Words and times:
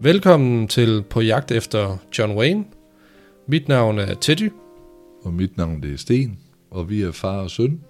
Velkommen 0.00 0.68
til 0.68 1.02
På 1.10 1.20
jagt 1.20 1.50
efter 1.50 1.96
John 2.18 2.38
Wayne. 2.38 2.64
Mit 3.48 3.68
navn 3.68 3.98
er 3.98 4.14
Teddy. 4.14 4.52
Og 5.24 5.32
mit 5.32 5.56
navn 5.56 5.82
det 5.82 5.92
er 5.92 5.96
Sten, 5.96 6.38
og 6.70 6.90
vi 6.90 7.02
er 7.02 7.12
far 7.12 7.42
og 7.42 7.50
søn. 7.50 7.80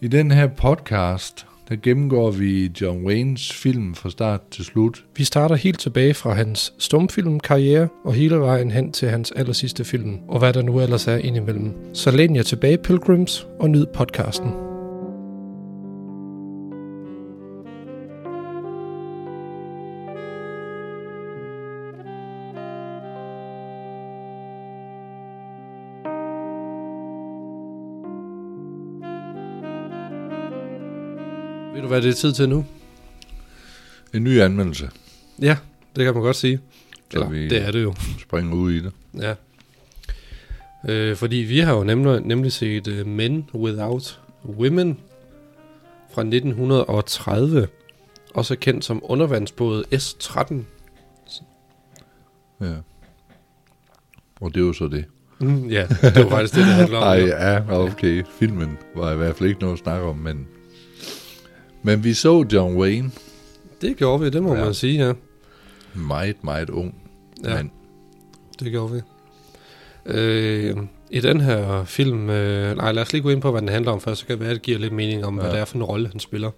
I 0.00 0.08
den 0.08 0.30
her 0.30 0.46
podcast, 0.46 1.46
der 1.68 1.76
gennemgår 1.82 2.30
vi 2.30 2.70
John 2.80 3.06
Waynes 3.06 3.52
film 3.52 3.94
fra 3.94 4.10
start 4.10 4.40
til 4.50 4.64
slut. 4.64 5.04
Vi 5.16 5.24
starter 5.24 5.54
helt 5.54 5.80
tilbage 5.80 6.14
fra 6.14 6.32
hans 6.32 6.74
stumfilmkarriere 6.78 7.88
og 8.04 8.14
hele 8.14 8.36
vejen 8.36 8.70
hen 8.70 8.92
til 8.92 9.08
hans 9.08 9.30
allersidste 9.30 9.84
film, 9.84 10.18
og 10.28 10.38
hvad 10.38 10.52
der 10.52 10.62
nu 10.62 10.80
ellers 10.80 11.08
er 11.08 11.16
indimellem. 11.16 11.94
Så 11.94 12.10
læn 12.10 12.36
jer 12.36 12.42
tilbage, 12.42 12.78
Pilgrims, 12.78 13.46
og 13.60 13.70
nyd 13.70 13.86
podcasten. 13.94 14.71
Hvad 31.92 32.02
det 32.02 32.08
er 32.08 32.14
tid 32.14 32.32
til 32.32 32.48
nu? 32.48 32.64
En 34.14 34.24
ny 34.24 34.40
anmeldelse, 34.40 34.90
Ja, 35.42 35.56
det 35.96 36.04
kan 36.04 36.14
man 36.14 36.22
godt 36.22 36.36
sige. 36.36 36.60
Så 37.10 37.18
Eller, 37.18 37.28
vi- 37.30 37.48
det 37.48 37.62
er 37.66 37.70
det 37.70 37.82
jo. 37.82 37.94
springer 38.20 38.54
ud 38.54 38.72
i 38.72 38.80
det. 38.82 38.92
Ja. 39.20 39.34
Øh, 40.88 41.16
fordi 41.16 41.36
vi 41.36 41.58
har 41.58 41.74
jo 41.76 41.84
nemlig, 41.84 42.20
nemlig 42.20 42.52
set 42.52 42.88
uh, 42.88 43.06
Men 43.06 43.48
Without 43.54 44.20
Women 44.44 44.98
fra 46.14 46.22
1930, 46.22 47.68
også 48.34 48.56
kendt 48.56 48.84
som 48.84 49.00
undervandsbåd 49.04 49.84
S-13. 49.98 50.54
Ja. 52.60 52.74
Og 54.40 54.54
det 54.54 54.60
er 54.60 54.64
jo 54.66 54.72
så 54.72 54.88
det. 54.88 55.04
Mm, 55.40 55.66
ja, 55.68 55.86
det 56.02 56.24
var 56.24 56.30
faktisk 56.30 56.54
det, 56.54 56.64
det 56.66 56.74
handler 56.74 56.98
om. 56.98 57.02
Ej, 57.12 57.14
jo. 57.20 57.26
ja, 57.26 57.72
okay. 57.80 58.24
Filmen 58.38 58.78
var 58.96 59.12
i 59.12 59.16
hvert 59.16 59.36
fald 59.36 59.48
ikke 59.48 59.60
noget 59.60 59.72
at 59.74 59.78
snakke 59.78 60.06
om, 60.06 60.16
men... 60.16 60.46
Men 61.82 62.04
vi 62.04 62.14
så 62.14 62.46
John 62.52 62.76
Wayne, 62.76 63.10
Det 63.80 63.96
gjorde 63.96 64.22
vi, 64.24 64.30
det 64.30 64.42
må 64.42 64.54
Ja. 64.54 64.64
man 64.64 64.74
sige, 64.74 65.06
ja. 65.06 65.12
meget, 65.94 66.44
meget 66.44 66.70
ung. 66.70 66.94
Ja. 67.44 67.56
Men 67.56 67.72
Det 68.60 68.70
gjorde 68.72 68.92
vi. 68.94 69.00
Øh, 70.06 70.76
I 71.10 71.20
den 71.20 71.40
her 71.40 71.84
film, 71.84 72.30
øh, 72.30 72.76
nej 72.76 72.92
lad 72.92 73.02
os 73.02 73.12
lige 73.12 73.22
gå 73.22 73.30
ind 73.30 73.42
på, 73.42 73.50
hvad 73.50 73.60
den 73.60 73.68
handler 73.68 73.92
om 73.92 74.00
først, 74.00 74.20
så 74.20 74.26
kan 74.26 74.32
det 74.32 74.40
være, 74.40 74.50
at 74.50 74.54
det 74.54 74.62
giver 74.62 74.78
lidt 74.78 74.92
mening 74.92 75.24
om, 75.24 75.34
ja. 75.36 75.42
hvad 75.42 75.52
det 75.52 75.60
er 75.60 75.64
for 75.64 75.76
en 75.76 75.82
rolle, 75.84 76.08
han 76.08 76.20
spiller. 76.20 76.50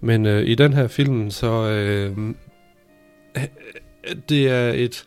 Men 0.00 0.26
øh, 0.26 0.46
i 0.46 0.54
den 0.54 0.72
her 0.72 0.88
film, 0.88 1.30
så 1.30 1.52
øh, 1.68 2.34
det 4.28 4.48
er 4.48 4.68
et 4.72 5.04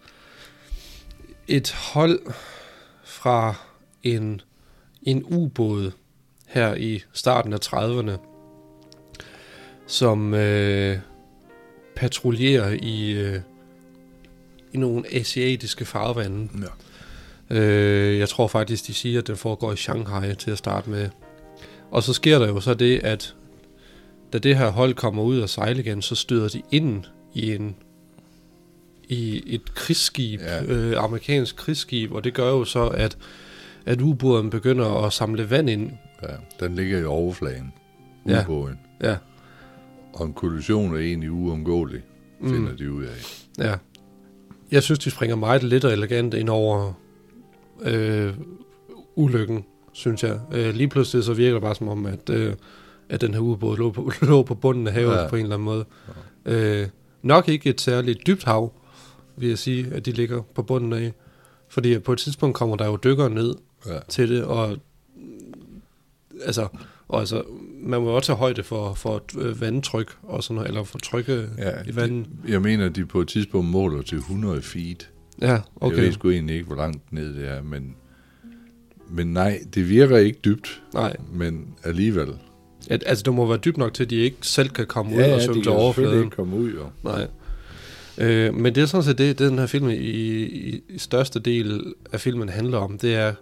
et 1.47 1.71
hold 1.93 2.19
fra 3.03 3.55
en, 4.03 4.41
en 5.03 5.23
ubåd 5.23 5.91
her 6.47 6.75
i 6.75 7.03
starten 7.13 7.53
af 7.53 7.57
30'erne, 7.65 8.11
som 9.91 10.33
øh, 10.33 10.97
patruljerer 11.95 12.77
i, 12.81 13.11
øh, 13.11 13.39
i 14.73 14.77
nogle 14.77 15.15
asiatiske 15.15 15.85
farvande. 15.85 16.49
ja. 16.61 17.55
Øh, 17.57 18.19
jeg 18.19 18.29
tror 18.29 18.47
faktisk, 18.47 18.87
de 18.87 18.93
siger, 18.93 19.19
at 19.19 19.27
den 19.27 19.37
foregår 19.37 19.73
i 19.73 19.75
Shanghai 19.75 20.35
til 20.35 20.51
at 20.51 20.57
starte 20.57 20.89
med. 20.89 21.09
Og 21.91 22.03
så 22.03 22.13
sker 22.13 22.39
der 22.39 22.47
jo 22.47 22.59
så 22.59 22.73
det, 22.73 22.99
at 23.03 23.35
da 24.33 24.37
det 24.37 24.57
her 24.57 24.69
hold 24.69 24.93
kommer 24.93 25.23
ud 25.23 25.39
og 25.39 25.49
sejle 25.49 25.79
igen, 25.79 26.01
så 26.01 26.15
støder 26.15 26.47
de 26.49 26.61
ind 26.71 27.03
i 27.33 27.55
en 27.55 27.75
i 29.09 29.43
et 29.55 29.73
krigsskib, 29.75 30.39
Ja. 30.41 30.55
ja. 30.55 30.63
øh, 30.63 31.03
amerikansk 31.03 31.55
krigsskib, 31.55 32.11
og 32.11 32.23
det 32.23 32.33
gør 32.33 32.49
jo 32.49 32.65
så, 32.65 32.87
at, 32.87 33.17
at 33.85 34.01
ubåden 34.01 34.49
begynder 34.49 35.05
at 35.05 35.13
samle 35.13 35.49
vand 35.49 35.69
ind. 35.69 35.91
ja. 36.23 36.27
Den 36.65 36.75
ligger 36.75 36.99
i 36.99 37.03
overfladen. 37.05 37.73
Ja. 38.27 38.41
Ubåden. 38.43 38.79
Ja, 39.03 39.15
Og 40.13 40.25
en 40.25 40.33
kollision 40.33 40.93
er 40.95 40.99
egentlig 40.99 41.31
uundgåelig, 41.31 42.01
Mm. 42.39 42.49
finder 42.49 42.75
de 42.75 42.91
ud 42.91 43.03
af. 43.03 43.43
ja. 43.59 43.75
Jeg 44.71 44.83
synes, 44.83 44.99
de 44.99 45.09
springer 45.11 45.35
meget 45.35 45.63
let 45.63 45.85
og 45.85 45.91
elegant 45.93 46.33
ind 46.33 46.49
over 46.49 46.93
øh, 47.81 48.33
ulykken, 49.15 49.65
synes 49.93 50.23
jeg. 50.23 50.39
Øh, 50.53 50.73
lige 50.75 50.87
pludselig 50.87 51.23
så 51.23 51.33
virker 51.33 51.53
det 51.53 51.61
bare 51.61 51.75
som 51.75 51.87
om, 51.87 52.05
at, 52.05 52.29
øh, 52.29 52.53
at 53.09 53.21
den 53.21 53.33
her 53.33 53.41
ubåd 53.41 53.77
lå 53.77 53.91
på, 53.91 54.11
lå 54.21 54.43
på 54.43 54.55
bunden 54.55 54.87
af 54.87 54.93
havet 54.93 55.15
Ja. 55.15 55.27
på 55.29 55.35
en 55.35 55.41
eller 55.43 55.55
anden 55.55 55.65
måde. 55.65 55.85
Ja. 56.45 56.81
Øh, 56.81 56.87
nok 57.21 57.49
ikke 57.49 57.69
et 57.69 57.81
særligt 57.81 58.27
dybt 58.27 58.43
hav, 58.43 58.73
vil 59.37 59.49
jeg 59.49 59.57
sige, 59.57 59.87
at 59.93 60.05
de 60.05 60.11
ligger 60.11 60.41
på 60.55 60.63
bunden 60.63 60.93
af. 60.93 61.13
Fordi 61.69 61.99
på 61.99 62.13
et 62.13 62.19
tidspunkt 62.19 62.55
kommer 62.55 62.75
der 62.75 62.85
jo 62.85 62.97
dykkere 63.03 63.29
ned 63.29 63.55
Ja. 63.87 63.99
til 64.09 64.29
det, 64.29 64.43
og 64.43 64.77
altså, 66.45 66.67
og 67.11 67.19
altså, 67.19 67.43
man 67.83 68.01
må 68.01 68.09
jo 68.09 68.15
også 68.15 68.27
tage 68.27 68.37
højde 68.37 68.63
for, 68.63 68.93
for 68.93 69.23
øh, 69.37 69.61
vandtryk 69.61 70.11
og 70.23 70.43
sådan 70.43 70.55
noget, 70.55 70.67
eller 70.67 70.83
for 70.83 70.99
trykket 70.99 71.49
Ja, 71.57 71.69
ja, 71.69 71.73
i 71.87 71.95
vandet. 71.95 72.25
Jeg 72.47 72.61
mener, 72.61 72.89
de 72.89 73.05
på 73.05 73.21
et 73.21 73.27
tidspunkt 73.27 73.67
måler 73.69 74.01
til 74.01 74.17
100 74.17 74.61
feet. 74.61 75.09
Ja, 75.41 75.59
Okay. 75.75 75.95
Jeg 75.97 76.05
ved 76.05 76.11
sgu 76.13 76.29
egentlig 76.29 76.55
ikke, 76.55 76.67
hvor 76.67 76.75
langt 76.75 77.13
ned 77.13 77.35
det 77.35 77.47
er, 77.49 77.61
men, 77.63 77.95
men 79.09 79.33
nej, 79.33 79.59
det 79.75 79.89
virker 79.89 80.17
ikke 80.17 80.39
dybt, 80.45 80.81
Nej, 80.93 81.15
men 81.33 81.67
alligevel. 81.83 82.29
at, 82.89 83.03
altså 83.05 83.23
det 83.23 83.33
må 83.33 83.45
være 83.47 83.57
dybt 83.57 83.77
nok 83.77 83.93
til, 83.93 84.03
at 84.03 84.09
de 84.09 84.15
ikke 84.15 84.37
selv 84.41 84.69
kan 84.69 84.85
komme 84.87 85.15
ud 85.15 85.21
og 85.21 85.23
de 85.29 85.29
svømme 85.29 85.39
til 85.39 85.47
kan 85.47 85.53
selvfølgelig 85.53 85.83
overfladen. 85.83 86.23
ikke 86.23 86.35
komme 86.35 86.55
ud, 86.57 86.71
jo. 86.73 86.85
Nej. 87.03 87.27
Øh, 88.17 88.53
men 88.55 88.75
det 88.75 88.81
er 88.81 88.85
sådan 88.87 89.03
set 89.03 89.17
det, 89.17 89.39
det 89.39 89.49
den 89.49 89.59
her 89.59 89.65
film 89.65 89.89
i, 89.89 89.93
i, 89.95 90.81
i 90.89 90.97
største 90.97 91.39
del 91.39 91.93
af 92.11 92.19
filmen 92.21 92.49
handler 92.49 92.77
om. 92.77 92.97
Det 92.97 93.15
er 93.15 93.33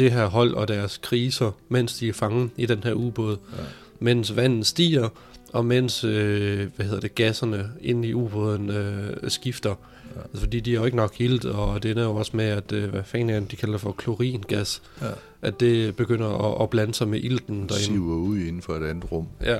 det 0.00 0.12
her 0.12 0.26
hold 0.26 0.54
og 0.54 0.68
deres 0.68 0.98
kriser, 1.02 1.50
mens 1.68 1.94
de 1.98 2.08
er 2.08 2.12
fanget 2.12 2.50
i 2.56 2.66
den 2.66 2.82
her 2.84 2.92
ubåd. 2.92 3.36
Ja. 3.58 3.62
Mens 3.98 4.36
vandet 4.36 4.66
stiger, 4.66 5.08
og 5.52 5.64
mens 5.64 6.04
øh, 6.04 6.68
hvad 6.76 6.86
hedder 6.86 7.00
det, 7.00 7.14
gasserne 7.14 7.70
inde 7.80 8.08
i 8.08 8.14
ubåden 8.14 8.70
øh, 8.70 9.30
skifter. 9.30 9.74
Ja. 10.16 10.20
Altså, 10.20 10.40
fordi 10.40 10.60
de 10.60 10.70
er 10.70 10.74
jo 10.78 10.84
ikke 10.84 10.96
nok 10.96 11.20
ilt, 11.20 11.44
og 11.44 11.82
det 11.82 11.98
er 11.98 12.02
jo 12.02 12.14
også 12.16 12.30
med, 12.34 12.44
at 12.44 12.72
øh, 12.72 12.90
hvad 12.90 13.02
fanden 13.04 13.30
er 13.30 13.40
det, 13.40 13.50
de 13.50 13.56
kalder 13.56 13.78
for 13.78 13.92
kloringas, 13.92 14.82
Ja. 15.02 15.06
at 15.42 15.60
det 15.60 15.96
begynder 15.96 16.28
at, 16.56 16.62
at 16.62 16.70
blande 16.70 16.94
sig 16.94 17.08
med 17.08 17.20
ilten 17.22 17.56
derinde. 17.56 17.74
Siver 17.84 18.16
ud 18.16 18.38
inden 18.38 18.62
for 18.62 18.72
et 18.72 18.86
andet 18.86 19.12
rum. 19.12 19.26
Ja. 19.42 19.58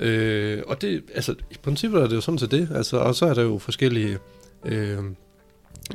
Øh, 0.00 0.62
og 0.66 0.82
det, 0.82 1.02
altså, 1.14 1.34
i 1.50 1.56
princippet 1.62 2.02
er 2.02 2.06
det 2.08 2.16
jo 2.16 2.20
sådan 2.20 2.38
til 2.38 2.50
det, 2.50 2.68
altså, 2.74 2.96
og 2.96 3.14
så 3.14 3.26
er 3.26 3.34
der 3.34 3.42
jo 3.42 3.58
forskellige 3.58 4.18
øh, 4.64 4.98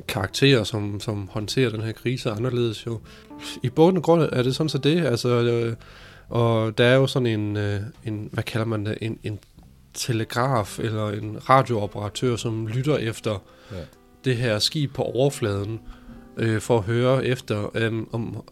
karakterer, 0.08 0.64
som, 0.64 1.00
som 1.00 1.30
håndterer 1.32 1.70
den 1.70 1.82
her 1.82 1.92
krise 1.92 2.32
anderledes 2.32 2.86
jo. 2.86 3.00
I 3.64 3.70
bund 3.70 3.98
og 3.98 4.04
grund 4.04 4.22
er 4.32 4.44
det 4.44 4.56
sådan 4.56 4.70
til 4.70 4.84
det, 4.84 5.06
altså, 5.06 5.30
øh, 5.30 5.76
og 6.30 6.78
der 6.78 6.86
er 6.86 6.96
jo 6.96 7.08
sådan 7.08 7.26
en, 7.28 7.58
øh, 7.58 7.80
en 8.06 8.30
hvad 8.32 8.44
kalder 8.44 8.66
man 8.66 8.86
det, 8.86 8.98
en, 9.02 9.20
en 9.24 9.40
telegraf 9.94 10.80
eller 10.80 11.10
en 11.10 11.50
radiooperatør, 11.50 12.36
som 12.36 12.68
lytter 12.68 12.98
efter 12.98 13.44
Ja. 13.72 13.78
det 14.26 14.38
her 14.38 14.60
skib 14.60 14.94
på 14.94 15.02
overfladen, 15.02 15.80
øh, 16.38 16.62
for 16.62 16.78
at 16.78 16.84
høre 16.84 17.26
efter, 17.26 17.72
øh, 17.76 18.04
om 18.12 18.44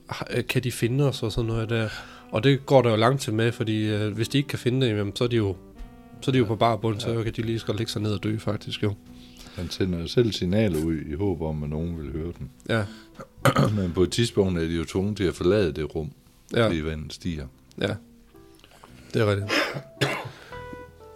kan 0.49 0.63
de 0.63 0.71
finde 0.71 1.07
os 1.07 1.23
og 1.23 1.31
sådan 1.31 1.47
noget 1.47 1.69
der. 1.69 1.89
Og 2.31 2.43
det 2.43 2.65
går 2.65 2.81
der 2.81 2.89
jo 2.89 2.95
langt 2.95 3.21
til 3.21 3.33
med, 3.33 3.51
fordi 3.51 3.89
øh, 3.89 4.13
hvis 4.13 4.27
de 4.29 4.37
ikke 4.37 4.47
kan 4.47 4.59
finde 4.59 4.85
det, 4.87 4.97
jamen, 4.97 5.15
så 5.15 5.23
er 5.23 5.27
de 5.27 5.35
jo 5.35 5.55
så 6.21 6.31
er 6.31 6.33
de 6.33 6.37
jo 6.39 6.45
på 6.45 6.55
bar 6.55 6.75
bund, 6.75 6.99
så 6.99 7.23
kan 7.23 7.33
de 7.33 7.41
lige 7.41 7.59
skal 7.59 7.75
lægge 7.75 7.91
sig 7.91 8.01
ned 8.01 8.13
og 8.13 8.23
dø 8.23 8.37
faktisk 8.37 8.83
jo. 8.83 8.93
Han 9.55 9.69
sender 9.69 9.99
jo 9.99 10.07
selv 10.07 10.31
signaler 10.31 10.85
ud 10.85 10.95
i 10.95 11.13
håb 11.13 11.41
om, 11.41 11.63
at 11.63 11.69
nogen 11.69 11.97
vil 11.97 12.11
høre 12.11 12.31
dem. 12.39 12.49
Ja, 12.69 12.85
Men 13.81 13.91
på 13.93 14.03
et 14.03 14.11
tidspunkt 14.11 14.59
er 14.59 14.63
de 14.63 14.75
jo 14.75 14.85
tvunget 14.85 15.17
til 15.17 15.23
at 15.23 15.35
forlade 15.35 15.71
det 15.71 15.95
rum, 15.95 16.11
ja, 16.53 16.65
fordi 16.67 16.83
vandet 16.83 17.13
stiger. 17.13 17.45
ja. 17.81 17.95
Det 19.13 19.21
er 19.21 19.25
rigtigt. 19.31 19.51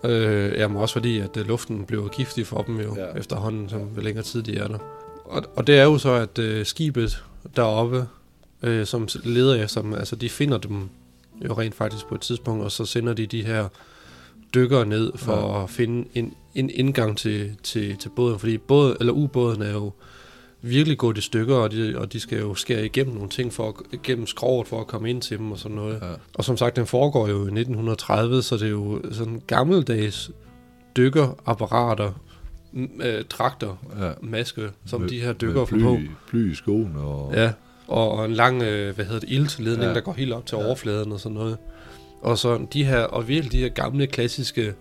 øh, 0.11 0.53
jamen 0.59 0.77
også 0.77 0.93
fordi, 0.93 1.19
at 1.19 1.37
øh, 1.37 1.47
luften 1.47 1.85
bliver 1.85 2.07
giftig 2.07 2.47
for 2.47 2.61
dem 2.61 2.79
jo, 2.79 2.95
Ja. 2.95 3.01
ja. 3.05 3.13
efterhånden, 3.13 3.69
som 3.69 3.81
hvor 3.81 4.01
længere 4.01 4.23
tid 4.23 4.43
de 4.43 4.57
er 4.57 4.67
der. 4.67 4.77
Og, 5.25 5.43
og 5.55 5.67
det 5.67 5.77
er 5.77 5.83
jo 5.83 5.97
så, 5.97 6.11
at 6.13 6.39
øh, 6.39 6.65
skibet 6.65 7.23
deroppe, 7.55 8.05
øh, 8.63 8.85
som 8.85 9.07
leder 9.23 9.63
efter 9.63 9.81
dem, 9.81 9.93
altså 9.93 10.15
de 10.15 10.29
finder 10.29 10.57
dem 10.57 10.89
jo 11.45 11.53
rent 11.53 11.75
faktisk 11.75 12.05
på 12.07 12.15
et 12.15 12.21
tidspunkt, 12.21 12.63
og 12.63 12.71
så 12.71 12.85
sender 12.85 13.13
de 13.13 13.25
de 13.25 13.43
her 13.45 13.67
dykkere 14.55 14.85
ned 14.85 15.11
for 15.15 15.57
Ja. 15.57 15.63
at 15.63 15.69
finde 15.69 16.07
en, 16.13 16.33
en 16.55 16.69
indgang 16.73 17.17
til, 17.17 17.51
til, 17.63 17.97
til 17.97 18.09
båden, 18.15 18.39
fordi 18.39 18.57
båd, 18.57 18.95
eller 18.99 19.13
ubåden 19.13 19.61
er 19.61 19.71
jo 19.71 19.91
virkelig 20.61 20.97
gået 20.97 21.17
i 21.17 21.21
stykker, 21.21 21.55
og 21.55 21.71
de, 21.71 21.93
og 21.97 22.13
de 22.13 22.19
skal 22.19 22.39
jo 22.39 22.55
skære 22.55 22.85
igennem 22.85 23.13
nogle 23.15 23.29
ting 23.29 23.53
for 23.53 23.67
at, 23.93 24.01
gennem 24.03 24.27
skrovet 24.27 24.67
for 24.67 24.81
at 24.81 24.87
komme 24.87 25.09
ind 25.09 25.21
til 25.21 25.37
dem 25.37 25.51
og 25.51 25.59
sådan 25.59 25.75
noget. 25.75 25.99
Ja. 26.01 26.07
Og 26.33 26.43
som 26.43 26.57
sagt, 26.57 26.75
den 26.75 26.85
foregår 26.85 27.27
jo 27.27 27.35
i 27.35 27.39
1930, 27.41 28.41
så 28.41 28.55
det 28.57 28.63
er 28.65 28.69
jo 28.69 29.01
sådan 29.11 29.41
gammeldags 29.47 30.31
dykkerapparater, 30.97 32.11
øh, 33.03 33.23
trakter, 33.29 33.77
Ja. 34.01 34.11
maske, 34.21 34.69
som 34.85 35.01
Med- 35.01 35.09
de 35.09 35.19
her 35.21 35.33
dykker 35.33 35.65
får 35.65 35.77
på. 35.77 35.97
Bly 36.29 36.51
i 36.51 36.55
skoene 36.55 36.99
og... 36.99 37.33
Ja, 37.35 37.51
og, 37.87 38.11
og 38.11 38.25
en 38.25 38.33
lang, 38.33 38.61
øh, 38.63 38.95
hvad 38.95 39.05
hedder 39.05 39.19
det, 39.19 39.29
iltledning, 39.29 39.83
ja. 39.87 39.93
der 39.93 40.01
går 40.01 40.13
helt 40.13 40.33
op 40.33 40.45
til 40.45 40.57
Ja. 40.61 40.65
overfladen 40.65 41.11
og 41.11 41.19
sådan 41.19 41.35
noget. 41.37 41.57
Og 42.25 42.37
så 42.37 42.65
de 42.73 42.83
her, 42.85 42.99
og 42.99 43.27
virkelig 43.27 43.51
de 43.51 43.57
her 43.59 43.69
gamle, 43.69 44.07
klassiske 44.07 44.73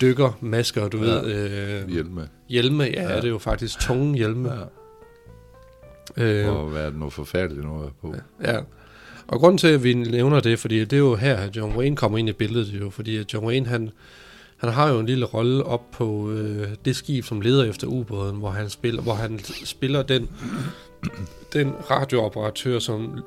dykkermasker, 0.00 0.88
du 0.88 1.04
Ja. 1.04 1.14
ja. 1.14 1.20
ved. 1.20 1.80
Øh, 1.82 1.88
Hjelme. 1.90 2.28
hjelme, 2.48 2.84
ja, 2.84 2.90
Ja. 3.02 3.08
ja, 3.10 3.16
det 3.16 3.24
er 3.24 3.28
jo 3.28 3.38
faktisk 3.38 3.78
tunge 3.80 4.16
hjelme. 4.16 4.52
Ja. 6.16 6.22
Øh, 6.24 6.56
Og 6.56 6.68
hvad 6.68 6.80
er 6.84 6.90
det 6.90 6.98
noget 6.98 7.12
forfærdeligt 7.12 7.64
noget 7.66 7.90
på? 8.00 8.14
Ja. 8.44 8.58
Og 9.28 9.38
grunden 9.40 9.58
til, 9.58 9.68
at 9.68 9.84
vi 9.84 9.94
nævner 9.94 10.40
det, 10.40 10.58
fordi 10.58 10.78
det 10.80 10.92
er 10.92 10.98
jo 10.98 11.14
her, 11.14 11.36
at 11.36 11.56
John 11.56 11.76
Wayne 11.76 11.96
kommer 11.96 12.18
ind 12.18 12.28
i 12.28 12.32
billedet, 12.32 12.68
jo, 12.80 12.90
fordi 12.90 13.16
at 13.16 13.32
John 13.34 13.46
Wayne, 13.46 13.66
han, 13.66 13.90
han 14.56 14.70
har 14.72 14.88
jo 14.88 14.98
en 14.98 15.06
lille 15.06 15.24
rolle 15.26 15.64
op 15.64 15.90
på 15.90 16.30
øh, 16.30 16.68
det 16.84 16.96
skib, 16.96 17.24
som 17.24 17.40
leder 17.40 17.64
efter 17.64 17.86
ubåden, 17.86 18.36
hvor 18.36 18.50
han 18.50 18.70
spiller, 18.70 19.02
hvor 19.02 19.14
han 19.14 19.40
spiller 19.64 20.02
den, 20.02 20.28
den 21.52 21.72
radiooperatør, 21.90 22.78
som 22.78 23.22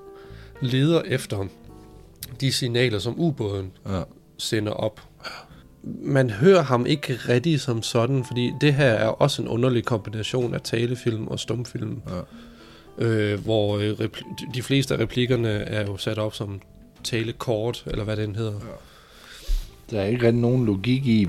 leder 0.61 1.01
efter 1.01 1.45
de 2.41 2.51
signaler, 2.51 2.99
som 2.99 3.13
ubåden 3.19 3.71
Ja. 3.89 4.01
sender 4.37 4.71
op. 4.71 5.01
Man 6.01 6.29
hører 6.29 6.61
ham 6.61 6.85
ikke 6.85 7.13
rigtig 7.29 7.61
som 7.61 7.81
sådan, 7.83 8.23
fordi 8.25 8.51
det 8.61 8.73
her 8.73 8.85
er 8.85 9.07
også 9.07 9.41
en 9.41 9.47
underlig 9.47 9.85
kombination 9.85 10.53
af 10.53 10.61
talefilm 10.61 11.27
og 11.27 11.39
stumfilm. 11.39 12.01
Ja. 12.99 13.05
Øh, 13.05 13.39
hvor 13.43 13.77
øh, 13.77 14.09
de 14.53 14.61
fleste 14.63 14.93
af 14.95 14.99
replikkerne 14.99 15.49
er 15.49 15.85
jo 15.85 15.97
sat 15.97 16.17
op 16.17 16.33
som 16.33 16.61
talekort, 17.03 17.83
eller 17.87 18.03
hvad 18.03 18.17
den 18.17 18.35
hedder. 18.35 18.59
Der 19.91 20.01
er 20.01 20.05
ikke 20.05 20.25
rigtig 20.25 20.41
nogen 20.41 20.65
logik 20.65 21.07
i, 21.07 21.27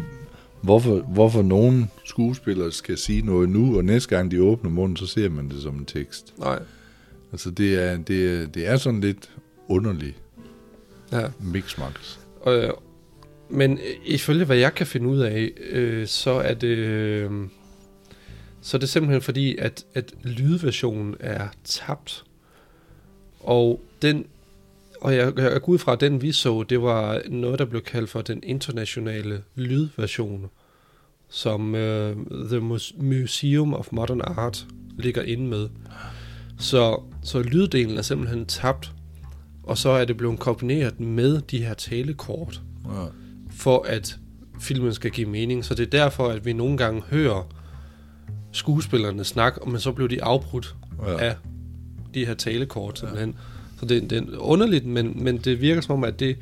hvorfor, 0.62 0.96
hvorfor 0.98 1.42
nogen 1.42 1.90
skuespillere 2.04 2.72
skal 2.72 2.98
sige 2.98 3.22
noget 3.22 3.48
nu, 3.48 3.76
og 3.76 3.84
næste 3.84 4.16
gang 4.16 4.30
de 4.30 4.42
åbner 4.42 4.70
munden, 4.70 4.96
så 4.96 5.06
ser 5.06 5.28
man 5.28 5.48
det 5.48 5.62
som 5.62 5.74
en 5.76 5.84
tekst. 5.84 6.34
Nej. 6.38 6.58
Altså 7.32 7.50
det 7.50 7.74
er, 7.84 7.96
det 7.96 8.32
er, 8.42 8.46
det 8.46 8.68
er 8.68 8.76
sådan 8.76 9.00
lidt 9.00 9.30
underligt 9.68 10.16
Ja. 11.14 11.28
mixmax. 11.40 12.18
Øh, 12.46 12.70
men 13.50 13.78
ifølge 14.04 14.44
hvad 14.44 14.56
jeg 14.56 14.74
kan 14.74 14.86
finde 14.86 15.08
ud 15.08 15.18
af, 15.18 15.50
øh, 15.70 16.06
så 16.06 16.30
er 16.30 16.54
det 16.54 16.76
øh, 16.78 17.30
så 18.60 18.76
er 18.76 18.78
det 18.78 18.88
simpelthen 18.88 19.22
fordi, 19.22 19.56
at, 19.56 19.84
at 19.94 20.14
lydversionen 20.22 21.16
er 21.20 21.48
tabt. 21.64 22.24
Og 23.40 23.80
den 24.02 24.26
og 25.00 25.16
jeg, 25.16 25.32
jeg 25.36 25.62
går 25.62 25.68
ud 25.72 25.78
fra, 25.78 25.92
at 25.92 26.00
den 26.00 26.22
vi 26.22 26.32
så, 26.32 26.62
det 26.62 26.82
var 26.82 27.22
noget, 27.28 27.58
der 27.58 27.64
blev 27.64 27.82
kaldt 27.82 28.10
for 28.10 28.20
den 28.22 28.40
internationale 28.42 29.42
lydversion, 29.54 30.50
som 31.28 31.74
øh, 31.74 32.16
The 32.48 32.60
Mus- 32.60 33.02
Museum 33.02 33.74
of 33.74 33.88
Modern 33.92 34.20
Art 34.20 34.66
ligger 34.98 35.22
inde 35.22 35.46
med. 35.46 35.68
Så, 36.58 37.02
så 37.22 37.42
lyddelen 37.42 37.98
er 37.98 38.02
simpelthen 38.02 38.46
tabt, 38.46 38.92
og 39.66 39.78
så 39.78 39.88
er 39.88 40.04
det 40.04 40.16
blevet 40.16 40.38
kombineret 40.38 41.00
med 41.00 41.40
de 41.40 41.58
her 41.64 41.74
talekort, 41.74 42.60
Ja. 42.84 43.04
for 43.50 43.82
at 43.88 44.18
filmen 44.60 44.94
skal 44.94 45.10
give 45.10 45.28
mening. 45.28 45.64
Så 45.64 45.74
det 45.74 45.86
er 45.86 45.90
derfor, 45.90 46.28
at 46.28 46.44
vi 46.46 46.52
nogle 46.52 46.76
gange 46.76 47.02
hører 47.10 47.48
skuespillerne 48.52 49.24
snakke, 49.24 49.60
men 49.70 49.80
så 49.80 49.92
bliver 49.92 50.08
de 50.08 50.22
afbrudt 50.24 50.74
Ja. 51.06 51.18
af 51.18 51.36
de 52.14 52.26
her 52.26 52.34
talekort 52.34 52.98
simpelthen. 52.98 53.34
Så 53.80 53.86
det, 53.86 54.10
det 54.10 54.18
er 54.18 54.38
underligt, 54.38 54.86
men, 54.86 55.12
men 55.24 55.38
det 55.38 55.60
virker 55.60 55.80
som 55.80 55.92
om, 55.92 56.04
at 56.04 56.20
det 56.20 56.36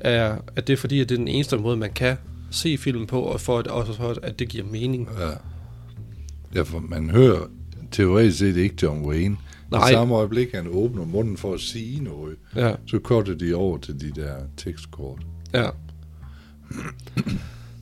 er, 0.00 0.36
at 0.56 0.66
det 0.66 0.72
er 0.72 0.76
fordi, 0.76 1.00
at 1.00 1.08
det 1.08 1.14
er 1.14 1.18
den 1.18 1.28
eneste 1.28 1.56
måde, 1.58 1.76
man 1.76 1.92
kan 1.92 2.16
se 2.50 2.78
filmen 2.78 3.06
på, 3.06 3.20
og 3.20 3.40
for 3.40 3.58
at, 3.58 3.66
også 3.66 3.92
for 3.92 4.14
at 4.22 4.38
det 4.38 4.48
giver 4.48 4.64
mening. 4.64 5.08
Ja. 5.20 5.30
Derfor 6.54 6.80
man 6.80 7.10
hører 7.10 7.40
teoretisk 7.92 8.38
set 8.38 8.56
ikke 8.56 8.74
John 8.82 9.06
Wayne. 9.06 9.36
Nej. 9.70 9.88
I 9.90 9.92
samme 9.92 10.14
øjeblik, 10.14 10.52
han 10.54 10.66
åbner 10.70 11.04
munden 11.04 11.36
for 11.36 11.54
at 11.54 11.60
sige 11.60 12.04
noget, 12.04 12.36
Ja, 12.56 12.74
så 12.86 12.98
korter 12.98 13.34
de 13.34 13.54
over 13.54 13.78
til 13.78 14.00
de 14.00 14.20
der 14.20 14.34
tekstkort. 14.56 15.18
ja. 15.54 15.68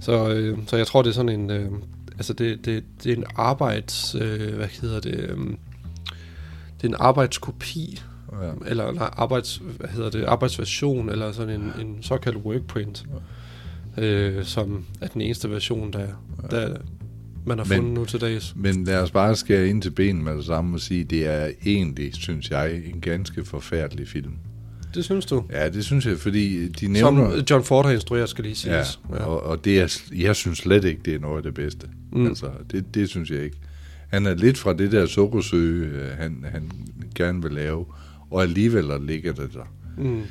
Så, 0.00 0.28
øh, 0.34 0.58
så 0.66 0.76
jeg 0.76 0.86
tror, 0.86 1.02
det 1.02 1.10
er 1.10 1.14
sådan 1.14 1.40
en... 1.40 1.50
Øh, 1.50 1.70
altså, 2.16 2.32
det, 2.32 2.64
det, 2.64 2.84
det 3.04 3.12
er 3.12 3.16
en 3.16 3.24
arbejds... 3.36 4.14
Øh, 4.14 4.54
hvad 4.54 4.68
hedder 4.80 5.00
det? 5.00 5.14
Øh, 5.14 5.38
det 6.76 6.84
er 6.84 6.88
en 6.88 6.96
arbejdskopi 6.98 8.00
Ja. 8.42 8.50
eller 8.66 8.92
nej, 8.92 9.10
arbejds, 9.12 9.62
hvad 9.78 9.88
hedder 9.88 10.10
det, 10.10 10.24
arbejdsversion, 10.24 11.08
eller 11.08 11.32
sådan 11.32 11.60
en, 11.60 11.72
en 11.86 12.02
såkaldt 12.02 12.36
workprint, 12.38 13.04
øh, 13.98 14.44
som 14.44 14.84
er 15.00 15.06
den 15.08 15.20
eneste 15.20 15.50
version, 15.50 15.92
der, 15.92 16.06
der 16.50 16.76
man 17.46 17.58
har 17.58 17.64
Men- 17.64 17.76
fundet 17.76 17.92
nu 17.94 18.04
til 18.04 18.20
dags. 18.20 18.54
Men 18.56 18.84
lad 18.84 18.98
os 18.98 19.10
bare 19.10 19.36
skære 19.36 19.68
ind 19.68 19.82
til 19.82 19.90
benen 19.90 20.24
med 20.24 20.36
det 20.36 20.44
samme 20.44 20.76
og 20.76 20.80
sige, 20.80 21.04
det 21.04 21.26
er 21.26 21.48
egentlig, 21.66 22.14
synes 22.14 22.50
jeg, 22.50 22.82
en 22.94 23.00
ganske 23.00 23.44
forfærdelig 23.44 24.08
film. 24.08 24.32
Det 24.94 25.04
synes 25.04 25.26
du? 25.26 25.44
Ja, 25.52 25.68
det 25.68 25.84
synes 25.84 26.06
jeg, 26.06 26.18
fordi 26.18 26.68
de 26.68 26.80
Som 26.80 26.90
nævner... 27.14 27.42
John 27.50 27.64
Ford 27.64 27.84
har 27.86 27.92
instrueret, 27.92 28.28
skal 28.28 28.44
lige 28.44 28.56
ja, 28.70 28.82
siges. 28.84 29.00
og, 29.08 29.42
og 29.42 29.64
det 29.64 29.80
er, 29.80 30.00
jeg 30.16 30.36
synes 30.36 30.58
slet 30.58 30.84
ikke, 30.84 31.00
det 31.04 31.14
er 31.14 31.18
noget 31.18 31.36
af 31.36 31.42
det 31.42 31.54
bedste. 31.54 31.86
Mm. 32.12 32.26
Altså, 32.26 32.46
det, 32.72 32.94
det 32.94 33.08
synes 33.08 33.30
jeg 33.30 33.42
ikke. 33.42 33.56
Han 34.08 34.26
er 34.26 34.34
lidt 34.34 34.58
fra 34.58 34.72
det 34.72 34.92
der 34.92 35.06
sukkersøge, 35.06 35.86
øh, 35.86 36.08
han, 36.18 36.44
han 36.52 36.70
gerne 37.14 37.42
vil 37.42 37.52
lave, 37.52 37.84
og 38.30 38.42
alligevel 38.42 38.84
ligger 39.06 39.32
det 39.32 39.50
der. 39.54 39.72
Mm. 39.98 40.22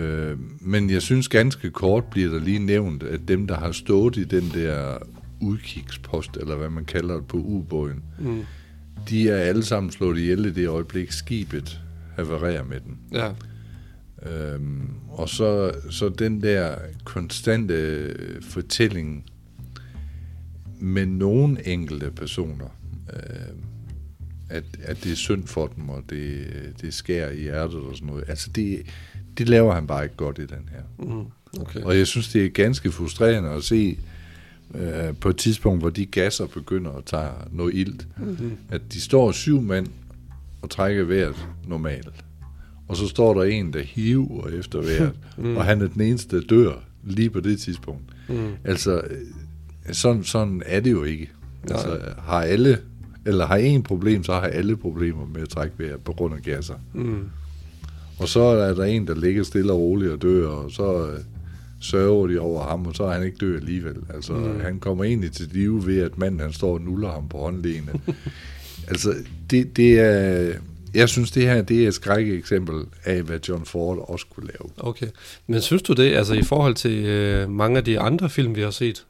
Øh, 0.00 0.36
men 0.60 0.90
jeg 0.90 1.02
synes 1.02 1.28
ganske 1.28 1.70
kort 1.70 2.04
bliver 2.04 2.30
der 2.30 2.40
lige 2.40 2.58
nævnt, 2.58 3.02
at 3.02 3.20
dem, 3.28 3.46
der 3.46 3.56
har 3.56 3.72
stået 3.72 4.16
i 4.16 4.24
den 4.24 4.50
der 4.54 4.98
udkigspost, 5.40 6.36
eller 6.36 6.56
hvad 6.56 6.70
man 6.70 6.84
kalder 6.84 7.14
det 7.14 7.26
på 7.26 7.36
ubåden, 7.36 8.02
Mm. 8.18 8.42
de 9.08 9.28
er 9.30 9.36
alle 9.36 9.64
sammen 9.64 9.90
slået 9.92 10.18
ihjel 10.18 10.44
i 10.46 10.50
det 10.50 10.68
øjeblik, 10.68 11.12
skibet 11.12 11.80
havererer 12.16 12.64
med 12.64 12.80
den. 12.80 12.98
Ja. 13.12 13.30
Øhm, 14.30 14.90
og 15.08 15.28
så, 15.28 15.72
så 15.90 16.08
den 16.08 16.42
der 16.42 16.74
konstante 17.04 18.14
fortælling 18.42 19.24
med 20.80 21.06
nogle 21.06 21.66
enkelte 21.68 22.10
personer, 22.10 22.68
øh, 23.12 23.22
at, 24.50 24.64
at 24.82 25.04
det 25.04 25.12
er 25.12 25.16
synd 25.16 25.46
for 25.46 25.66
dem, 25.66 25.88
og 25.88 26.02
det, 26.10 26.46
det 26.82 26.94
skærer 26.94 27.30
i 27.30 27.40
hjertet 27.42 27.78
og 27.80 27.94
sådan 27.96 28.08
noget. 28.08 28.24
Altså 28.28 28.50
det, 28.54 28.82
det 29.38 29.48
laver 29.48 29.74
han 29.74 29.86
bare 29.86 30.04
ikke 30.04 30.16
godt 30.16 30.38
i 30.38 30.46
den 30.46 30.68
her. 30.72 31.06
Mm. 31.06 31.26
Okay. 31.60 31.80
Og 31.80 31.98
jeg 31.98 32.06
synes, 32.06 32.28
det 32.32 32.44
er 32.44 32.48
ganske 32.48 32.92
frustrerende 32.92 33.50
at 33.50 33.64
se 33.64 33.98
øh, 34.74 35.16
på 35.20 35.28
et 35.28 35.36
tidspunkt, 35.36 35.82
hvor 35.82 35.90
de 35.90 36.06
gasser 36.06 36.46
begynder 36.46 36.90
at 36.90 37.04
tage 37.04 37.30
noget 37.52 37.74
ilt, 37.74 38.06
Mm. 38.18 38.52
at 38.70 38.80
de 38.92 39.00
står 39.00 39.32
syv 39.32 39.60
mænd 39.60 39.86
og 40.62 40.70
trækker 40.70 41.04
vejret 41.04 41.48
normalt. 41.66 42.24
Og 42.88 42.96
så 42.96 43.08
står 43.08 43.34
der 43.34 43.42
en, 43.42 43.72
der 43.72 43.82
hiver 43.82 44.48
efter 44.48 44.80
vejret, 44.80 45.12
mm. 45.38 45.56
og 45.56 45.64
han 45.64 45.82
er 45.82 45.86
den 45.88 46.00
eneste, 46.02 46.36
der 46.36 46.46
dør 46.46 46.72
lige 47.04 47.30
på 47.30 47.40
det 47.40 47.60
tidspunkt. 47.60 48.02
Mm. 48.28 48.48
Altså, 48.64 49.00
øh, 49.00 49.94
sådan, 49.94 50.24
sådan 50.24 50.62
er 50.66 50.80
det 50.80 50.90
jo 50.90 51.04
ikke. 51.04 51.30
Nej. 51.68 51.76
Altså, 51.78 52.00
har 52.18 52.40
alle, 52.42 52.78
eller 53.26 53.46
har 53.46 53.56
en 53.56 53.82
problem, 53.82 54.24
så 54.24 54.32
har 54.32 54.40
alle 54.40 54.76
problemer 54.76 55.26
med 55.26 55.42
at 55.42 55.48
trække 55.48 55.78
vejret 55.78 56.00
på 56.00 56.12
grund 56.12 56.34
af 56.34 56.42
gasser. 56.42 56.74
Mm. 56.94 57.28
Og 58.18 58.28
så 58.28 58.40
er 58.40 58.74
der 58.74 58.84
en, 58.84 59.06
der 59.06 59.14
ligger 59.14 59.42
stille 59.42 59.72
og 59.72 59.78
roligt 59.78 60.12
og 60.12 60.22
dør, 60.22 60.46
og 60.48 60.70
så 60.70 61.06
øh, 61.10 61.18
sørger 61.80 62.26
de 62.26 62.38
over 62.38 62.62
ham, 62.64 62.86
og 62.86 62.94
så 62.94 63.04
er 63.04 63.12
han 63.12 63.22
ikke 63.24 63.36
død 63.40 63.56
alligevel. 63.56 63.96
Altså, 64.14 64.32
Mm. 64.32 64.60
han 64.60 64.78
kommer 64.80 65.04
egentlig 65.04 65.32
til 65.32 65.48
live 65.52 65.86
ved, 65.86 66.00
at 66.00 66.18
manden 66.18 66.40
han 66.40 66.52
står 66.52 66.72
og 66.74 66.80
nuller 66.80 67.10
ham 67.12 67.28
på 67.28 67.38
håndledene. 67.38 67.92
altså, 68.88 69.14
det, 69.50 69.76
det 69.76 70.00
er... 70.00 70.52
Jeg 70.94 71.08
synes, 71.08 71.30
det 71.30 71.42
her 71.42 71.62
det 71.62 71.84
er 71.84 71.88
et 71.88 71.94
skrække 71.94 72.34
eksempel 72.34 72.74
af, 73.04 73.22
hvad 73.22 73.38
John 73.48 73.64
Ford 73.64 74.04
også 74.08 74.26
kunne 74.30 74.46
lave. 74.46 74.70
Okay. 74.76 75.06
Men 75.46 75.60
synes 75.60 75.82
du 75.82 75.92
det, 75.92 76.14
altså 76.14 76.34
i 76.34 76.42
forhold 76.42 76.74
til 76.74 77.04
øh, 77.04 77.50
mange 77.50 77.78
af 77.78 77.84
de 77.84 78.00
andre 78.00 78.30
film, 78.30 78.56
vi 78.56 78.60
har 78.60 78.70
set 78.70 79.04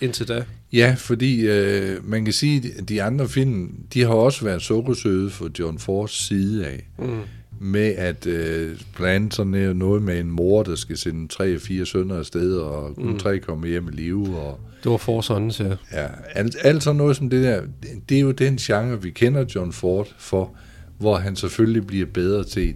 indtil 0.00 0.28
da? 0.28 0.44
Ja, 0.72 0.94
fordi 0.98 1.40
øh, 1.40 2.08
man 2.10 2.24
kan 2.24 2.32
sige, 2.34 2.72
at 2.78 2.88
de 2.88 3.02
andre 3.02 3.28
film, 3.28 3.74
de 3.94 4.00
har 4.00 4.08
også 4.08 4.44
været 4.44 4.62
sukkersøde 4.62 5.30
for 5.30 5.50
John 5.58 5.78
Fords 5.78 6.26
side 6.26 6.66
af. 6.66 6.88
Mm. 6.98 7.20
Med 7.62 7.94
at 7.94 8.26
øh, 8.26 8.78
blandt 8.96 9.16
andet 9.16 9.34
sådan 9.34 9.76
noget 9.76 10.02
med 10.02 10.20
en 10.20 10.30
mor, 10.30 10.62
der 10.62 10.74
skal 10.74 10.96
sende 10.96 11.28
tre 11.28 11.54
og 11.54 11.60
fire 11.60 11.86
sønner 11.86 12.18
afsted, 12.18 12.56
og 12.56 12.94
kun 12.96 13.12
Mm. 13.12 13.18
tre 13.18 13.38
kommer 13.38 13.66
hjem 13.66 13.88
i 13.88 13.90
live, 13.90 14.38
og 14.38 14.60
Det 14.84 14.90
var 14.90 14.96
For 14.96 15.20
Sons, 15.20 15.60
ja. 15.60 15.68
ja, 15.92 16.06
alt, 16.34 16.56
alt 16.62 16.82
sådan 16.82 16.96
noget 16.96 17.16
som 17.16 17.30
det 17.30 17.44
der, 17.44 17.60
det, 17.60 17.90
det 18.08 18.16
er 18.16 18.20
jo 18.20 18.30
den 18.30 18.56
genre, 18.56 19.02
vi 19.02 19.10
kender 19.10 19.44
John 19.54 19.72
Ford 19.72 20.08
for, 20.18 20.50
hvor 20.98 21.16
han 21.16 21.36
selvfølgelig 21.36 21.86
bliver 21.86 22.06
bedre 22.06 22.44
til 22.44 22.74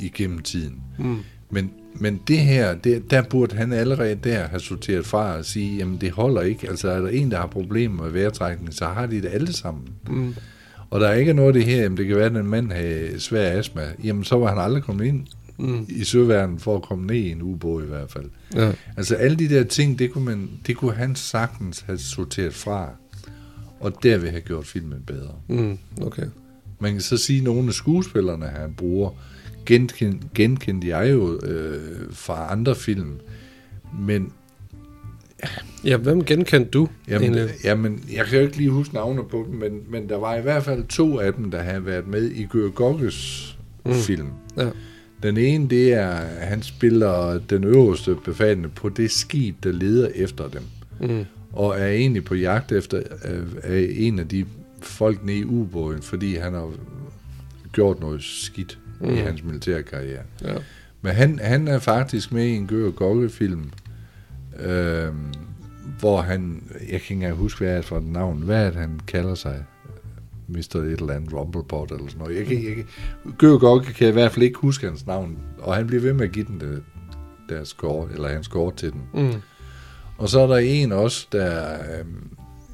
igennem 0.00 0.38
tiden. 0.38 0.80
Mm. 0.98 1.16
Men, 1.50 1.70
men 1.94 2.20
det 2.28 2.38
her, 2.38 2.74
det, 2.74 3.10
der 3.10 3.22
burde 3.22 3.56
han 3.56 3.72
allerede 3.72 4.18
der 4.24 4.46
have 4.48 4.60
sorteret 4.60 5.06
fra 5.06 5.36
og 5.36 5.44
sige, 5.44 5.76
jamen 5.78 5.98
det 6.00 6.10
holder 6.10 6.40
ikke. 6.42 6.68
Altså 6.68 6.88
er 6.88 7.00
der 7.00 7.08
en, 7.08 7.30
der 7.30 7.36
har 7.36 7.46
problemer 7.46 8.02
med 8.02 8.10
vejrtrækning, 8.12 8.74
så 8.74 8.84
har 8.84 9.06
de 9.06 9.22
det 9.22 9.28
alle 9.32 9.52
sammen. 9.52 9.82
Mm. 10.08 10.34
Og 10.96 11.02
der 11.02 11.08
er 11.08 11.14
ikke 11.14 11.32
noget 11.32 11.48
af 11.48 11.52
det 11.54 11.64
her, 11.64 11.82
jamen 11.82 11.96
det 11.98 12.06
kan 12.06 12.16
være, 12.16 12.26
at 12.26 12.36
en 12.36 12.46
mand 12.46 12.72
har 12.72 13.18
svær 13.18 13.58
astma, 13.58 13.82
jamen 14.04 14.24
så 14.24 14.36
var 14.36 14.48
han 14.48 14.58
aldrig 14.58 14.82
kommet 14.82 15.04
ind 15.04 15.26
Mm. 15.58 15.86
i 15.88 16.04
søværden 16.04 16.58
for 16.58 16.76
at 16.76 16.82
komme 16.82 17.06
ned 17.06 17.16
i 17.16 17.30
en 17.30 17.42
ubåd 17.42 17.84
i 17.84 17.86
hvert 17.86 18.10
fald. 18.10 18.24
Ja. 18.54 18.72
Altså 18.96 19.14
alle 19.14 19.36
de 19.36 19.48
der 19.48 19.64
ting, 19.64 19.98
det 19.98 20.10
kunne, 20.12 20.24
man, 20.24 20.50
det 20.66 20.76
kunne 20.76 20.92
han 20.92 21.14
sagtens 21.14 21.80
have 21.80 21.98
sorteret 21.98 22.54
fra, 22.54 22.88
og 23.80 24.02
derved 24.02 24.30
have 24.30 24.40
gjort 24.40 24.66
filmen 24.66 25.02
bedre. 25.06 25.34
Mm. 25.48 25.78
Okay. 26.02 26.22
Man 26.80 26.92
kan 26.92 27.00
så 27.00 27.16
sige, 27.16 27.38
at 27.38 27.44
nogle 27.44 27.68
af 27.68 27.74
skuespillerne, 27.74 28.46
han 28.46 28.72
bruger, 28.74 29.10
genkendte, 29.66 30.28
genkendte 30.34 30.88
jeg 30.88 31.12
jo 31.12 31.40
øh, 31.42 32.06
fra 32.10 32.52
andre 32.52 32.74
film, 32.74 33.12
men 34.00 34.32
Ja, 35.84 35.96
hvem 35.96 36.24
genkendte 36.24 36.70
du 36.70 36.88
Jamen, 37.08 37.22
egentlig? 37.22 37.54
jamen, 37.64 38.04
jeg 38.12 38.24
kan 38.24 38.38
jo 38.38 38.44
ikke 38.44 38.56
lige 38.56 38.70
huske 38.70 38.94
navne 38.94 39.24
på 39.24 39.46
dem, 39.50 39.54
men, 39.58 39.80
men 39.88 40.08
der 40.08 40.16
var 40.16 40.36
i 40.36 40.42
hvert 40.42 40.64
fald 40.64 40.84
to 40.84 41.18
af 41.18 41.32
dem, 41.34 41.50
der 41.50 41.62
havde 41.62 41.86
været 41.86 42.08
med 42.08 42.30
i 42.30 42.44
Gør 42.44 42.68
Gokkes 42.68 43.58
mm. 43.84 43.94
film. 43.94 44.28
Ja. 44.56 44.68
Den 45.22 45.36
ene, 45.36 45.68
det 45.68 45.92
er, 45.92 46.10
han 46.40 46.62
spiller 46.62 47.38
den 47.38 47.64
øverste 47.64 48.16
befalende 48.24 48.68
på 48.68 48.88
det 48.88 49.10
skib, 49.10 49.64
der 49.64 49.72
leder 49.72 50.08
efter 50.14 50.48
dem. 50.48 50.62
Mm. 51.00 51.24
Og 51.52 51.78
er 51.78 51.86
egentlig 51.86 52.24
på 52.24 52.34
jagt 52.34 52.72
efter 52.72 53.02
øh, 53.64 53.88
en 53.90 54.18
af 54.18 54.28
de 54.28 54.44
folk 54.82 55.24
nede 55.24 55.38
i 55.38 55.44
ubåden, 55.44 56.02
fordi 56.02 56.36
han 56.36 56.54
har 56.54 56.70
gjort 57.72 58.00
noget 58.00 58.22
skidt 58.22 58.78
mm. 59.00 59.14
i 59.14 59.16
hans 59.16 59.44
militærkarriere. 59.44 60.22
Ja. 60.44 60.54
Men 61.02 61.12
han, 61.12 61.38
han 61.42 61.68
er 61.68 61.78
faktisk 61.78 62.32
med 62.32 62.44
i 62.44 62.54
en 62.54 62.66
Gør 62.66 62.90
Gokke-film, 62.90 63.70
øh, 64.60 65.12
hvor 66.00 66.20
han, 66.20 66.62
jeg 66.92 67.00
kan 67.00 67.16
ikke 67.16 67.32
huske, 67.32 67.64
hvad 67.64 67.72
er 67.72 67.76
det 67.76 67.84
for 67.84 67.96
et 67.96 68.06
navn, 68.06 68.42
hvad 68.42 68.66
er 68.66 68.70
det, 68.70 68.80
han 68.80 69.00
kalder 69.06 69.34
sig? 69.34 69.64
Mr. 70.48 70.76
et 70.76 71.00
eller 71.00 71.14
andet 71.14 71.32
Rumblepot 71.32 71.90
eller 71.90 72.06
sådan 72.06 72.18
noget. 72.18 72.36
Jeg 72.36 72.46
kan, 72.46 72.64
jeg 72.64 72.74
kan, 72.74 73.58
Gokke 73.58 73.92
kan 73.92 74.04
jeg 74.04 74.08
i 74.08 74.12
hvert 74.12 74.32
fald 74.32 74.42
ikke 74.42 74.58
huske 74.58 74.86
hans 74.86 75.06
navn, 75.06 75.38
og 75.58 75.74
han 75.74 75.86
bliver 75.86 76.02
ved 76.02 76.12
med 76.12 76.24
at 76.24 76.32
give 76.32 76.44
den 76.44 76.60
det, 76.60 76.82
der 77.48 77.64
score, 77.64 78.08
eller 78.12 78.28
han 78.28 78.42
score 78.42 78.72
til 78.76 78.92
den. 78.92 79.02
Mm. 79.14 79.40
Og 80.18 80.28
så 80.28 80.40
er 80.40 80.46
der 80.46 80.56
en 80.56 80.92
også, 80.92 81.26
der 81.32 81.74
øh, 81.74 82.04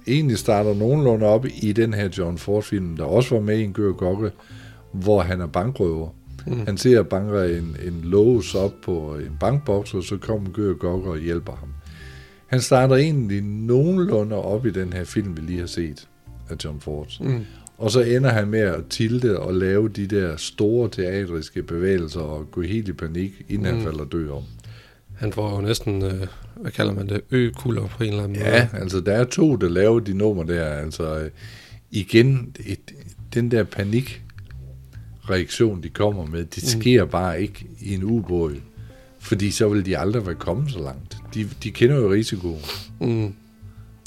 egentlig 0.07 0.39
starter 0.39 0.75
nogenlunde 0.75 1.27
op 1.27 1.47
i 1.62 1.73
den 1.73 1.95
her 1.95 2.09
John 2.19 2.39
Ford-film, 2.39 2.97
der 2.97 3.05
også 3.05 3.35
var 3.35 3.43
med 3.43 3.59
i 3.59 3.65
en 3.65 3.73
Gør 3.73 3.93
Gokke, 3.93 4.31
hvor 4.93 5.21
han 5.21 5.41
er 5.41 5.47
bankrøver. 5.47 6.09
Mm. 6.47 6.67
Han 6.67 6.77
ser 6.77 7.03
banker 7.03 7.43
en, 7.43 7.77
en 7.87 8.01
lås 8.03 8.55
op 8.55 8.75
på 8.83 9.17
en 9.17 9.37
bankboks, 9.41 9.95
og 9.95 10.03
så 10.03 10.17
kommer 10.17 10.51
Gør 10.51 10.75
Gokke 10.75 11.11
og 11.11 11.19
hjælper 11.19 11.53
ham. 11.53 11.69
Han 12.47 12.61
starter 12.61 12.97
egentlig 12.97 13.43
nogenlunde 13.43 14.37
op 14.37 14.67
i 14.67 14.71
den 14.71 14.93
her 14.93 15.05
film, 15.05 15.37
vi 15.37 15.43
lige 15.43 15.59
har 15.59 15.67
set 15.67 16.09
af 16.49 16.57
John 16.65 16.81
Ford. 16.81 17.09
Mm. 17.21 17.45
Og 17.79 17.91
så 17.91 18.01
ender 18.01 18.31
han 18.31 18.49
med 18.49 18.61
at 18.61 18.81
tilte 18.91 19.39
og 19.39 19.55
lave 19.55 19.89
de 19.89 20.07
der 20.07 20.37
store 20.37 20.89
teatriske 20.89 21.63
bevægelser 21.63 22.21
og 22.21 22.51
gå 22.51 22.63
helt 22.63 22.89
i 22.89 22.93
panik, 22.93 23.33
inden 23.49 23.71
mm. 23.71 23.77
han 23.77 23.85
falder 23.85 24.05
død 24.05 24.31
om. 24.31 24.43
Han 25.17 25.33
får 25.33 25.57
jo 25.57 25.61
næsten, 25.61 26.03
øh, 26.03 26.27
hvad 26.57 26.71
kalder 26.71 26.93
man 26.93 27.09
det, 27.09 27.21
økulder 27.31 27.87
på 27.87 28.05
en 28.05 28.11
eller 28.11 28.23
anden 28.25 28.39
måde. 28.39 28.51
Ja, 28.51 28.69
altså 28.73 29.01
der 29.01 29.13
er 29.13 29.25
to, 29.25 29.57
der 29.57 29.69
laver 29.69 30.01
de 30.01 30.15
numre 30.15 30.47
der. 30.47 30.65
Altså 30.65 31.19
øh, 31.19 31.31
igen, 31.91 32.57
et, 32.67 32.93
den 33.35 33.51
der 33.51 33.65
panikreaktion, 35.33 35.83
de 35.83 35.89
kommer 35.89 36.27
med, 36.27 36.45
det 36.45 36.69
sker 36.69 37.05
mm. 37.05 37.11
bare 37.11 37.43
ikke 37.43 37.67
i 37.81 37.95
en 37.95 38.03
ubåd. 38.05 38.55
Fordi 39.19 39.51
så 39.51 39.69
vil 39.69 39.87
de 39.87 39.99
aldrig 39.99 40.27
være 40.27 40.35
kommet 40.35 40.73
så 40.73 40.79
langt. 40.79 41.17
De, 41.35 41.49
de 41.62 41.71
kender 41.71 41.97
jo 41.97 42.12
risikoen. 42.12 42.61
Mm. 43.01 43.35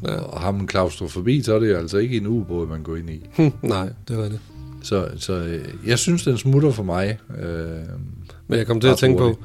Ja. 0.03 0.15
Og 0.15 0.41
har 0.41 0.51
man 0.51 0.67
klaustrofobi, 0.67 1.41
så 1.41 1.55
er 1.55 1.59
det 1.59 1.75
altså 1.75 1.97
ikke 1.97 2.17
en 2.17 2.27
ubåd, 2.27 2.67
man 2.67 2.83
går 2.83 2.95
ind 2.95 3.09
i. 3.09 3.21
Nej, 3.61 3.89
det 4.07 4.17
var 4.17 4.23
det. 4.23 4.39
Så, 4.83 5.07
så 5.17 5.33
øh, 5.33 5.65
jeg 5.85 5.99
synes, 5.99 6.23
den 6.23 6.37
smutter 6.37 6.71
for 6.71 6.83
mig. 6.83 7.17
Øh, 7.39 7.47
Men 8.47 8.57
jeg 8.59 8.67
kom 8.67 8.79
til 8.79 8.87
at 8.87 8.97
tænke 8.97 9.17
på, 9.17 9.39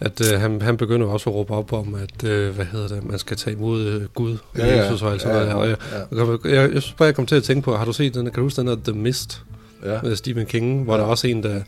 at 0.00 0.32
øh, 0.32 0.40
han, 0.40 0.62
han 0.62 0.76
begynder 0.76 1.06
også 1.06 1.30
at 1.30 1.36
råbe 1.36 1.54
op 1.54 1.72
om, 1.72 1.94
at 1.94 2.24
øh, 2.24 2.54
hvad 2.54 2.64
hedder 2.64 2.88
det, 2.88 3.04
man 3.04 3.18
skal 3.18 3.36
tage 3.36 3.56
imod 3.56 3.82
øh, 3.86 4.02
Gud. 4.14 4.36
Ja. 4.58 4.84
Jesus 4.84 5.02
og 5.02 5.12
alt 5.12 5.22
sådan 5.22 5.36
Ja, 5.36 5.52
noget. 5.52 5.62
Og 5.62 5.68
jeg, 5.68 5.76
ja. 6.12 6.20
jeg, 6.24 6.38
jeg, 6.44 6.52
jeg, 6.54 6.74
jeg 6.74 6.82
bare, 6.98 7.06
jeg 7.06 7.14
kom 7.14 7.26
til 7.26 7.36
at 7.36 7.42
tænke 7.42 7.62
på, 7.62 7.76
har 7.76 7.84
du 7.84 7.92
set 7.92 8.14
den, 8.14 8.24
kan 8.24 8.34
du 8.34 8.42
huske 8.42 8.60
den 8.60 8.66
der 8.66 8.76
The 8.84 8.92
Mist 8.92 9.42
ja. 9.84 10.00
med 10.02 10.16
Stephen 10.16 10.46
King, 10.46 10.82
hvor 10.84 10.94
Ja. 10.94 10.98
der 11.00 11.06
er 11.06 11.10
også 11.10 11.26
en, 11.28 11.42
der 11.42 11.62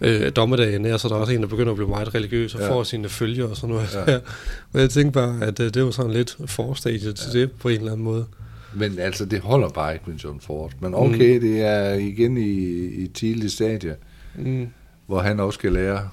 øh, 0.00 0.32
dommedagen 0.36 0.84
er, 0.84 0.96
så 0.96 1.08
der 1.08 1.14
er 1.14 1.18
også 1.18 1.32
en, 1.32 1.42
der 1.42 1.48
begynder 1.48 1.70
at 1.72 1.76
blive 1.76 1.88
meget 1.88 2.14
religiøs 2.14 2.54
og 2.54 2.60
Ja. 2.60 2.70
får 2.70 2.82
sine 2.82 3.08
følger 3.08 3.44
og 3.48 3.56
sådan 3.56 3.74
noget. 3.74 3.94
Ja. 3.94 4.12
Ja. 4.12 4.18
og 4.72 4.80
jeg 4.80 4.90
tænkte 4.90 5.12
bare, 5.12 5.38
at 5.46 5.60
øh, 5.60 5.74
det 5.74 5.84
var 5.84 5.90
sådan 5.90 6.10
lidt 6.10 6.36
forstadiet 6.46 7.16
til 7.16 7.32
det 7.40 7.52
på 7.52 7.68
en 7.68 7.76
eller 7.78 7.92
anden 7.92 8.04
måde. 8.04 8.26
Men 8.74 8.98
altså, 8.98 9.24
det 9.24 9.40
holder 9.40 9.68
bare 9.68 9.92
ikke 9.94 10.04
med 10.10 10.16
John 10.16 10.40
Ford. 10.40 10.72
Men 10.80 10.94
okay, 10.94 11.34
mm. 11.34 11.40
det 11.40 11.60
er 11.62 11.92
igen 11.94 12.36
i, 12.36 12.84
i 13.04 13.06
tidlig 13.08 13.50
stadie, 13.50 13.96
Mm. 14.38 14.68
hvor 15.06 15.20
han 15.20 15.40
også 15.40 15.56
skal 15.56 15.72
lære 15.72 16.08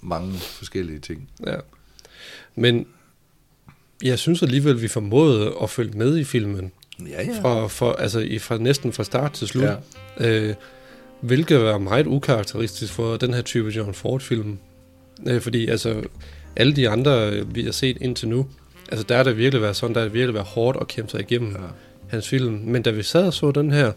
mange 0.00 0.32
forskellige 0.38 0.98
ting. 0.98 1.28
Ja. 1.46 1.54
Men 2.54 2.86
jeg 4.02 4.18
synes 4.18 4.42
alligevel, 4.42 4.82
vi 4.82 4.88
formåede 4.88 5.52
at 5.62 5.70
følge 5.70 5.98
med 5.98 6.18
i 6.18 6.24
filmen. 6.24 6.72
Ja, 7.08 7.28
Fra, 7.42 7.66
for, 7.66 7.92
altså, 7.92 8.18
i, 8.20 8.38
fra 8.38 8.58
næsten 8.58 8.92
fra 8.92 9.04
start 9.04 9.32
til 9.32 9.48
slut. 9.48 9.64
Ja. 9.64 9.74
Øh, 10.48 10.54
hvilket 11.20 11.60
var 11.60 11.78
meget 11.78 12.06
ukarakteristisk 12.06 12.92
for 12.92 13.16
den 13.16 13.34
her 13.34 13.42
type 13.42 13.68
John 13.68 13.94
Ford-film. 13.94 14.58
Øh, 15.28 15.40
fordi 15.40 15.66
altså, 15.66 16.02
alle 16.56 16.76
de 16.76 16.88
andre, 16.88 17.30
øh, 17.32 17.54
vi 17.54 17.62
har 17.62 17.72
set 17.72 17.96
indtil 18.00 18.28
nu, 18.28 18.46
altså 18.92 19.06
der 19.08 19.16
har 19.16 19.22
det 19.22 19.36
virkelig 19.36 19.62
været 19.62 19.76
sådan, 19.76 19.94
der 19.94 20.00
har 20.00 20.04
det 20.04 20.14
virkelig 20.14 20.34
været 20.34 20.46
hårdt 20.46 20.78
at 20.80 20.88
kæmpe 20.88 21.10
sig 21.10 21.20
igennem 21.20 21.50
Ja. 21.52 21.58
hans 22.08 22.28
film. 22.28 22.54
Men 22.64 22.82
da 22.82 22.90
vi 22.90 23.02
sad 23.02 23.26
og 23.26 23.32
så 23.34 23.50
den 23.50 23.70
her, 23.70 23.92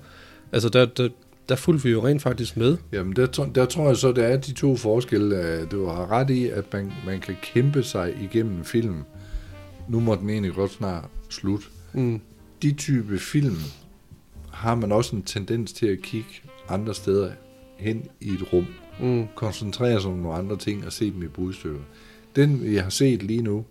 altså 0.51 0.69
der, 0.69 0.85
der, 0.85 1.09
der 1.49 1.55
fulgte 1.55 1.83
vi 1.83 1.89
jo 1.91 2.07
rent 2.07 2.21
faktisk 2.21 2.57
med. 2.57 2.77
Jamen, 2.91 3.15
der, 3.15 3.25
tror- 3.25 3.45
der 3.55 3.65
tror 3.65 3.87
jeg 3.87 3.97
så, 3.97 4.11
der 4.11 4.23
er 4.23 4.37
de 4.37 4.53
to 4.53 4.75
forskelle. 4.75 5.65
Du 5.65 5.85
har 5.85 6.11
ret 6.11 6.29
i, 6.29 6.47
at 6.49 6.73
man, 6.73 6.91
man 7.05 7.19
kan 7.19 7.35
kæmpe 7.53 7.83
sig 7.83 8.13
igennem 8.21 8.57
en 8.57 8.63
film. 8.65 8.95
Nu 9.89 9.99
må 9.99 10.15
den 10.15 10.29
egentlig 10.29 10.53
godt 10.53 10.71
snart 10.71 11.03
slut. 11.29 11.61
Mm. 11.93 12.21
De 12.61 12.73
type 12.73 13.19
film 13.19 13.55
har 14.51 14.75
man 14.75 14.91
også 14.91 15.15
en 15.15 15.23
tendens 15.23 15.73
til 15.73 15.85
at 15.87 16.01
kigge 16.01 16.29
andre 16.69 16.93
steder 16.95 17.31
hen 17.77 18.05
i 18.19 18.29
et 18.29 18.53
rum. 18.53 18.67
Mm. 18.99 19.27
koncentrere 19.35 20.01
sig 20.01 20.11
om 20.11 20.17
nogle 20.17 20.37
andre 20.37 20.57
ting 20.57 20.85
og 20.85 20.93
se 20.93 21.11
dem 21.11 21.23
i 21.23 21.27
brudstykker. 21.27 21.79
Den, 22.35 22.73
jeg 22.73 22.83
har 22.83 22.89
set 22.89 23.23
lige 23.23 23.41
nu, 23.41 23.65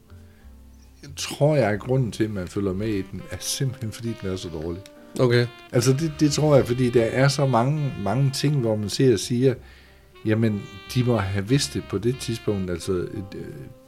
tror 1.17 1.57
jeg, 1.57 1.71
at 1.71 1.81
grunden 1.81 2.13
til, 2.13 2.25
at 2.25 2.31
man 2.31 2.49
følger 2.49 2.73
med 2.73 2.89
i 2.89 3.03
den, 3.13 3.23
er 3.31 3.37
simpelthen, 3.41 3.93
fordi 3.93 4.09
den 4.23 4.31
er 4.31 4.37
så 4.37 4.49
dårlig. 4.49 4.83
Okay. 5.21 5.47
Altså, 5.73 5.93
det, 5.93 6.13
det 6.21 6.33
tror 6.33 6.57
jeg, 6.57 6.67
fordi 6.67 6.91
der 6.91 7.05
er 7.05 7.29
så 7.29 7.47
mange, 7.47 7.93
mange 8.05 8.31
ting, 8.31 8.57
hvor 8.57 8.77
man 8.77 8.89
ser 8.89 9.13
og 9.13 9.19
siger, 9.19 9.55
jamen, 10.25 10.63
de 10.95 11.05
må 11.05 11.17
have 11.17 11.49
vidst 11.49 11.75
det 11.75 11.85
på 11.91 11.99
det 11.99 12.19
tidspunkt. 12.19 12.71
Altså, 12.71 12.93
øh, 12.93 13.23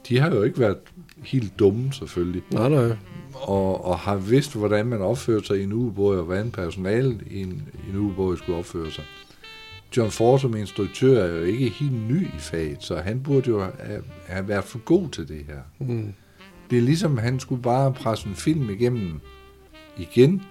de 0.09 0.19
har 0.19 0.31
jo 0.31 0.43
ikke 0.43 0.59
været 0.59 0.77
helt 1.23 1.59
dumme, 1.59 1.93
selvfølgelig, 1.93 2.41
Nej, 2.51 2.69
nej. 2.69 2.97
og, 3.33 3.85
og 3.85 3.99
har 3.99 4.15
vidst, 4.15 4.55
hvordan 4.55 4.85
man 4.85 5.01
opfører 5.01 5.41
sig 5.41 5.59
i 5.59 5.63
en 5.63 5.73
ubåd, 5.73 6.17
og 6.17 6.25
hvordan 6.25 6.51
personalet 6.51 7.21
i 7.31 7.41
en, 7.41 7.63
i 7.87 7.89
en 7.89 7.97
ubåd 7.97 8.37
skulle 8.37 8.57
opføre 8.59 8.91
sig. 8.91 9.03
John 9.97 10.11
Ford 10.11 10.39
som 10.39 10.55
instruktør 10.55 11.23
er 11.23 11.35
jo 11.37 11.43
ikke 11.43 11.69
helt 11.69 11.93
ny 12.09 12.27
i 12.27 12.39
faget, 12.39 12.83
så 12.83 12.95
han 12.95 13.23
burde 13.23 13.49
jo 13.49 13.59
have, 13.59 14.03
have 14.27 14.47
været 14.47 14.63
for 14.63 14.79
god 14.79 15.09
til 15.09 15.27
det 15.27 15.45
her. 15.47 15.59
Mm. 15.79 16.13
Det 16.69 16.77
er 16.77 16.81
ligesom, 16.81 17.17
han 17.17 17.39
skulle 17.39 17.61
bare 17.61 17.93
presse 17.93 18.27
en 18.29 18.35
film 18.35 18.69
igennem 18.69 19.19
igen, 19.97 20.41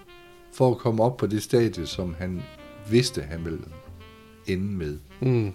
for 0.55 0.71
at 0.71 0.79
komme 0.79 1.03
op 1.03 1.17
på 1.17 1.27
det 1.27 1.43
stadie, 1.43 1.87
som 1.87 2.15
han 2.19 2.43
vidste, 2.91 3.23
han 3.23 3.45
ville 3.45 3.59
ende 4.47 4.73
med. 4.77 4.99
Mm. 5.21 5.53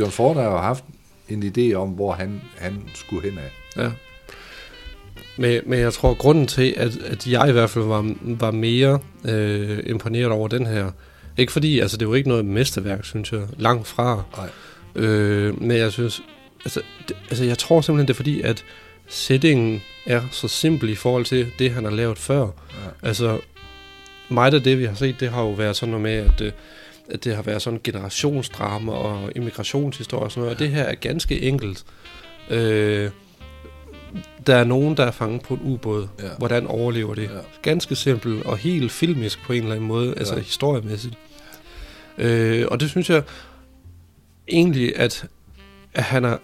John 0.00 0.10
Ford 0.10 0.36
har 0.36 0.44
jo 0.44 0.56
haft 0.56 0.84
en 1.28 1.42
idé 1.42 1.74
om, 1.74 1.88
hvor 1.88 2.12
han, 2.12 2.40
han 2.56 2.82
skulle 2.94 3.30
hen 3.30 3.38
af. 3.38 3.82
Ja. 3.82 3.90
Men, 5.36 5.60
men 5.66 5.78
jeg 5.78 5.92
tror, 5.92 6.14
grunden 6.14 6.46
til, 6.46 6.74
at, 6.76 6.96
at 6.96 7.26
jeg 7.26 7.48
i 7.48 7.52
hvert 7.52 7.70
fald 7.70 7.84
var, 7.84 8.14
var 8.20 8.50
mere 8.50 8.98
øh, 9.24 9.78
imponeret 9.86 10.32
over 10.32 10.48
den 10.48 10.66
her, 10.66 10.90
ikke 11.36 11.52
fordi, 11.52 11.78
altså 11.78 11.96
det 11.96 12.02
er 12.04 12.08
jo 12.08 12.14
ikke 12.14 12.28
noget 12.28 12.44
mesterværk, 12.44 13.04
synes 13.04 13.32
jeg, 13.32 13.42
langt 13.58 13.86
fra, 13.86 14.22
Nej. 14.36 14.48
øh, 15.04 15.62
men 15.62 15.76
jeg 15.76 15.92
synes, 15.92 16.22
altså, 16.64 16.80
det, 17.08 17.16
altså 17.30 17.44
jeg 17.44 17.58
tror 17.58 17.80
simpelthen, 17.80 18.08
det 18.08 18.14
er 18.14 18.16
fordi, 18.16 18.40
at 18.40 18.64
settingen 19.08 19.82
er 20.06 20.22
så 20.30 20.48
simpel 20.48 20.88
i 20.88 20.94
forhold 20.94 21.24
til 21.24 21.46
det, 21.58 21.70
han 21.70 21.84
har 21.84 21.90
lavet 21.90 22.18
før. 22.18 22.42
Ja. 22.42 23.08
Altså, 23.08 23.40
meget 24.28 24.54
af 24.54 24.62
det, 24.62 24.78
vi 24.78 24.84
har 24.84 24.94
set, 24.94 25.20
det 25.20 25.30
har 25.30 25.42
jo 25.42 25.50
været 25.50 25.76
sådan 25.76 25.90
noget 25.90 26.02
med, 26.02 26.12
at, 26.12 26.40
øh, 26.40 26.52
at 27.10 27.24
det 27.24 27.34
har 27.36 27.42
været 27.42 27.62
sådan 27.62 27.80
generationsdrama 27.84 28.92
og 28.92 29.32
immigrationshistorie 29.36 30.22
og 30.24 30.30
sådan 30.32 30.40
noget, 30.40 30.54
og 30.54 30.58
det 30.60 30.68
her 30.70 30.82
er 30.82 30.94
ganske 30.94 31.42
enkelt. 31.42 31.84
Øh, 32.50 33.10
der 34.46 34.56
er 34.56 34.64
nogen, 34.64 34.96
der 34.96 35.04
er 35.04 35.10
fanget 35.10 35.42
på 35.42 35.54
en 35.54 35.60
ubåd. 35.64 36.08
Ja. 36.22 36.28
Hvordan 36.38 36.66
overlever 36.66 37.14
det? 37.14 37.22
Ja. 37.22 37.28
Ganske 37.62 37.96
simpelt 37.96 38.42
og 38.46 38.56
helt 38.56 38.92
filmisk 38.92 39.42
på 39.42 39.52
en 39.52 39.62
eller 39.62 39.74
anden 39.74 39.88
måde, 39.88 40.14
altså 40.16 40.34
Ja. 40.34 40.40
historiemæssigt. 40.40 41.14
Øh, 42.18 42.66
og 42.70 42.80
det 42.80 42.90
synes 42.90 43.10
jeg 43.10 43.22
egentlig, 44.48 44.96
at, 44.96 45.26
at 45.94 46.02
han 46.02 46.24
er 46.24 46.36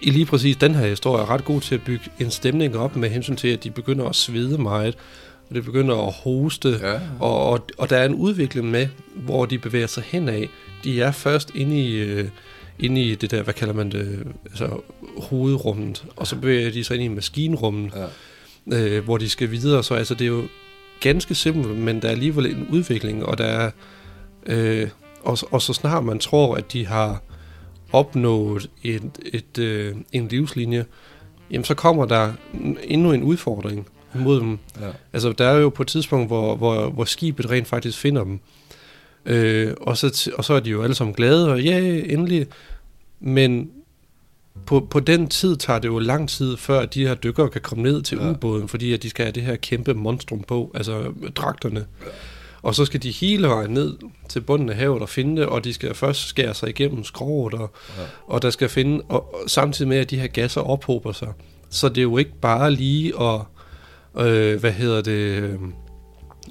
i 0.00 0.10
lige 0.10 0.26
præcis 0.26 0.56
den 0.56 0.74
her 0.74 0.86
historie 0.86 1.22
er 1.22 1.30
ret 1.30 1.44
god 1.44 1.60
til 1.60 1.74
at 1.74 1.82
bygge 1.84 2.04
en 2.20 2.30
stemning 2.30 2.76
op 2.76 2.96
med 2.96 3.08
hensyn 3.10 3.36
til, 3.36 3.48
at 3.48 3.64
de 3.64 3.70
begynder 3.70 4.04
at 4.08 4.14
svede 4.16 4.58
meget, 4.58 4.96
og 5.48 5.54
det 5.54 5.64
begynder 5.64 6.06
at 6.06 6.12
hoste, 6.12 6.68
Ja. 6.82 7.00
og, 7.20 7.46
og, 7.50 7.66
og 7.78 7.90
der 7.90 7.96
er 7.96 8.04
en 8.04 8.14
udvikling 8.14 8.70
med, 8.70 8.88
hvor 9.14 9.46
de 9.46 9.58
bevæger 9.58 9.86
sig 9.86 10.02
henad. 10.06 10.42
De 10.84 11.02
er 11.02 11.10
først 11.12 11.50
inde 11.54 11.80
i, 11.82 11.96
øh, 11.96 12.28
inde 12.78 13.02
i 13.02 13.14
det 13.14 13.30
der, 13.30 13.42
hvad 13.42 13.54
kalder 13.54 13.74
man 13.74 13.90
det, 13.90 14.26
altså 14.44 14.80
hovedrummet, 15.18 16.04
og 16.16 16.26
så 16.26 16.36
bevæger 16.36 16.70
de 16.70 16.84
sig 16.84 16.94
ind 16.94 17.04
i 17.04 17.08
maskinrummet, 17.08 17.92
Ja. 18.70 18.78
øh, 18.96 19.04
hvor 19.04 19.16
de 19.18 19.28
skal 19.28 19.50
videre. 19.50 19.84
Så 19.84 19.94
altså, 19.94 20.14
det 20.14 20.24
er 20.24 20.28
jo 20.28 20.42
ganske 21.00 21.34
simpelt, 21.34 21.78
men 21.78 22.02
der 22.02 22.08
er 22.08 22.12
alligevel 22.12 22.46
en 22.46 22.66
udvikling, 22.72 23.24
og 23.26 23.38
der 23.38 23.44
er, 23.44 23.70
øh, 24.46 24.88
og, 25.22 25.38
og 25.50 25.62
så 25.62 25.72
snart 25.72 26.04
man 26.04 26.18
tror, 26.18 26.54
at 26.54 26.72
de 26.72 26.86
har 26.86 27.22
opnået 27.92 28.70
et, 28.82 29.02
et, 29.32 29.58
øh, 29.58 29.94
en 30.12 30.28
livslinje, 30.28 30.84
jamen 31.50 31.64
så 31.64 31.74
kommer 31.74 32.04
der 32.04 32.32
endnu 32.84 33.12
en 33.12 33.22
udfordring 33.22 33.86
mod 34.14 34.40
dem. 34.40 34.58
Ja. 34.80 34.86
Altså, 35.12 35.32
der 35.32 35.44
er 35.44 35.58
jo 35.58 35.68
på 35.68 35.82
et 35.82 35.88
tidspunkt, 35.88 36.26
hvor, 36.28 36.56
hvor, 36.56 36.90
hvor 36.90 37.04
skibet 37.04 37.50
rent 37.50 37.68
faktisk 37.68 37.98
finder 37.98 38.24
dem. 38.24 38.40
Øh, 39.26 39.74
og, 39.80 39.96
så, 39.96 40.30
og 40.38 40.44
så 40.44 40.54
er 40.54 40.60
de 40.60 40.70
jo 40.70 40.82
alle 40.82 40.94
sammen 40.94 41.14
glade, 41.14 41.52
og 41.52 41.62
ja, 41.62 41.78
endelig. 42.12 42.46
Men 43.20 43.70
på, 44.66 44.86
på 44.90 45.00
den 45.00 45.28
tid 45.28 45.56
tager 45.56 45.78
det 45.78 45.88
jo 45.88 45.98
lang 45.98 46.28
tid, 46.28 46.56
før 46.56 46.86
de 46.86 47.06
her 47.06 47.14
dykkere 47.14 47.48
kan 47.48 47.60
komme 47.60 47.82
ned 47.82 48.02
til 48.02 48.18
Ja. 48.18 48.30
ubåden, 48.30 48.68
fordi 48.68 48.92
at 48.92 49.02
de 49.02 49.10
skal 49.10 49.24
have 49.24 49.32
det 49.32 49.42
her 49.42 49.56
kæmpe 49.56 49.94
monstrum 49.94 50.42
på, 50.42 50.70
altså 50.74 51.12
dragterne. 51.34 51.86
Og 52.62 52.74
så 52.74 52.84
skal 52.84 53.02
de 53.02 53.10
hele 53.10 53.48
vejen 53.48 53.70
ned 53.70 53.96
til 54.28 54.40
bunden 54.40 54.68
af 54.68 54.76
havet 54.76 55.02
og 55.02 55.08
finde 55.08 55.40
det, 55.40 55.48
og 55.48 55.64
de 55.64 55.72
skal 55.72 55.94
først 55.94 56.28
skære 56.28 56.54
sig 56.54 56.68
igennem 56.68 57.04
skroget, 57.04 57.54
og, 57.54 57.70
ja. 57.98 58.02
og 58.26 58.42
der 58.42 58.50
skal 58.50 58.68
finde, 58.68 59.02
og, 59.08 59.34
og 59.34 59.50
samtidig 59.50 59.88
med, 59.88 59.96
at 59.96 60.10
de 60.10 60.18
her 60.18 60.26
gasser 60.26 60.60
ophober 60.60 61.12
sig. 61.12 61.32
Så 61.70 61.88
det 61.88 61.98
er 61.98 62.02
jo 62.02 62.16
ikke 62.16 62.40
bare 62.40 62.70
lige 62.70 63.22
at, 63.22 63.40
øh, 64.18 64.60
hvad 64.60 64.72
hedder 64.72 65.02
det, 65.02 65.42
øh, 65.42 65.58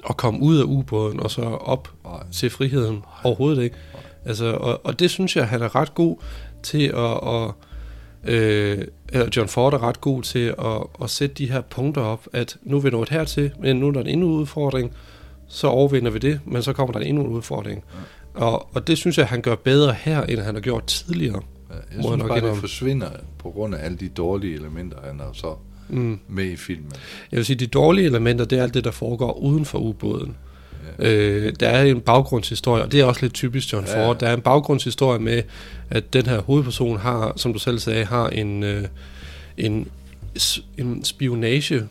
at 0.08 0.16
komme 0.16 0.42
ud 0.42 0.58
af 0.58 0.64
ubåden 0.64 1.20
og 1.20 1.30
så 1.30 1.42
op 1.42 1.88
Nej. 2.04 2.26
til 2.32 2.50
friheden. 2.50 3.02
Overhovedet 3.24 3.62
ikke. 3.62 3.76
Altså, 4.24 4.46
og, 4.46 4.80
og 4.84 4.98
det 4.98 5.10
synes 5.10 5.36
jeg, 5.36 5.48
han 5.48 5.62
er 5.62 5.76
ret 5.76 5.94
god 5.94 6.16
til 6.62 6.86
at... 6.86 7.34
at 7.34 7.50
øh, 8.24 8.86
John 9.36 9.48
Ford 9.48 9.74
er 9.74 9.82
ret 9.82 10.00
god 10.00 10.22
til 10.22 10.54
at, 10.58 11.02
at 11.02 11.10
sætte 11.10 11.34
de 11.34 11.50
her 11.50 11.60
punkter 11.60 12.02
op, 12.02 12.26
at 12.32 12.56
nu 12.62 12.76
er 12.76 12.80
vi 12.80 12.90
nået 12.90 13.08
hertil, 13.08 13.52
men 13.60 13.76
nu 13.76 13.88
er 13.88 13.92
der 13.92 14.00
en 14.00 14.06
endnu 14.06 14.26
udfordring, 14.26 14.92
så 15.48 15.66
overvinder 15.66 16.10
vi 16.10 16.18
det, 16.18 16.40
men 16.44 16.62
så 16.62 16.72
kommer 16.72 16.92
der 16.92 17.00
en 17.00 17.06
endnu 17.06 17.24
en 17.24 17.30
udfordring. 17.30 17.84
Ja. 17.94 18.44
Og, 18.44 18.68
og 18.74 18.86
det 18.86 18.98
synes 18.98 19.18
jeg, 19.18 19.26
han 19.26 19.42
gør 19.42 19.54
bedre 19.54 19.92
her, 19.92 20.22
end 20.22 20.40
han 20.40 20.54
har 20.54 20.60
gjort 20.60 20.86
tidligere. 20.86 21.42
Ja, 21.70 21.74
jeg 21.74 22.04
synes 22.04 22.22
bare, 22.22 22.40
det 22.40 22.56
forsvinder 22.56 23.10
på 23.38 23.50
grund 23.50 23.74
af 23.74 23.84
alle 23.84 23.96
de 23.96 24.08
dårlige 24.08 24.54
elementer, 24.54 24.96
han 25.04 25.20
har 25.20 25.30
så 25.32 25.54
Mm. 25.88 26.18
med 26.28 26.44
i 26.44 26.56
filmen. 26.56 26.92
Jeg 27.32 27.36
vil 27.36 27.46
sige, 27.46 27.56
de 27.56 27.66
dårlige 27.66 28.06
elementer, 28.06 28.44
det 28.44 28.58
er 28.58 28.62
alt 28.62 28.74
det, 28.74 28.84
der 28.84 28.90
foregår 28.90 29.32
uden 29.32 29.64
for 29.64 29.78
ubåden. 29.78 30.36
Ja. 30.98 31.12
Øh, 31.12 31.52
der 31.60 31.68
er 31.68 31.82
en 31.82 32.00
baggrundshistorie, 32.00 32.82
og 32.82 32.92
det 32.92 33.00
er 33.00 33.04
også 33.04 33.20
lidt 33.22 33.34
typisk 33.34 33.72
John 33.72 33.86
Ja. 33.86 34.06
Ford. 34.06 34.20
Der 34.20 34.28
er 34.28 34.34
en 34.34 34.40
baggrundshistorie 34.40 35.18
med, 35.18 35.42
at 35.90 36.12
den 36.12 36.26
her 36.26 36.40
hovedperson 36.40 36.98
har, 36.98 37.32
som 37.36 37.52
du 37.52 37.58
selv 37.58 37.78
sagde, 37.78 38.04
har 38.04 38.28
en, 38.28 38.62
øh, 38.62 38.84
en, 39.56 39.88
en 40.78 41.04
spionage 41.04 41.82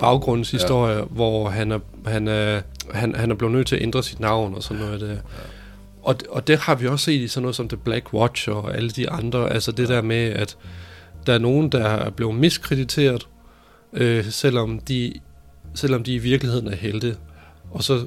baggrundshistorie, 0.00 0.96
ja. 0.96 1.02
hvor 1.02 1.48
han 1.48 1.72
er, 1.72 1.78
han, 2.06 2.28
er, 2.28 2.60
han, 2.92 3.14
han 3.14 3.30
er 3.30 3.34
blevet 3.34 3.54
nødt 3.54 3.66
til 3.66 3.76
at 3.76 3.82
ændre 3.82 4.02
sit 4.02 4.20
navn 4.20 4.54
og 4.54 4.62
sådan 4.62 4.82
noget 4.82 5.00
der. 5.00 5.16
Og, 6.02 6.16
og 6.30 6.46
det 6.46 6.58
har 6.58 6.74
vi 6.74 6.86
også 6.86 7.04
set 7.04 7.20
i 7.20 7.28
sådan 7.28 7.42
noget 7.42 7.56
som 7.56 7.68
The 7.68 7.76
Black 7.76 8.14
Watch 8.14 8.48
og 8.48 8.76
alle 8.76 8.90
de 8.90 9.10
andre. 9.10 9.52
Altså 9.52 9.72
det 9.72 9.88
der 9.88 10.02
med, 10.02 10.30
at 10.30 10.56
der 11.28 11.34
er 11.34 11.38
nogen, 11.38 11.72
der 11.72 11.84
er 11.84 12.10
blevet 12.10 12.34
miskrediteret, 12.34 13.28
øh, 13.92 14.24
selvom, 14.24 14.78
de, 14.78 15.12
selvom 15.74 16.02
de 16.02 16.14
i 16.14 16.18
virkeligheden 16.18 16.68
er 16.68 16.76
helte. 16.76 17.16
Og 17.70 17.82
så 17.82 18.06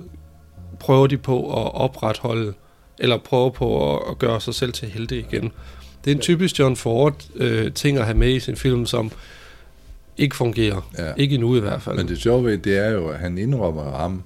prøver 0.80 1.08
de 1.08 1.18
på 1.18 1.44
at 1.44 1.74
opretholde, 1.74 2.54
eller 3.00 3.18
prøver 3.18 3.50
på 3.50 3.96
at, 3.96 4.02
at 4.10 4.20
gøre 4.20 4.42
sig 4.42 4.56
selv 4.56 4.74
til 4.74 4.88
helte 4.88 5.20
igen. 5.20 5.52
Det 6.06 6.12
er 6.12 6.16
en 6.16 6.22
typisk 6.22 6.60
John 6.60 6.76
Ford 6.76 7.26
øh, 7.36 7.74
ting 7.74 7.98
at 7.98 8.06
have 8.06 8.18
med 8.18 8.30
i 8.30 8.40
sin 8.40 8.56
film, 8.56 8.86
som 8.86 9.12
ikke 10.18 10.36
fungerer. 10.36 10.90
Ja. 10.98 11.14
Ikke 11.18 11.36
endnu 11.36 11.56
i 11.56 11.60
hvert 11.60 11.82
fald. 11.82 11.96
Men 11.96 12.08
det 12.08 12.18
sjove 12.18 12.46
ved, 12.46 12.58
det 12.58 12.78
er 12.78 12.90
jo, 12.90 13.08
at 13.08 13.20
han 13.20 13.38
indrømmer 13.38 13.98
ham, 13.98 14.24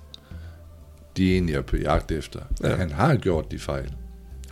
de 1.17 1.33
egentlig 1.33 1.55
er 1.55 1.61
på 1.61 1.77
jagt 1.77 2.11
efter. 2.11 2.39
Ja. 2.63 2.69
Ja. 2.69 2.75
Han 2.75 2.91
har 2.91 3.15
gjort 3.15 3.51
de 3.51 3.59
fejl. 3.59 3.91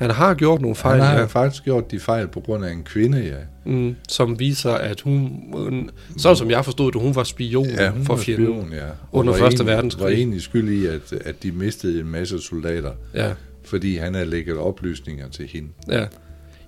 Han 0.03 0.11
har 0.15 0.33
gjort 0.33 0.61
nogle 0.61 0.75
fejl, 0.75 1.01
han 1.01 1.09
har 1.11 1.19
ja, 1.19 1.25
faktisk 1.25 1.63
gjort 1.63 1.91
de 1.91 1.99
fejl 1.99 2.27
på 2.27 2.39
grund 2.39 2.65
af 2.65 2.71
en 2.71 2.83
kvinde, 2.83 3.19
ja. 3.19 3.71
mm, 3.71 3.95
som 4.09 4.39
viser, 4.39 4.71
at 4.71 5.01
hun, 5.01 5.31
hun 5.53 5.89
sådan 6.17 6.35
som 6.37 6.51
jeg 6.51 6.65
forstod 6.65 6.91
det, 6.91 7.01
hun 7.01 7.15
var 7.15 7.23
spion 7.23 7.65
Ja, 7.65 7.89
hun 7.89 8.05
for 8.05 8.15
fjenden. 8.15 8.45
spion, 8.45 8.69
ja. 8.73 8.85
Og 8.85 8.93
under 9.11 9.33
Første 9.33 9.65
Verdenskrig. 9.65 10.03
var 10.03 10.09
egentlig 10.09 10.41
skyld 10.41 10.69
i, 10.69 10.85
at, 10.85 11.13
at 11.25 11.43
de 11.43 11.51
mistede 11.51 11.99
en 11.99 12.07
masse 12.11 12.41
soldater, 12.41 12.91
Ja, 13.13 13.31
fordi 13.65 13.97
han 13.97 14.13
havde 14.13 14.29
lægget 14.29 14.57
oplysninger 14.57 15.29
til 15.29 15.47
hende. 15.53 15.67
ja. 15.91 16.05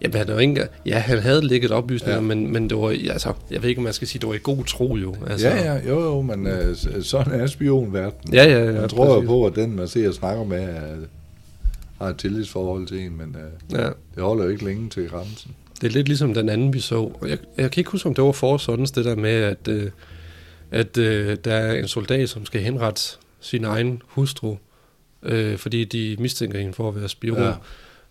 Jamen, 0.01 0.17
han 0.17 0.29
jo 0.29 0.37
ikke, 0.37 0.67
ja, 0.85 0.97
han 0.99 1.19
havde 1.19 1.41
lægget 1.47 1.71
oplysninger, 1.71 2.15
Ja. 2.15 2.21
ja. 2.21 2.27
men, 2.27 2.53
men 2.53 2.69
det 2.69 2.77
var, 2.77 2.89
altså, 3.11 3.33
jeg 3.51 3.61
ved 3.61 3.69
ikke, 3.69 3.79
om 3.79 3.83
man 3.83 3.93
skal 3.93 4.07
sige, 4.07 4.19
det 4.19 4.29
var 4.29 4.35
i 4.35 4.39
god 4.43 4.63
tro 4.63 4.95
jo. 4.97 5.15
Altså, 5.29 5.47
Ja, 5.47 5.73
ja, 5.73 5.79
jo, 5.89 6.01
jo, 6.03 6.21
men 6.21 6.47
øh, 6.47 6.75
sådan 7.01 7.39
er 7.39 7.47
spionverdenen. 7.47 8.33
Ja, 8.33 8.43
ja, 8.43 8.65
ja, 8.65 8.71
Man 8.81 8.89
tror 8.89 9.13
jo 9.15 9.21
på, 9.21 9.45
at 9.45 9.55
den, 9.55 9.75
man 9.75 9.87
ser 9.87 10.07
og 10.07 10.13
snakker 10.13 10.43
med, 10.43 10.67
har 11.99 12.07
et 12.07 12.17
tillidsforhold 12.17 12.87
til 12.87 12.99
en, 12.99 13.17
men 13.17 13.35
øh, 13.35 13.77
ja. 13.79 13.89
det 14.15 14.23
holder 14.23 14.43
jo 14.43 14.49
ikke 14.49 14.65
længe 14.65 14.89
til 14.89 15.09
grænsen. 15.09 15.55
Det 15.81 15.87
er 15.87 15.91
lidt 15.91 16.07
ligesom 16.07 16.33
den 16.33 16.49
anden, 16.49 16.73
vi 16.73 16.79
så. 16.79 17.11
Jeg, 17.21 17.37
jeg 17.57 17.71
kan 17.71 17.81
ikke 17.81 17.91
huske, 17.91 18.09
om 18.09 18.15
det 18.15 18.23
var 18.23 18.31
for 18.31 18.57
sådan 18.57 18.85
det 18.85 19.05
der 19.05 19.15
med, 19.15 19.29
at, 19.29 19.67
øh, 19.67 19.91
at 20.71 20.97
øh, 20.97 21.37
der 21.45 21.53
er 21.53 21.79
en 21.79 21.87
soldat, 21.87 22.29
som 22.29 22.45
skal 22.45 22.61
henrette 22.61 23.01
sin 23.39 23.63
egen 23.63 24.01
hustru, 24.05 24.55
øh, 25.23 25.57
fordi 25.57 25.83
de 25.83 26.15
mistænker 26.19 26.59
hende 26.59 26.73
for 26.73 26.89
at 26.89 26.95
være 26.95 27.09
spion. 27.09 27.37
Ja. 27.37 27.53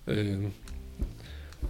Øh, 0.06 0.38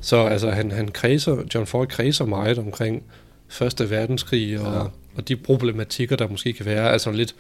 så 0.00 0.16
altså, 0.16 0.50
han, 0.50 0.70
han 0.70 0.88
kredser, 0.88 1.36
John 1.54 1.66
Ford 1.66 1.88
kredser 1.88 2.24
meget 2.24 2.58
omkring 2.58 3.02
Første 3.48 3.90
Verdenskrig 3.90 4.60
og, 4.60 4.74
ja. 4.74 4.80
og 5.16 5.28
de 5.28 5.36
problematikker, 5.36 6.16
der 6.16 6.28
måske 6.28 6.52
kan 6.52 6.66
være. 6.66 6.90
Altså 6.90 7.10
lidt 7.10 7.34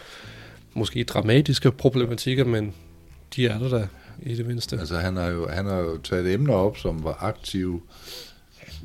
måske 0.74 1.04
dramatiske 1.04 1.70
problematikker, 1.70 2.44
men 2.44 2.74
de 3.36 3.46
er 3.46 3.58
der 3.58 3.68
da 3.68 3.88
i 4.22 4.34
det 4.34 4.46
mindste. 4.46 4.78
Altså, 4.78 4.96
han 4.96 5.16
har, 5.16 5.26
jo, 5.26 5.48
han 5.48 5.66
har 5.66 5.78
jo 5.78 5.98
taget 5.98 6.34
emner 6.34 6.54
op, 6.54 6.78
som 6.78 7.04
var 7.04 7.18
aktive 7.20 7.80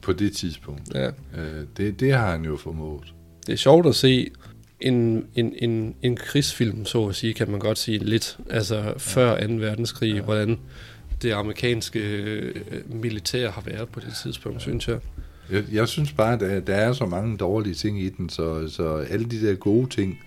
på 0.02 0.14
det 0.14 0.36
tidspunkt. 0.36 0.94
Ja. 0.94 1.08
Øh, 1.08 1.66
det, 1.78 2.00
det 2.00 2.14
har 2.14 2.32
han 2.32 2.46
jo 2.46 2.58
formået. 2.58 3.14
Det 3.48 3.54
er 3.54 3.58
sjovt 3.58 3.88
at 3.88 3.96
se 3.96 4.32
en, 4.80 5.26
en, 5.36 5.54
en, 5.58 5.96
en 6.02 6.16
krigsfilm, 6.16 6.86
så 6.86 7.08
at 7.08 7.16
sige, 7.16 7.34
kan 7.34 7.52
man 7.52 7.60
godt 7.60 7.78
sige 7.78 7.98
lidt, 7.98 8.38
altså 8.50 8.94
før 8.98 9.48
2. 9.48 9.54
verdenskrig, 9.54 10.16
ja. 10.16 10.22
hvordan 10.22 10.60
det 11.22 11.32
amerikanske 11.32 12.00
øh, 12.00 12.56
militær 12.90 13.52
har 13.52 13.62
været 13.62 13.90
på 13.90 14.00
det 14.00 14.14
tidspunkt, 14.24 14.58
ja. 14.58 14.62
synes 14.62 14.88
jeg. 14.88 15.00
Jeg, 15.52 15.64
jeg 15.72 15.88
synes 15.88 16.14
bare, 16.14 16.34
at 16.34 16.40
der, 16.40 16.60
der 16.60 16.76
er 16.76 16.94
så 16.94 17.06
mange 17.06 17.38
dårlige 17.38 17.74
ting 17.74 18.02
i 18.02 18.10
den, 18.10 18.30
så, 18.30 18.70
så 18.70 18.96
alle 18.96 19.26
de 19.26 19.48
der 19.48 19.56
gode 19.56 19.90
ting, 19.90 20.20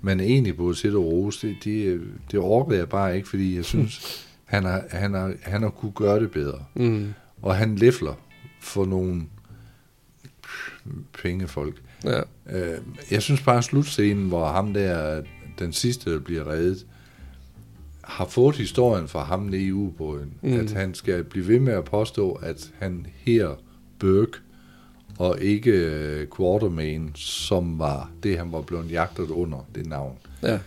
man 0.00 0.20
egentlig 0.20 0.56
burde 0.56 0.76
sætte 0.76 0.96
og 0.96 1.04
rose, 1.04 1.48
det, 1.48 1.56
det, 1.64 2.00
det 2.30 2.40
orker 2.40 2.76
jeg 2.76 2.88
bare 2.88 3.16
ikke, 3.16 3.28
fordi 3.28 3.56
jeg 3.56 3.64
synes, 3.64 4.26
han 4.44 4.64
har, 4.64 4.84
han 4.90 5.14
har, 5.14 5.34
han 5.42 5.62
har 5.62 5.70
kunne 5.70 5.92
gøre 5.92 6.20
det 6.20 6.30
bedre. 6.30 6.64
Mm. 6.74 7.14
Og 7.42 7.56
han 7.56 7.76
læfler 7.76 8.14
for 8.60 8.84
nogle 8.84 9.22
pengefolk. 11.22 11.82
Ja. 12.04 12.20
Øh, 12.50 12.78
jeg 13.10 13.22
synes 13.22 13.42
bare, 13.42 13.58
at 13.58 13.64
slutscenen, 13.64 14.28
hvor 14.28 14.46
ham 14.46 14.74
der, 14.74 15.22
den 15.58 15.72
sidste, 15.72 16.12
der 16.12 16.20
bliver 16.20 16.48
reddet, 16.48 16.86
har 18.04 18.24
fået 18.26 18.56
historien 18.56 19.08
fra 19.08 19.24
ham 19.24 19.40
nede 19.40 19.62
i 19.62 19.72
ubåden, 19.72 20.32
mm. 20.42 20.50
Mm. 20.50 20.60
at 20.60 20.72
han 20.72 20.94
skal 20.94 21.24
blive 21.24 21.48
ved 21.48 21.60
med 21.60 21.72
at 21.72 21.84
påstå, 21.84 22.32
at 22.32 22.72
han 22.78 23.06
her 23.14 23.54
Burke, 23.98 24.38
og 25.18 25.36
ikke 25.40 25.70
øh, 25.70 26.26
Quartermain, 26.36 27.10
som 27.14 27.78
var 27.78 28.10
det, 28.22 28.38
han 28.38 28.52
var 28.52 28.60
blevet 28.60 28.90
jagtet 28.92 29.30
under, 29.30 29.66
det 29.74 29.86
navn. 29.86 30.12
ja. 30.42 30.58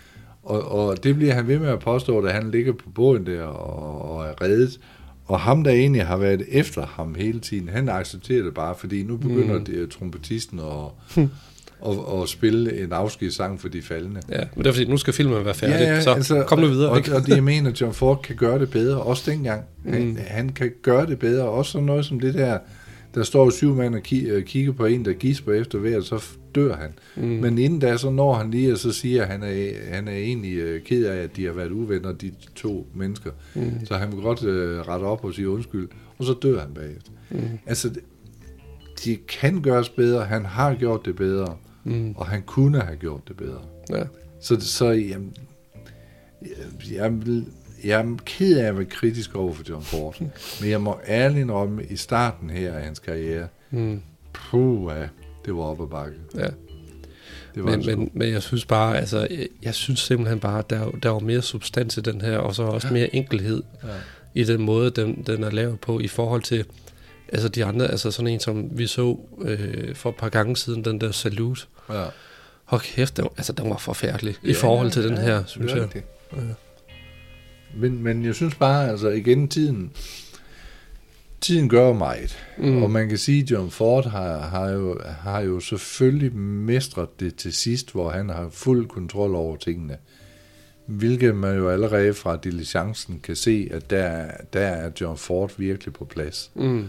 Og, 0.44 0.72
og 0.72 1.04
det 1.04 1.16
bliver 1.16 1.34
han 1.34 1.48
ved 1.48 1.60
med 1.60 1.68
at 1.70 1.80
påstå, 1.80 2.22
da 2.26 2.32
han 2.32 2.52
ligger 2.52 2.74
på 2.74 2.90
båden 2.96 3.26
der 3.26 3.44
og, 3.44 4.12
og 4.16 4.26
er 4.26 4.42
reddet. 4.42 4.80
Og 5.26 5.40
ham, 5.40 5.64
der 5.64 5.72
egentlig 5.72 6.06
har 6.06 6.18
været 6.18 6.44
efter 6.48 6.86
ham 6.86 7.16
hele 7.16 7.40
tiden, 7.40 7.70
han 7.70 7.90
accepterer 7.90 8.44
det 8.44 8.54
bare, 8.54 8.76
fordi 8.80 9.04
nu 9.04 9.18
begynder 9.18 9.58
mm. 9.60 9.66
det, 9.66 9.90
trompetisten 9.90 10.60
at, 10.60 11.24
at, 11.88 12.22
at 12.22 12.30
spille 12.30 12.84
en 12.84 12.94
afskedssang 12.94 13.62
for 13.62 13.68
de 13.70 13.82
faldende. 13.82 14.22
ja, 14.30 14.40
men 14.56 14.64
det 14.64 14.70
er 14.70 14.74
fordi, 14.74 14.86
nu 14.90 14.98
skal 14.98 15.14
filmen 15.14 15.46
være 15.46 15.54
færdig, 15.54 15.76
ja, 15.86 15.94
ja, 15.94 16.02
så 16.02 16.14
altså, 16.14 16.44
kom 16.48 16.60
nu 16.60 16.68
videre. 16.68 16.90
Og, 16.90 16.98
ikke? 16.98 17.16
og 17.16 17.22
det, 17.26 17.36
jeg 17.36 17.44
mener, 17.44 17.72
John 17.82 17.94
Ford 17.94 18.22
kan 18.22 18.36
gøre 18.36 18.60
det 18.60 18.72
bedre, 18.72 19.02
også 19.02 19.32
dengang. 19.32 19.64
Han, 19.90 20.04
Mm. 20.04 20.18
han 20.28 20.50
kan 20.50 20.72
gøre 20.82 21.06
det 21.06 21.20
bedre, 21.20 21.50
også 21.50 21.72
sådan 21.72 21.86
noget 21.86 22.06
som 22.06 22.20
det 22.20 22.34
der, 22.34 22.58
der 23.16 23.24
står 23.24 23.50
syv 23.50 23.76
mand 23.76 23.96
og 23.96 24.02
øh, 24.14 24.44
kigger 24.44 24.72
på 24.72 24.86
en, 24.86 25.06
der 25.06 25.14
gisper 25.14 25.54
efter 25.54 25.80
vejret, 25.80 26.06
så 26.06 26.24
dør 26.56 26.76
han. 26.76 26.92
Mm. 27.18 27.24
Men 27.24 27.58
inden 27.58 27.80
da, 27.80 27.98
så 27.98 28.10
når 28.10 28.34
han 28.34 28.52
lige 28.52 28.72
og 28.72 28.78
så 28.78 28.92
siger, 28.92 29.22
at 29.22 29.28
han 29.28 29.44
er, 29.44 29.72
han 29.94 30.08
er 30.08 30.14
egentlig 30.16 30.54
øh, 30.58 30.82
ked 30.82 31.06
af, 31.06 31.16
at 31.24 31.36
de 31.36 31.46
har 31.46 31.54
været 31.54 31.72
uvenner, 31.72 32.12
de 32.12 32.32
to 32.56 32.88
mennesker. 32.96 33.32
Mm. 33.56 33.86
Så 33.86 33.94
han 33.96 34.12
vil 34.12 34.22
godt 34.22 34.44
øh, 34.44 34.80
rette 34.80 35.04
op 35.04 35.26
og 35.26 35.34
sige 35.34 35.50
undskyld, 35.50 35.88
og 36.18 36.26
så 36.26 36.34
dør 36.42 36.60
han 36.60 36.74
bagefter. 36.74 37.12
Mm. 37.32 37.40
Altså, 37.66 37.90
det- 37.90 38.04
de 39.06 39.16
kan 39.16 39.62
gøres 39.62 39.90
bedre, 39.90 40.26
han 40.26 40.46
har 40.46 40.76
gjort 40.76 41.06
det 41.06 41.16
bedre, 41.16 41.58
Mm. 41.84 42.12
og 42.18 42.26
han 42.26 42.42
kunne 42.42 42.80
have 42.82 42.96
gjort 42.98 43.22
det 43.28 43.38
bedre. 43.38 43.62
Ja. 43.90 44.04
Så, 44.42 44.58
så 44.60 44.86
jamen, 44.86 45.34
jeg, 46.42 46.94
jeg, 46.96 47.12
jeg 47.84 48.00
er 48.02 48.16
ked 48.26 48.58
af 48.58 48.68
at 48.68 48.76
være 48.76 48.86
kritisk 48.86 49.36
over 49.36 49.54
for 49.54 49.64
John 49.70 49.84
Ford, 49.84 50.16
men 50.62 50.70
jeg 50.70 50.82
må 50.82 51.00
ærligt 51.08 51.40
indrømme, 51.40 51.84
i 51.86 51.96
starten 51.96 52.50
her 52.50 52.74
af 52.74 52.84
hans 52.84 53.00
karriere, 53.00 53.48
Mm. 53.72 54.02
puh, 54.34 54.92
ja, 54.98 55.08
det 55.46 55.56
var 55.56 55.62
op 55.64 55.82
ad 55.82 55.88
bakke. 55.88 56.18
ja. 56.36 56.48
Det 57.56 57.64
var 57.64 57.70
Men, 57.72 57.80
det 57.82 57.98
men, 57.98 58.12
men 58.14 58.32
jeg 58.34 58.42
synes 58.44 58.66
bare, 58.66 58.98
altså, 58.98 59.28
jeg, 59.30 59.48
jeg 59.64 59.74
synes 59.76 60.00
simpelthen 60.00 60.40
bare, 60.40 60.60
at 60.60 60.70
der, 60.70 60.92
der 61.04 61.10
var 61.10 61.20
mere 61.20 61.42
substans 61.42 61.98
i 61.98 62.02
den 62.02 62.22
her, 62.22 62.38
og 62.38 62.56
så 62.56 62.64
også 62.64 62.88
mere 62.94 63.16
enkelhed 63.16 63.64
ja. 63.84 63.88
i 64.36 64.44
den 64.44 64.62
måde, 64.62 64.90
den, 64.92 65.24
den 65.28 65.44
er 65.44 65.50
lavet 65.52 65.80
på, 65.80 66.00
i 66.00 66.08
forhold 66.08 66.42
til 66.42 66.66
altså 67.34 67.48
de 67.50 67.66
andre, 67.66 67.88
altså 67.92 68.12
sådan 68.12 68.28
en, 68.28 68.40
som 68.40 68.70
vi 68.72 68.88
så 68.88 69.20
øh, 69.42 69.96
for 69.96 70.10
et 70.10 70.16
par 70.16 70.30
gange 70.30 70.58
siden, 70.58 70.86
den 70.86 71.02
der 71.02 71.12
Salute. 71.12 71.62
Ja. 71.90 72.06
Hold 72.66 72.82
kæft, 72.82 73.18
den, 73.18 73.28
altså 73.38 73.54
den 73.54 73.70
var 73.70 73.78
forfærdelig 73.78 74.36
i 74.44 74.54
forhold 74.54 74.92
til 74.92 75.04
den 75.04 75.18
her, 75.18 75.44
synes 75.46 75.74
jeg. 75.74 75.88
Ja. 76.36 76.40
Men, 77.76 78.04
men 78.04 78.26
jeg 78.26 78.36
synes 78.36 78.56
bare, 78.56 78.90
altså 78.90 79.10
igen, 79.10 79.48
tiden, 79.48 79.92
tiden 81.42 81.70
gør 81.70 81.94
meget. 81.94 82.38
Mm. 82.58 82.84
Og 82.84 82.92
man 82.92 83.10
kan 83.10 83.18
sige, 83.18 83.44
at 83.44 83.52
John 83.52 83.72
Ford 83.72 84.06
har, 84.06 84.40
har, 84.40 84.70
jo, 84.70 85.00
har 85.06 85.40
jo 85.42 85.60
selvfølgelig 85.60 86.36
mestret 86.36 87.20
det 87.20 87.36
til 87.36 87.54
sidst, 87.54 87.92
hvor 87.92 88.10
han 88.10 88.30
har 88.30 88.50
fuld 88.52 88.88
kontrol 88.88 89.36
over 89.36 89.56
tingene. 89.56 89.98
Hvilket 90.86 91.36
man 91.36 91.58
jo 91.58 91.70
allerede 91.70 92.14
fra 92.14 92.38
diligencen 92.44 93.20
kan 93.24 93.36
se, 93.36 93.68
at 93.72 93.90
der, 93.90 94.32
der 94.54 94.60
er 94.60 94.92
John 95.02 95.18
Ford 95.18 95.52
virkelig 95.58 95.94
på 95.94 96.06
plads. 96.06 96.52
Mm. 96.56 96.86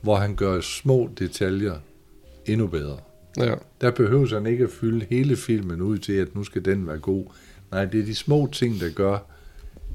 Hvor 0.00 0.16
han 0.16 0.36
gør 0.36 0.60
små 0.60 1.10
detaljer 1.18 1.74
endnu 2.46 2.66
bedre. 2.66 2.98
Ja. 3.36 3.54
Der 3.80 3.90
behøver 3.90 4.34
han 4.34 4.46
ikke 4.46 4.64
at 4.64 4.70
fylde 4.70 5.06
hele 5.10 5.36
filmen 5.36 5.80
ud 5.80 5.98
til, 5.98 6.12
at 6.12 6.34
nu 6.34 6.44
skal 6.44 6.64
den 6.64 6.86
være 6.86 6.98
god. 6.98 7.24
Nej, 7.70 7.84
det 7.84 8.00
er 8.00 8.04
de 8.04 8.14
små 8.14 8.48
ting, 8.52 8.80
der 8.80 8.90
gør, 8.90 9.18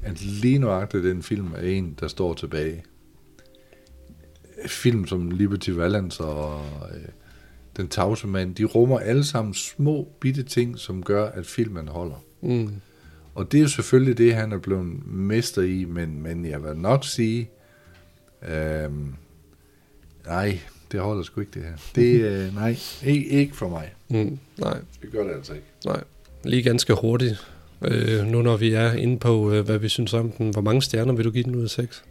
at 0.02 0.22
lige 0.22 0.58
nøjagtigt 0.58 1.04
den 1.04 1.22
film 1.22 1.52
er 1.56 1.60
en, 1.60 1.96
der 2.00 2.08
står 2.08 2.34
tilbage. 2.34 2.84
Film 4.66 5.06
som 5.06 5.30
Liberty 5.30 5.70
Valance 5.70 6.24
og 6.24 6.62
øh, 6.94 7.00
Den 7.76 7.88
tavse 7.88 8.26
mand, 8.26 8.54
de 8.54 8.64
rummer 8.64 8.98
alle 8.98 9.24
sammen 9.24 9.54
små 9.54 10.08
bitte 10.20 10.42
ting, 10.42 10.78
som 10.78 11.02
gør, 11.02 11.24
at 11.26 11.46
filmen 11.46 11.88
holder. 11.88 12.24
Mm. 12.42 12.72
Og 13.34 13.52
det 13.52 13.58
er 13.58 13.62
jo 13.62 13.68
selvfølgelig 13.68 14.18
det, 14.18 14.34
han 14.34 14.52
er 14.52 14.58
blevet 14.58 15.06
mester 15.06 15.62
i, 15.62 15.84
men, 15.84 16.22
men 16.22 16.44
jeg 16.46 16.62
vil 16.64 16.76
nok 16.76 17.04
sige, 17.04 17.50
øh, 18.48 18.90
nej, 20.26 20.60
det 20.92 21.00
holder 21.00 21.22
sgu 21.22 21.40
ikke 21.40 21.52
det 21.54 21.62
her. 21.62 21.72
Det, 21.94 22.20
øh, 22.46 22.54
nej, 22.54 22.76
ikke, 23.04 23.28
ikke 23.28 23.56
for 23.56 23.68
mig. 23.68 23.94
Mm. 24.08 24.38
Nej, 24.58 24.78
Det 25.02 25.12
gør 25.12 25.24
det 25.24 25.34
altså 25.34 25.52
ikke. 25.52 25.66
nej. 25.84 26.04
Lige 26.44 26.62
ganske 26.62 26.94
hurtigt. 26.94 27.46
Øh, 27.84 28.26
nu 28.26 28.42
når 28.42 28.56
vi 28.56 28.72
er 28.72 28.92
inde 28.92 29.18
på, 29.18 29.52
øh, 29.52 29.64
hvad 29.64 29.78
vi 29.78 29.88
synes 29.88 30.14
om 30.14 30.30
den. 30.30 30.50
Hvor 30.50 30.60
mange 30.62 30.82
stjerner 30.82 31.12
vil 31.12 31.24
du 31.24 31.30
give 31.30 31.44
den 31.44 31.54
ud 31.54 31.62
af 31.64 31.70
6? 31.70 32.04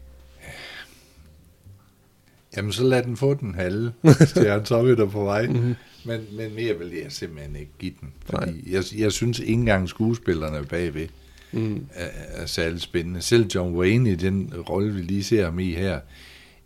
Jamen, 2.58 2.72
så 2.72 2.84
lad 2.84 3.04
den 3.04 3.18
få 3.18 3.34
den 3.34 3.56
halve 3.56 3.92
stjerne, 4.26 4.66
så 4.66 4.76
er 4.76 4.84
vi 4.84 4.96
der 4.96 5.06
på 5.06 5.24
vej. 5.24 5.48
Mm-hmm. 5.48 5.76
Men, 6.06 6.22
men 6.32 6.56
mere 6.56 6.78
vil 6.80 6.88
jeg 7.04 7.12
simpelthen 7.12 7.56
ikke 7.56 7.72
give 7.80 7.94
den. 8.02 8.10
Fordi 8.26 8.74
jeg, 8.74 8.84
jeg 8.98 9.12
synes 9.12 9.40
ikke 9.40 9.54
engang 9.54 9.90
skuespillerne 9.90 10.66
bagved 10.66 11.08
Mm. 11.52 11.86
er, 11.94 12.08
er 12.42 12.46
særlig 12.46 12.82
spændende. 12.82 13.22
Selv 13.22 13.48
John 13.56 13.76
Wayne 13.76 14.12
i 14.12 14.16
den 14.16 14.54
rolle, 14.70 14.94
vi 14.94 15.02
lige 15.02 15.24
ser 15.24 15.46
ham 15.46 15.60
i 15.60 15.74
her, 15.74 16.00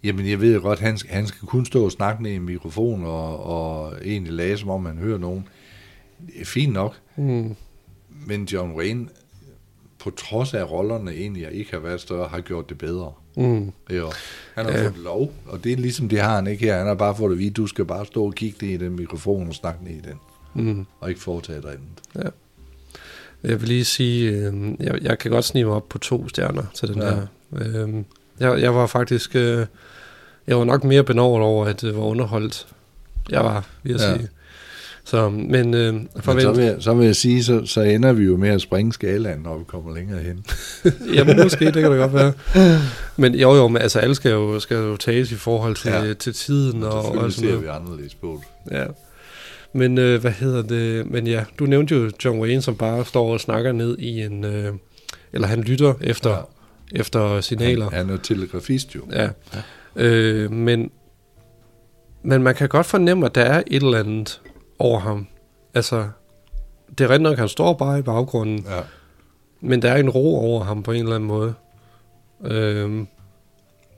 jamen 0.03 0.29
jeg 0.29 0.41
ved 0.41 0.61
godt, 0.61 0.79
han, 0.79 0.97
han 1.09 1.27
skal 1.27 1.47
kun 1.47 1.65
stå 1.65 1.85
og 1.85 1.91
snakke 1.91 2.23
ned 2.23 2.31
i 2.31 2.35
en 2.35 2.41
mikrofon 2.45 3.05
og, 3.05 3.43
og 3.43 3.93
egentlig 4.05 4.33
lage, 4.33 4.57
som 4.57 4.69
om 4.69 4.85
han 4.85 4.97
hører 4.97 5.17
nogen. 5.17 5.47
Er 6.39 6.45
fint 6.45 6.73
nok, 6.73 6.95
Mm. 7.15 7.55
Men 8.27 8.43
John 8.45 8.71
Wayne, 8.75 9.07
på 9.99 10.09
trods 10.09 10.53
af 10.53 10.71
rollerne 10.71 11.11
egentlig 11.11 11.51
ikke 11.51 11.71
har 11.71 11.79
været 11.79 12.01
større, 12.01 12.27
har 12.27 12.41
gjort 12.41 12.69
det 12.69 12.77
bedre. 12.77 13.11
Mm. 13.35 13.71
Jo. 13.91 14.11
Han 14.55 14.65
har 14.65 14.71
Ja. 14.71 14.77
ja. 14.81 14.87
fået 14.87 14.97
lov, 15.03 15.33
og 15.45 15.63
det 15.63 15.71
er 15.71 15.77
ligesom 15.77 16.09
det 16.09 16.19
har 16.21 16.35
han 16.35 16.47
ikke 16.47 16.65
her. 16.65 16.77
Han 16.77 16.87
har 16.87 16.93
bare 16.95 17.15
fået 17.15 17.31
at 17.31 17.37
vide, 17.37 17.49
du 17.49 17.67
skal 17.67 17.85
bare 17.85 18.05
stå 18.05 18.25
og 18.25 18.33
kigge 18.35 18.65
ned 18.65 18.73
i 18.73 18.77
den 18.77 18.95
mikrofon 18.95 19.47
og 19.47 19.53
snakke 19.55 19.83
ned 19.83 19.91
i 19.93 20.01
den, 20.01 20.19
Mm. 20.53 20.85
og 20.99 21.09
ikke 21.09 21.21
foretage 21.21 21.61
dig 21.61 21.69
andet. 21.71 22.33
Jeg 23.43 23.61
vil 23.61 23.67
lige 23.67 23.85
sige, 23.85 24.31
øh, 24.31 24.53
jeg, 24.79 24.99
jeg 25.01 25.19
kan 25.19 25.31
godt 25.31 25.45
snige 25.45 25.65
mig 25.65 25.73
op 25.73 25.89
på 25.89 25.97
to 25.97 26.29
stjerner 26.29 26.63
til 26.73 26.87
den 26.87 26.97
Ja. 26.97 27.07
ja. 27.07 27.13
her. 27.15 27.85
Øh, 27.87 28.03
jeg, 28.39 28.61
jeg 28.61 28.75
var 28.75 28.87
faktisk, 28.87 29.35
øh, 29.35 29.65
jeg 30.47 30.57
var 30.57 30.63
nok 30.63 30.83
mere 30.83 31.03
benovet 31.03 31.41
over, 31.43 31.65
at 31.65 31.81
det 31.81 31.95
var 31.95 32.01
underholdt. 32.03 32.67
Jeg 33.29 33.43
var, 33.43 33.67
vil 33.83 33.91
jeg 33.91 33.99
Ja. 33.99 34.17
sige. 34.17 34.29
Så, 35.05 35.29
men 35.29 35.73
øh, 35.73 35.93
Men 35.93 36.09
så, 36.15 36.21
forvent, 36.21 36.57
vil 36.57 36.65
jeg, 36.65 36.75
så 36.79 36.93
vil 36.93 37.05
jeg 37.05 37.15
sige, 37.15 37.43
så, 37.43 37.65
så 37.65 37.81
ender 37.81 38.13
vi 38.13 38.23
jo 38.23 38.37
med 38.37 38.49
at 38.49 38.61
springe 38.61 38.93
skalaen, 38.93 39.39
når 39.39 39.57
vi 39.57 39.63
kommer 39.67 39.95
længere 39.95 40.19
hen. 40.19 40.45
jamen 41.15 41.37
måske, 41.43 41.65
det 41.65 41.73
kan 41.73 41.91
det 41.91 41.99
godt 41.99 42.13
være. 42.13 42.33
Men 43.17 43.35
jo 43.35 43.55
jo, 43.55 43.67
men 43.67 43.81
altså 43.81 43.99
alle 43.99 44.15
skal 44.15 44.31
jo, 44.31 44.59
skal 44.59 44.77
jo 44.77 44.97
tages 44.97 45.31
i 45.31 45.35
forhold 45.35 45.75
til, 45.75 45.91
ja. 45.91 46.03
Ja. 46.03 46.13
til 46.13 46.33
tiden 46.33 46.83
og, 46.83 46.93
og 46.93 47.15
sådan 47.15 47.31
ser 47.31 47.45
noget. 47.45 47.61
vi 47.61 47.67
anderledes 47.67 48.15
på 48.15 48.41
det. 48.41 48.77
Ja. 48.77 48.85
Men 49.73 49.97
øh, 49.97 50.21
hvad 50.21 50.31
hedder 50.31 50.61
det? 50.61 51.11
Men 51.11 51.27
ja, 51.27 51.43
du 51.59 51.65
nævnte 51.65 51.95
jo 51.95 52.11
John 52.25 52.39
Wayne, 52.39 52.61
som 52.61 52.75
bare 52.75 53.05
står 53.05 53.33
og 53.33 53.39
snakker 53.39 53.71
ned 53.71 53.97
i 53.97 54.21
en... 54.21 54.43
Øh, 54.43 54.73
eller 55.33 55.47
han 55.47 55.61
lytter 55.61 55.93
efter, 56.01 56.29
ja. 56.29 56.99
efter 56.99 57.41
signaler. 57.41 57.89
Han, 57.89 58.05
han 58.05 58.09
er 58.09 58.17
telegrafist 58.17 58.95
jo. 58.95 59.01
Ja. 59.11 59.29
Øh, 59.95 60.51
men, 60.51 60.91
men 62.23 62.43
man 62.43 62.55
kan 62.55 62.69
godt 62.69 62.85
fornemme, 62.85 63.25
at 63.25 63.35
der 63.35 63.41
er 63.41 63.63
et 63.67 63.83
eller 63.83 63.99
andet 63.99 64.41
over 64.83 64.99
ham. 64.99 65.27
Altså, 65.73 66.07
det 66.97 67.01
er 67.01 67.09
rent 67.09 67.23
nok, 67.23 67.37
han 67.37 67.47
står 67.47 67.73
bare 67.73 67.99
i 67.99 68.01
baggrunden, 68.01 68.65
Ja. 68.69 68.81
men 69.61 69.81
der 69.81 69.91
er 69.91 69.97
en 69.97 70.09
ro 70.09 70.35
over 70.39 70.63
ham 70.63 70.83
på 70.83 70.91
en 70.91 71.03
eller 71.03 71.15
anden 71.15 71.27
måde. 71.27 71.53
Øh, 72.45 73.05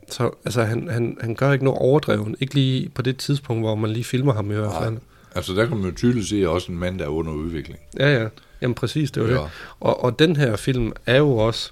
så 0.09 0.31
altså, 0.45 0.63
han, 0.63 0.87
han, 0.89 1.17
han 1.21 1.35
gør 1.35 1.51
ikke 1.51 1.65
noget 1.65 1.79
overdreven. 1.79 2.35
Ikke 2.39 2.53
lige 2.53 2.89
på 2.89 3.01
det 3.01 3.17
tidspunkt, 3.17 3.63
hvor 3.63 3.75
man 3.75 3.89
lige 3.89 4.03
filmer 4.03 4.33
ham 4.33 4.51
i 4.51 4.53
hvert 4.53 4.69
Nej. 4.71 4.83
fald. 4.83 4.97
Altså 5.35 5.53
der 5.53 5.65
kan 5.65 5.77
man 5.77 5.89
jo 5.89 5.95
tydeligt 5.95 6.27
se 6.27 6.49
også 6.49 6.71
en 6.71 6.77
mand, 6.77 6.99
der 6.99 7.05
er 7.05 7.09
under 7.09 7.31
udvikling. 7.33 7.79
Ja, 7.99 8.21
ja. 8.21 8.27
Jamen 8.61 8.75
præcis, 8.75 9.11
det 9.11 9.23
var 9.23 9.29
ja. 9.29 9.35
det. 9.35 9.49
Og, 9.79 10.03
og 10.03 10.19
den 10.19 10.35
her 10.35 10.55
film 10.55 10.91
er 11.05 11.17
jo 11.17 11.37
også 11.37 11.71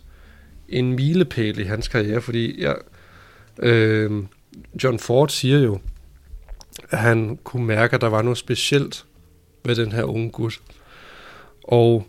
en 0.69 0.93
milepæl 0.93 1.59
i 1.59 1.63
hans 1.63 1.87
karriere, 1.87 2.21
fordi 2.21 2.61
jeg, 2.63 2.75
øh, 3.59 4.23
John 4.83 4.99
Ford 4.99 5.29
siger 5.29 5.59
jo, 5.59 5.79
at 6.89 6.99
han 6.99 7.39
kunne 7.43 7.65
mærke, 7.65 7.95
at 7.95 8.01
der 8.01 8.07
var 8.07 8.21
noget 8.21 8.37
specielt 8.37 9.05
ved 9.65 9.75
den 9.75 9.91
her 9.91 10.03
unge 10.03 10.29
gut. 10.29 10.61
Og 11.63 12.07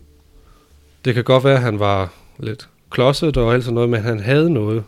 det 1.05 1.13
kan 1.13 1.23
godt 1.23 1.43
være, 1.43 1.55
at 1.55 1.61
han 1.61 1.79
var 1.79 2.13
lidt 2.39 2.69
klodset 2.89 3.37
og 3.37 3.53
alt 3.53 3.63
sådan 3.63 3.75
noget, 3.75 3.89
men 3.89 4.01
han 4.01 4.19
havde 4.19 4.49
noget, 4.49 4.83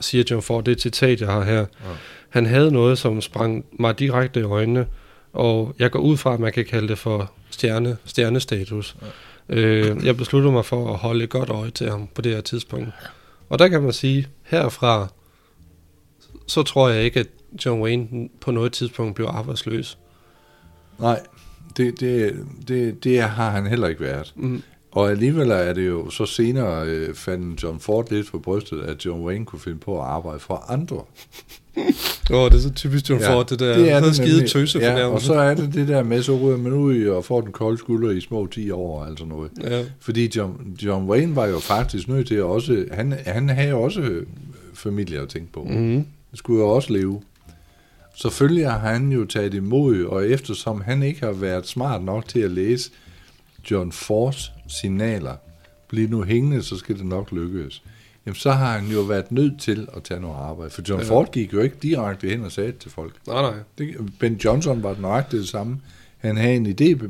siger 0.00 0.24
John 0.30 0.42
Ford, 0.42 0.64
det 0.64 0.72
er 0.72 0.76
et 0.76 0.82
citat, 0.82 1.20
jeg 1.20 1.28
har 1.28 1.44
her. 1.44 1.58
Ja. 1.58 1.66
Han 2.28 2.46
havde 2.46 2.72
noget, 2.72 2.98
som 2.98 3.20
sprang 3.20 3.64
mig 3.72 3.98
direkte 3.98 4.40
i 4.40 4.42
øjnene, 4.42 4.86
og 5.32 5.74
jeg 5.78 5.90
går 5.90 6.00
ud 6.00 6.16
fra, 6.16 6.34
at 6.34 6.40
man 6.40 6.52
kan 6.52 6.64
kalde 6.64 6.88
det 6.88 6.98
for 6.98 7.32
stjerne, 7.50 7.96
stjernestatus. 8.04 8.96
Ja. 9.48 9.56
Øh, 9.56 10.06
jeg 10.06 10.16
besluttede 10.16 10.52
mig 10.52 10.64
for 10.64 10.92
at 10.92 10.98
holde 10.98 11.24
et 11.24 11.30
godt 11.30 11.50
øje 11.50 11.70
til 11.70 11.90
ham 11.90 12.08
på 12.14 12.22
det 12.22 12.34
her 12.34 12.40
tidspunkt. 12.40 12.88
Og 13.48 13.58
der 13.58 13.68
kan 13.68 13.82
man 13.82 13.92
sige, 13.92 14.26
herfra, 14.42 15.08
så 16.46 16.62
tror 16.62 16.88
jeg 16.88 17.04
ikke, 17.04 17.20
at 17.20 17.26
John 17.66 17.82
Wayne 17.82 18.28
på 18.40 18.50
noget 18.50 18.72
tidspunkt 18.72 19.14
bliver 19.14 19.30
arbejdsløs. 19.30 19.98
Nej, 20.98 21.20
det, 21.76 22.00
det, 22.00 22.36
det, 22.68 23.04
det 23.04 23.22
har 23.22 23.50
han 23.50 23.66
heller 23.66 23.88
ikke 23.88 24.00
været. 24.00 24.32
Mm. 24.36 24.62
Og 24.90 25.10
alligevel 25.10 25.50
er 25.50 25.72
det 25.72 25.86
jo 25.86 26.10
så 26.10 26.26
senere 26.26 26.86
øh, 26.86 27.14
fandt 27.14 27.62
John 27.62 27.80
Ford 27.80 28.10
lidt 28.10 28.28
for 28.28 28.38
brystet, 28.38 28.80
at 28.80 29.04
John 29.04 29.24
Wayne 29.24 29.44
kunne 29.44 29.60
finde 29.60 29.78
på 29.78 30.00
at 30.00 30.06
arbejde 30.06 30.40
for 30.40 30.64
andre. 30.68 30.96
Åh, 32.30 32.36
oh, 32.36 32.50
det 32.50 32.56
er 32.56 32.60
så 32.60 32.72
typisk 32.72 33.10
John 33.10 33.20
ja, 33.20 33.34
Ford, 33.34 33.46
det 33.46 33.58
der 33.58 33.78
det 33.78 33.90
er 33.90 34.00
det 34.00 34.16
skide 34.16 34.48
tøse 34.48 34.78
ja, 34.78 35.06
og 35.06 35.20
så 35.20 35.34
er 35.34 35.54
det 35.54 35.74
det 35.74 35.88
der 35.88 36.02
med, 36.02 36.22
så 36.22 36.36
ryger 36.36 36.56
man 36.56 36.72
ud 36.72 37.06
og 37.06 37.24
får 37.24 37.40
den 37.40 37.52
kolde 37.52 37.78
skulder 37.78 38.10
i 38.10 38.20
små 38.20 38.46
10 38.46 38.70
år, 38.70 39.04
altså 39.04 39.24
noget. 39.24 39.50
Ja, 39.62 39.84
Fordi 40.00 40.36
John, 40.36 40.76
John 40.82 41.10
Wayne 41.10 41.36
var 41.36 41.46
jo 41.46 41.58
faktisk 41.58 42.08
nødt 42.08 42.26
til 42.26 42.34
at 42.34 42.42
også, 42.42 42.84
han, 42.92 43.14
han 43.26 43.48
havde 43.48 43.74
også 43.74 44.20
familie 44.74 45.20
at 45.20 45.28
tænke 45.28 45.52
på. 45.52 45.62
Mm. 45.62 45.76
mm. 45.76 46.06
skulle 46.34 46.60
jo 46.60 46.68
også 46.68 46.92
leve. 46.92 47.20
Selvfølgelig 48.22 48.70
har 48.70 48.78
han 48.78 49.12
jo 49.12 49.24
taget 49.24 49.54
imod, 49.54 50.04
og 50.04 50.28
eftersom 50.28 50.80
han 50.80 51.02
ikke 51.02 51.20
har 51.20 51.32
været 51.32 51.66
smart 51.66 52.02
nok 52.02 52.28
til 52.28 52.40
at 52.40 52.50
læse 52.50 52.90
John 53.70 53.92
Fords 53.92 54.52
signaler, 54.68 55.36
bliv 55.88 56.08
nu 56.08 56.22
hængende, 56.22 56.62
så 56.62 56.76
skal 56.76 56.96
det 56.98 57.06
nok 57.06 57.32
lykkes. 57.32 57.82
Jamen, 58.26 58.34
så 58.34 58.50
har 58.52 58.78
han 58.78 58.88
jo 58.88 59.00
været 59.00 59.32
nødt 59.32 59.60
til 59.60 59.88
at 59.96 60.02
tage 60.02 60.20
noget 60.20 60.36
arbejde. 60.36 60.70
For 60.70 60.82
John 60.88 61.02
Ja. 61.02 61.08
Ford 61.08 61.32
gik 61.32 61.52
jo 61.52 61.60
ikke 61.60 61.76
direkte 61.82 62.28
hen 62.28 62.44
og 62.44 62.52
sagde 62.52 62.72
det 62.72 62.78
til 62.78 62.90
folk. 62.90 63.14
nej, 63.26 63.42
nej. 63.42 63.54
Det, 63.78 63.96
ben 64.20 64.34
Johnson 64.34 64.82
var 64.82 64.96
nøjagtigt 65.00 65.40
det 65.40 65.48
samme. 65.48 65.80
Han 66.18 66.36
havde 66.36 66.54
en 66.56 66.66
idé, 66.66 67.06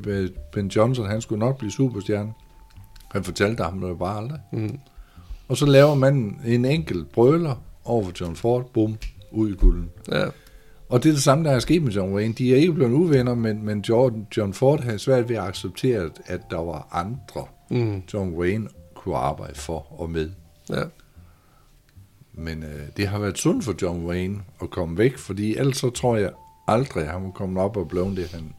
Ben 0.53 0.67
Johnson, 0.69 1.07
han 1.07 1.21
skulle 1.21 1.39
nok 1.39 1.59
blive 1.59 1.71
superstjerne. 1.73 2.33
Han 3.13 3.25
fortalte 3.25 3.63
ham 3.63 3.81
det 3.81 3.99
bare 3.99 4.19
aldrig. 4.23 4.39
Mm. 4.53 4.79
Og 5.49 5.57
så 5.57 5.67
laver 5.67 5.95
man 5.95 6.41
en 6.47 6.65
enkelt 6.65 7.13
brøler 7.13 7.63
over 7.85 8.05
for 8.05 8.13
John 8.21 8.37
Ford, 8.37 8.71
bum, 8.73 8.97
ud 9.31 9.51
i 9.53 9.55
kulden. 9.55 9.91
Ja, 10.13 10.25
Og 10.89 11.03
det 11.03 11.09
er 11.09 11.13
det 11.13 11.23
samme, 11.23 11.45
der 11.45 11.51
er 11.51 11.59
sket 11.59 11.83
med 11.83 11.93
John 11.93 12.15
Wayne. 12.15 12.35
De 12.35 12.53
er 12.53 12.57
ikke 12.57 12.73
blevet 12.73 12.93
uvenner, 12.93 13.35
men, 13.35 13.65
men 13.65 13.81
Jordan, 13.89 14.27
John 14.37 14.55
Ford 14.55 14.81
havde 14.83 14.99
svært 14.99 15.29
ved 15.29 15.37
at 15.37 15.43
acceptere, 15.43 16.11
at- 16.27 16.51
der 16.51 16.57
var 16.65 16.89
andre, 16.93 17.45
mm. 17.71 18.03
John 18.15 18.35
Wayne 18.35 18.69
kunne 18.95 19.17
arbejde 19.17 19.55
for 19.55 20.01
og 20.01 20.11
med. 20.11 20.31
ja. 20.71 20.83
Men 22.33 22.63
øh, 22.63 22.81
det 22.97 23.09
har 23.09 23.19
været 23.19 23.39
sundt 23.39 23.65
for 23.65 23.75
John 23.83 24.07
Wayne 24.07 24.41
at 24.63 24.71
komme 24.71 24.99
væk, 24.99 25.17
fordi 25.19 25.57
ellers 25.57 25.77
så 25.77 25.91
tror 25.91 26.17
jeg 26.17 26.31
aldrig, 26.69 27.03
at 27.05 27.11
han 27.13 27.23
må 27.23 27.31
komme 27.31 27.61
op 27.61 27.77
og 27.77 27.89
blive 27.89 28.17
det, 28.17 28.29
han, 28.29 28.55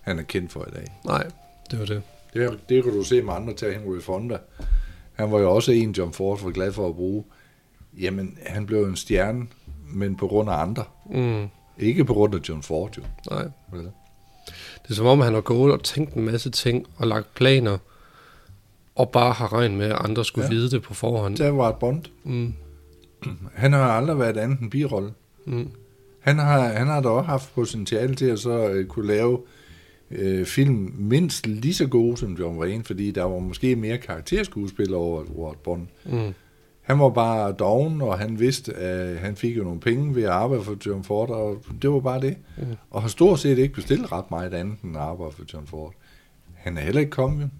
han 0.00 0.18
er 0.18 0.22
kendt 0.22 0.52
for 0.52 0.60
i 0.68 0.70
dag. 0.74 0.86
nej, 1.04 1.26
det 1.70 1.78
var 1.78 1.84
det. 1.84 2.02
Det, 2.34 2.60
det 2.68 2.84
kan 2.84 2.92
du 2.92 3.02
se 3.02 3.22
med 3.22 3.34
andre 3.34 3.54
til 3.54 3.72
Henry 3.78 4.00
Fonda. 4.00 4.38
Han 5.12 5.32
var 5.32 5.38
jo 5.38 5.50
også 5.54 5.72
en, 5.72 5.90
John 5.92 6.12
Ford 6.12 6.42
var 6.44 6.50
glad 6.50 6.72
for 6.72 6.88
at 6.88 6.94
bruge. 6.94 7.24
Jamen, 8.00 8.38
han 8.46 8.66
blev 8.66 8.82
en 8.84 8.96
stjerne, 8.96 9.46
men 9.92 10.16
på 10.16 10.26
grund 10.26 10.50
af 10.50 10.54
andre. 10.62 10.84
Mm. 11.10 11.46
Ikke 11.80 12.04
på 12.04 12.14
grund 12.14 12.34
af 12.34 12.38
John 12.48 12.62
Ford, 12.62 12.96
jo. 12.98 13.02
Nej. 13.30 13.48
Vel? 13.72 13.90
Det 14.82 14.90
er 14.90 14.94
som 14.94 15.06
om, 15.06 15.20
han 15.20 15.34
har 15.34 15.40
gået 15.40 15.72
og 15.72 15.82
tænkt 15.82 16.14
en 16.14 16.24
masse 16.24 16.50
ting 16.50 16.86
og 16.96 17.06
lagt 17.06 17.34
planer, 17.34 17.78
og 18.94 19.08
bare 19.10 19.32
har 19.32 19.52
regnet 19.52 19.78
med, 19.78 19.86
at 19.86 19.96
andre 20.04 20.24
skulle 20.24 20.44
Ja. 20.44 20.50
vide 20.50 20.70
det 20.70 20.82
på 20.82 20.94
forhånd. 20.94 21.36
Der 21.36 21.50
var 21.50 21.68
et 21.68 21.76
Bond. 21.76 22.02
Mm. 22.24 22.54
Han 23.54 23.72
har 23.72 23.82
aldrig 23.90 24.18
været 24.18 24.36
andet 24.36 24.58
end 24.60 24.70
birolle. 24.70 25.12
Mm. 25.46 25.68
Han 26.20 26.38
har, 26.38 26.60
han 26.68 26.86
har 26.86 27.00
da 27.00 27.08
også 27.08 27.26
haft 27.26 27.54
potentiale 27.54 28.14
til 28.14 28.26
at 28.26 28.38
så 28.38 28.68
øh, 28.68 28.86
kunne 28.86 29.06
lave 29.06 29.40
øh, 30.10 30.46
film 30.46 30.94
mindst 30.98 31.46
lige 31.46 31.74
så 31.74 31.86
gode 31.86 32.16
som 32.16 32.34
John 32.34 32.58
Wayne, 32.58 32.84
fordi 32.84 33.10
der 33.10 33.24
var 33.24 33.38
måske 33.38 33.76
mere 33.76 33.98
karakterskuespil 33.98 34.94
over 34.94 35.22
Ward 35.22 35.56
Bond. 35.56 35.86
Mm. 36.04 36.34
Han 36.80 36.98
var 36.98 37.10
bare 37.10 37.52
doven, 37.52 38.02
og 38.02 38.18
han 38.18 38.38
vidste, 38.38 38.74
at 38.74 39.18
han 39.18 39.36
fik 39.36 39.56
jo 39.56 39.64
nogle 39.64 39.80
penge 39.80 40.14
ved 40.14 40.22
at 40.22 40.30
arbejde 40.30 40.64
for 40.64 40.76
John 40.86 41.04
Ford, 41.04 41.30
og 41.30 41.62
det 41.82 41.90
var 41.90 42.00
bare 42.00 42.20
det. 42.20 42.36
Mm. 42.58 42.64
Og 42.90 43.02
har 43.02 43.08
stort 43.08 43.38
set 43.38 43.58
ikke 43.58 43.74
bestilt 43.74 44.12
ret 44.12 44.30
meget 44.30 44.54
andet 44.54 44.78
end 44.84 44.96
at 44.96 45.02
arbejde 45.02 45.32
for 45.32 45.44
John 45.54 45.66
Ford. 45.66 45.94
Han 46.54 46.76
er 46.76 46.80
heller 46.80 47.00
ikke 47.00 47.10
kommet 47.10 47.50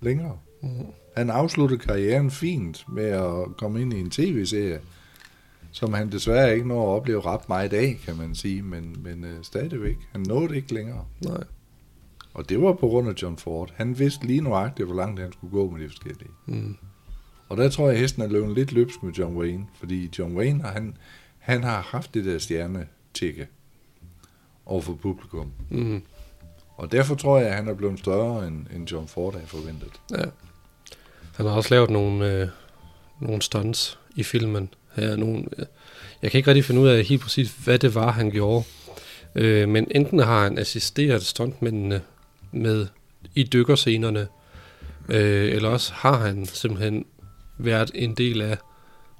længere. 0.00 0.38
Mm. 0.62 0.68
Han 1.16 1.30
afsluttede 1.30 1.80
karrieren 1.80 2.30
fint 2.30 2.84
med 2.88 3.04
at 3.04 3.56
komme 3.58 3.82
ind 3.82 3.92
i 3.92 4.00
en 4.00 4.10
tv-serie, 4.10 4.80
som 5.70 5.92
han 5.92 6.12
desværre 6.12 6.54
ikke 6.54 6.68
når 6.68 6.82
at 6.82 6.96
opleve 6.96 7.20
ret 7.20 7.48
meget 7.48 7.72
af, 7.72 7.98
kan 8.04 8.16
man 8.16 8.34
sige, 8.34 8.62
men, 8.62 8.96
men 9.02 9.24
øh, 9.24 9.42
stadigvæk. 9.42 9.96
Han 10.12 10.20
nåede 10.20 10.56
ikke 10.56 10.74
længere. 10.74 11.04
Nej. 11.24 11.44
Og 12.34 12.48
det 12.48 12.62
var 12.62 12.72
på 12.72 12.88
grund 12.88 13.08
af 13.08 13.14
John 13.22 13.36
Ford. 13.36 13.72
Han 13.76 13.98
vidste 13.98 14.26
lige 14.26 14.40
nuagtigt, 14.40 14.88
hvor 14.88 14.96
langt 14.96 15.20
han 15.20 15.32
skulle 15.32 15.50
gå 15.50 15.70
med 15.70 15.80
de 15.80 15.88
forskellige. 15.88 16.30
Mm. 16.46 16.76
Og 17.54 17.60
der 17.60 17.68
tror 17.68 17.86
jeg, 17.86 17.94
at 17.94 18.00
hesten 18.00 18.22
er 18.22 18.26
løbet 18.26 18.54
lidt 18.54 18.72
løbsk 18.72 19.02
med 19.02 19.12
John 19.12 19.36
Wayne, 19.36 19.66
fordi 19.78 20.10
John 20.18 20.36
Wayne, 20.36 20.62
han, 20.62 20.96
han 21.38 21.64
har 21.64 21.80
haft 21.80 22.14
det 22.14 22.24
der 22.24 22.38
stjerne-tikke 22.38 23.46
over 24.66 24.80
for 24.80 24.94
publikum. 24.94 25.52
Mm. 25.70 26.02
Og 26.76 26.92
derfor 26.92 27.14
tror 27.14 27.38
jeg, 27.38 27.48
at 27.48 27.54
han 27.54 27.68
er 27.68 27.74
blevet 27.74 27.98
større, 27.98 28.46
end, 28.48 28.66
end 28.76 28.90
John 28.90 29.08
Ford 29.08 29.34
havde 29.34 29.46
forventet. 29.46 29.92
Ja. 30.10 30.24
Han 31.36 31.46
har 31.46 31.52
også 31.52 31.74
lavet 31.74 31.90
nogle, 31.90 32.32
øh, 32.32 32.48
nogle 33.20 33.42
stunts 33.42 33.98
i 34.16 34.22
filmen. 34.22 34.68
Her, 34.94 35.16
nogle, 35.16 35.44
øh, 35.58 35.66
jeg 36.22 36.30
kan 36.30 36.38
ikke 36.38 36.50
rigtig 36.50 36.64
finde 36.64 36.80
ud 36.80 36.88
af 36.88 37.04
helt 37.04 37.22
præcis, 37.22 37.52
hvad 37.64 37.78
det 37.78 37.94
var, 37.94 38.10
han 38.10 38.30
gjorde. 38.30 38.64
Øh, 39.34 39.68
men 39.68 39.86
enten 39.90 40.18
har 40.18 40.42
han 40.42 40.58
assisteret 40.58 41.24
stuntmændene 41.24 42.00
med 42.52 42.86
i 43.34 43.42
dykkerscenerne, 43.42 44.28
øh, 45.08 45.52
eller 45.52 45.68
også 45.68 45.92
har 45.92 46.16
han 46.16 46.46
simpelthen 46.46 47.04
været 47.58 47.90
en 47.94 48.14
del 48.14 48.40
af 48.40 48.58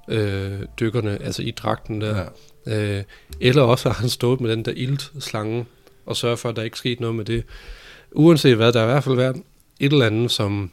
øh, 0.09 0.61
dykkerne, 0.81 1.23
altså 1.23 1.43
i 1.43 1.51
dragten 1.51 2.01
der. 2.01 2.25
Ja. 2.67 2.99
Øh, 2.99 3.05
eller 3.41 3.63
også 3.63 3.89
har 3.89 4.01
han 4.01 4.09
stået 4.09 4.41
med 4.41 4.51
den 4.51 4.65
der 4.65 4.73
iltslange 4.77 5.67
og 6.07 6.17
sørget 6.17 6.39
for, 6.39 6.49
at 6.49 6.57
der 6.57 6.63
ikke 6.63 6.79
skete 6.79 7.01
noget 7.01 7.17
med 7.17 7.25
det. 7.25 7.45
Uanset 8.13 8.57
hvad, 8.57 8.73
der 8.73 8.81
har 8.81 8.87
i 8.87 8.91
hvert 8.91 9.05
fald 9.05 9.17
været 9.17 9.37
et 9.81 9.93
eller 9.93 10.07
andet, 10.07 10.31
som 10.31 10.71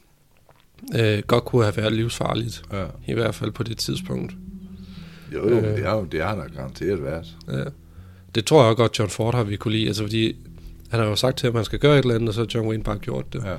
øh, 0.96 1.20
godt 1.28 1.46
kunne 1.46 1.64
have 1.64 1.78
været 1.78 1.94
livsfarligt. 1.94 2.64
Ja. 2.72 2.86
I 3.08 3.14
hvert 3.14 3.36
fald 3.36 3.52
på 3.52 3.64
det 3.64 3.78
tidspunkt. 3.78 4.34
Jo, 5.34 5.50
jo, 5.50 5.58
Øh. 5.58 5.78
det 5.78 5.86
har, 5.86 5.96
det 6.12 6.22
har 6.22 6.36
han 6.36 6.50
garanteret 6.56 7.04
været. 7.04 7.26
Ja. 7.52 7.64
Det 8.36 8.46
tror 8.46 8.66
jeg 8.68 8.76
godt, 8.76 9.00
John 9.00 9.10
Ford 9.10 9.36
har 9.36 9.44
vi 9.44 9.56
kunne 9.56 9.72
lide. 9.72 9.88
Altså 9.88 10.04
fordi 10.04 10.36
han 10.90 11.00
har 11.00 11.08
jo 11.08 11.16
sagt 11.16 11.38
til, 11.38 11.48
at 11.48 11.54
man 11.54 11.66
skal 11.66 11.80
gøre 11.80 12.00
et 12.00 12.02
eller 12.04 12.16
andet, 12.16 12.30
og 12.30 12.34
så 12.34 12.42
har 12.42 12.48
John 12.56 12.68
Wayne 12.68 12.84
bare 12.84 12.98
gjort 12.98 13.34
det. 13.34 13.44
Ja. 13.46 13.56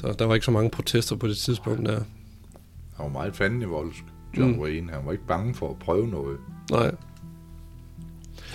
Så 0.00 0.14
der 0.18 0.24
var 0.24 0.34
ikke 0.34 0.44
så 0.44 0.50
mange 0.50 0.70
protester 0.70 1.16
på 1.16 1.28
det 1.28 1.36
tidspunkt 1.36 1.88
der. 1.88 2.00
Han 3.02 3.12
var 3.12 3.20
meget 3.20 3.36
fanden 3.36 3.62
i 3.62 3.64
voldsk, 3.64 4.04
John 4.38 4.52
Mm. 4.52 4.60
Wayne. 4.60 4.92
Han 4.92 5.00
var 5.06 5.12
ikke 5.12 5.26
bange 5.26 5.54
for 5.54 5.70
at 5.70 5.76
prøve 5.78 6.06
noget. 6.08 6.36
Nej, 6.70 6.90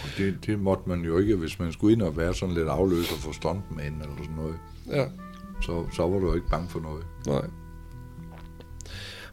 Og 0.04 0.10
det, 0.18 0.36
det 0.46 0.60
måtte 0.60 0.84
man 0.90 1.02
jo 1.02 1.18
ikke, 1.18 1.36
hvis 1.36 1.60
man 1.60 1.72
skulle 1.74 1.94
ind 1.94 2.02
og 2.02 2.18
være 2.18 2.34
sådan 2.34 2.56
lidt 2.56 2.68
afløser 2.68 3.16
for 3.16 3.32
stuntman 3.32 3.94
eller 4.02 4.16
sådan 4.24 4.36
noget. 4.36 4.56
ja, 4.92 5.06
Så, 5.62 5.86
så 5.96 6.08
var 6.08 6.20
du 6.20 6.28
jo 6.28 6.34
ikke 6.36 6.50
bange 6.50 6.70
for 6.70 6.80
noget. 6.80 7.04
nej. 7.28 7.42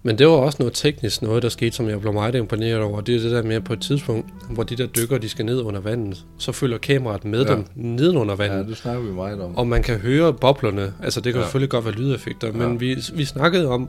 Men 0.07 0.18
det 0.18 0.27
var 0.27 0.33
også 0.33 0.57
noget 0.61 0.72
teknisk 0.74 1.22
noget, 1.22 1.42
der 1.42 1.48
skete, 1.48 1.77
som 1.77 1.88
jeg 1.88 2.00
blev 2.00 2.12
meget 2.12 2.35
imponeret 2.35 2.79
over. 2.81 3.00
Det 3.00 3.14
er 3.16 3.20
det 3.20 3.31
der 3.31 3.42
med 3.42 3.61
på 3.61 3.72
et 3.72 3.81
tidspunkt, 3.81 4.27
hvor 4.50 4.62
de 4.62 4.77
der 4.77 4.87
dykker, 4.87 5.18
de 5.18 5.29
skal 5.29 5.44
ned 5.44 5.61
under 5.62 5.81
vandet, 5.81 6.24
så 6.38 6.53
følger 6.53 6.79
kameraet 6.79 7.24
med 7.24 7.46
Ja. 7.46 7.55
dem 7.55 7.64
ned 7.74 8.16
under 8.16 8.35
vandet. 8.37 8.57
Ja, 8.57 8.62
det 8.62 8.77
snakker 8.77 9.03
vi 9.03 9.12
meget 9.12 9.40
om. 9.40 9.57
Og 9.57 9.66
man 9.66 9.83
kan 9.83 9.98
høre 9.98 10.35
boblerne. 10.35 10.94
Altså, 11.03 11.20
det 11.20 11.33
kan 11.33 11.40
ja. 11.40 11.46
Selvfølgelig 11.46 11.70
godt 11.70 11.85
være 11.85 11.94
lydeffekter, 11.94 12.53
men 12.53 12.72
Ja. 12.72 12.77
vi, 12.79 12.96
vi 13.14 13.24
snakkede 13.24 13.68
om, 13.68 13.88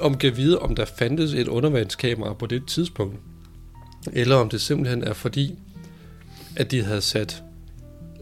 om 0.00 0.16
kan 0.16 0.36
vide, 0.36 0.58
om 0.58 0.74
der 0.74 0.84
fandtes 0.84 1.32
et 1.32 1.48
undervandskamera 1.48 2.32
på 2.32 2.46
det 2.46 2.66
tidspunkt. 2.66 3.16
Eller 4.12 4.36
om 4.36 4.48
det 4.48 4.60
simpelthen 4.60 5.04
er 5.04 5.12
fordi, 5.12 5.58
at 6.56 6.70
de 6.70 6.84
havde 6.84 7.00
sat 7.00 7.42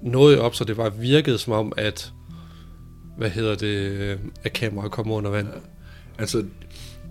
noget 0.03 0.39
op, 0.39 0.55
så 0.55 0.65
det 0.65 0.77
var 0.77 0.89
virket 0.89 1.41
som 1.41 1.53
om, 1.53 1.73
at 1.77 2.13
hvad 3.17 3.31
hedder 3.31 3.55
det, 3.55 4.19
at 4.45 4.53
kameraet 4.53 4.93
kom 4.93 5.11
under 5.11 5.31
vand. 5.31 5.49
Altså, 6.19 6.45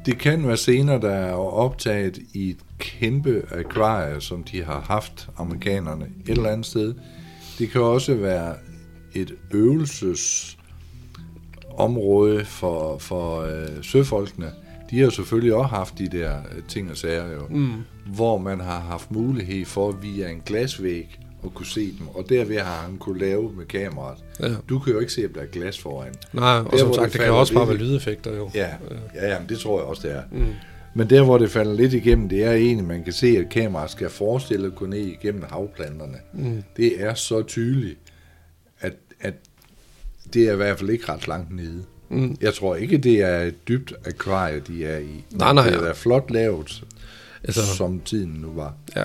det 0.05 0.17
kan 0.19 0.47
være 0.47 0.57
scener, 0.57 0.97
der 0.97 1.11
er 1.11 1.33
optaget 1.33 2.19
i 2.33 2.49
et 2.49 2.57
kæmpe 2.77 3.45
akvarie, 3.51 4.21
som 4.21 4.43
de 4.43 4.63
har 4.63 4.79
haft, 4.79 5.29
amerikanerne, 5.37 6.05
et 6.25 6.37
eller 6.37 6.49
andet 6.49 6.65
sted. 6.65 6.93
Det 7.59 7.69
kan 7.69 7.81
også 7.81 8.15
være 8.15 8.55
et 9.13 9.31
øvelses 9.53 10.56
øvelsesområde 11.79 12.45
for, 12.45 12.97
for 12.97 13.41
øh, 13.41 13.67
søfolkene. 13.83 14.51
De 14.89 14.99
har 14.99 15.09
selvfølgelig 15.09 15.53
også 15.53 15.67
haft 15.75 15.97
de 15.97 16.07
der 16.07 16.31
øh, 16.55 16.63
ting 16.67 16.91
og 16.91 16.97
sager, 16.97 17.31
jo, 17.31 17.41
Mm. 17.49 17.71
hvor 18.05 18.37
man 18.37 18.59
har 18.59 18.79
haft 18.79 19.11
mulighed 19.11 19.65
for 19.65 19.91
via 19.91 20.29
en 20.29 20.41
glasvæg 20.45 21.19
at 21.45 21.53
kunne 21.53 21.65
se 21.65 21.85
dem, 21.99 22.07
og 22.07 22.25
derved 22.29 22.59
har 22.59 22.81
han 22.87 22.97
kunne 22.97 23.19
lave 23.19 23.51
med 23.57 23.65
kameraet. 23.65 24.17
Ja. 24.39 24.47
Du 24.69 24.79
kan 24.79 24.93
jo 24.93 24.99
ikke 24.99 25.13
se, 25.13 25.23
at 25.23 25.29
der 25.35 25.41
er 25.41 25.45
glas 25.45 25.79
foran. 25.79 26.13
Nej, 26.33 26.57
og 26.59 26.71
Der, 26.71 26.77
som 26.77 26.93
sagt, 26.93 27.05
det 27.05 27.13
det 27.13 27.21
kan 27.21 27.31
også 27.33 27.53
bare 27.53 27.67
være 27.67 27.77
lydeffekter 27.77 28.35
jo. 28.35 28.49
Ja, 28.55 28.69
ja, 29.15 29.27
ja 29.31 29.39
men 29.39 29.49
det 29.49 29.59
tror 29.59 29.79
jeg 29.79 29.85
også, 29.87 30.07
det 30.07 30.15
er. 30.15 30.21
Mm. 30.31 30.45
Men 30.93 31.09
der, 31.09 31.23
hvor 31.23 31.37
det 31.37 31.51
falder 31.51 31.73
lidt 31.73 31.93
igennem, 31.93 32.29
det 32.29 32.43
er 32.43 32.51
egentlig, 32.51 32.87
man 32.87 33.03
kan 33.03 33.13
se, 33.13 33.27
at 33.27 33.49
kameraet 33.49 33.91
skal 33.91 34.09
forestille 34.09 34.67
at 34.67 34.75
gå 34.75 34.85
ned 34.85 34.97
igennem 34.99 35.43
havplanterne. 35.49 36.17
Mm. 36.33 36.63
Det 36.77 37.03
er 37.03 37.13
så 37.13 37.41
tydeligt, 37.43 37.99
det 40.33 40.47
er 40.47 40.53
i 40.53 40.55
hvert 40.55 40.79
fald 40.79 40.89
ikke 40.89 41.11
ret 41.11 41.27
langt 41.27 41.55
nede. 41.55 41.83
Mm. 42.09 42.37
Jeg 42.41 42.53
tror 42.53 42.75
ikke, 42.75 42.97
det 42.97 43.21
er 43.21 43.43
et 43.43 43.67
dybt 43.67 43.93
akvarie, 44.05 44.59
de 44.59 44.85
er 44.85 44.97
i. 44.97 45.23
Nej, 45.31 45.53
nej, 45.53 45.69
Det 45.69 45.79
er 45.79 45.85
ja. 45.85 45.91
flot 45.91 46.31
lavet, 46.31 46.83
Altså, 47.43 47.75
som 47.75 47.99
tiden 48.05 48.29
nu 48.29 48.53
var. 48.53 48.73
Ja. 48.95 49.03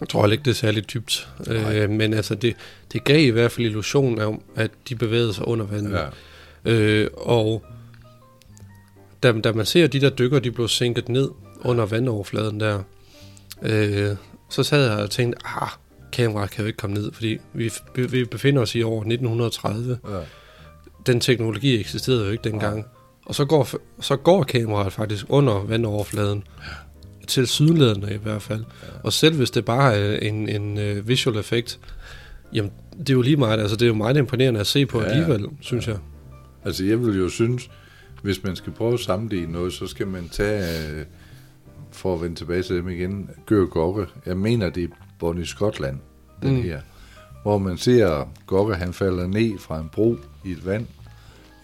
Jeg 0.00 0.08
tror 0.08 0.22
heller 0.22 0.32
ikke, 0.32 0.44
det 0.44 0.50
er 0.50 0.54
særligt 0.54 0.92
dybt. 0.92 1.28
Øh, 1.48 1.90
men 1.90 2.14
altså, 2.14 2.34
det, 2.34 2.56
det 2.92 3.04
gav 3.04 3.20
i 3.20 3.30
hvert 3.30 3.52
fald 3.52 3.66
illusionen 3.66 4.18
af, 4.18 4.38
at 4.56 4.70
de 4.88 4.94
bevægede 4.94 5.34
sig 5.34 5.48
under 5.48 5.66
vandet. 5.66 6.00
Ja. 6.64 6.72
Øh, 6.72 7.08
og 7.16 7.62
da, 9.22 9.32
da 9.32 9.52
man 9.52 9.66
ser 9.66 9.86
de 9.86 10.00
der 10.00 10.10
dykker, 10.10 10.38
de 10.38 10.50
blev 10.50 10.68
sænket 10.68 11.08
ned 11.08 11.28
under 11.60 11.86
vandoverfladen 11.86 12.60
der, 12.60 12.82
øh, 13.62 14.16
så 14.48 14.62
sad 14.62 14.90
jeg 14.90 14.98
og 14.98 15.10
tænkte, 15.10 15.38
ah, 15.44 15.68
kameraet 16.12 16.50
kan 16.50 16.60
jo 16.62 16.66
ikke 16.66 16.76
komme 16.76 16.94
ned, 16.94 17.12
fordi 17.12 17.38
vi, 17.52 17.70
vi 17.94 18.24
befinder 18.24 18.62
os 18.62 18.74
i 18.74 18.82
år 18.82 19.00
1930. 19.00 19.98
Ja. 20.08 20.18
Den 21.06 21.20
teknologi 21.20 21.80
eksisterede 21.80 22.24
jo 22.24 22.30
ikke 22.30 22.44
dengang. 22.44 22.86
Og 23.26 23.34
så 23.34 23.44
går, 23.44 23.68
så 24.00 24.16
går 24.16 24.42
kameraet 24.42 24.92
faktisk 24.92 25.26
under 25.28 25.64
vandoverfladen. 25.64 26.44
Til 27.26 27.46
sydlæderne 27.46 28.14
i 28.14 28.18
hvert 28.18 28.42
fald. 28.42 28.64
Og 29.02 29.12
selv 29.12 29.36
hvis 29.36 29.50
det 29.50 29.64
bare 29.64 29.96
er 29.96 30.18
en, 30.18 30.48
en 30.48 30.78
uh, 30.98 31.08
visual 31.08 31.36
effekt, 31.36 31.78
jamen 32.52 32.72
det 32.98 33.10
er 33.10 33.14
jo 33.14 33.22
lige 33.22 33.36
meget, 33.36 33.60
altså 33.60 33.76
det 33.76 33.82
er 33.82 33.86
jo 33.86 33.94
meget 33.94 34.16
imponerende 34.16 34.60
at 34.60 34.66
se 34.66 34.86
på 34.86 35.00
Ja, 35.00 35.06
ja. 35.06 35.10
alligevel, 35.10 35.46
synes 35.60 35.88
jeg. 35.88 35.96
Altså, 36.64 36.84
jeg 36.84 37.06
vil 37.06 37.18
jo 37.18 37.28
synes, 37.28 37.70
hvis 38.22 38.42
man 38.44 38.56
skal 38.56 38.72
prøve 38.72 38.94
at 38.94 39.00
sammenligne 39.00 39.52
noget, 39.52 39.72
så 39.72 39.86
skal 39.86 40.06
man 40.06 40.28
tage, 40.28 40.90
øh, 40.90 41.04
for 41.92 42.14
at 42.14 42.22
vende 42.22 42.36
tilbage 42.36 42.62
til 42.62 42.76
dem 42.76 42.88
igen, 42.88 43.30
Gør 43.46 43.64
Gokke. 43.64 44.06
Jeg 44.26 44.36
mener, 44.36 44.70
det 44.70 44.84
er 44.84 44.88
Bonnie 45.20 45.46
Skotland, 45.46 45.98
den 46.42 46.54
Mm. 46.56 46.62
her. 46.62 46.80
Hvor 47.42 47.58
man 47.58 47.78
ser 47.78 48.28
Gokke, 48.46 48.74
han 48.74 48.92
falder 48.92 49.26
ned 49.26 49.58
fra 49.58 49.80
en 49.80 49.88
bro 49.88 50.16
i 50.44 50.50
et 50.50 50.66
vand, 50.66 50.86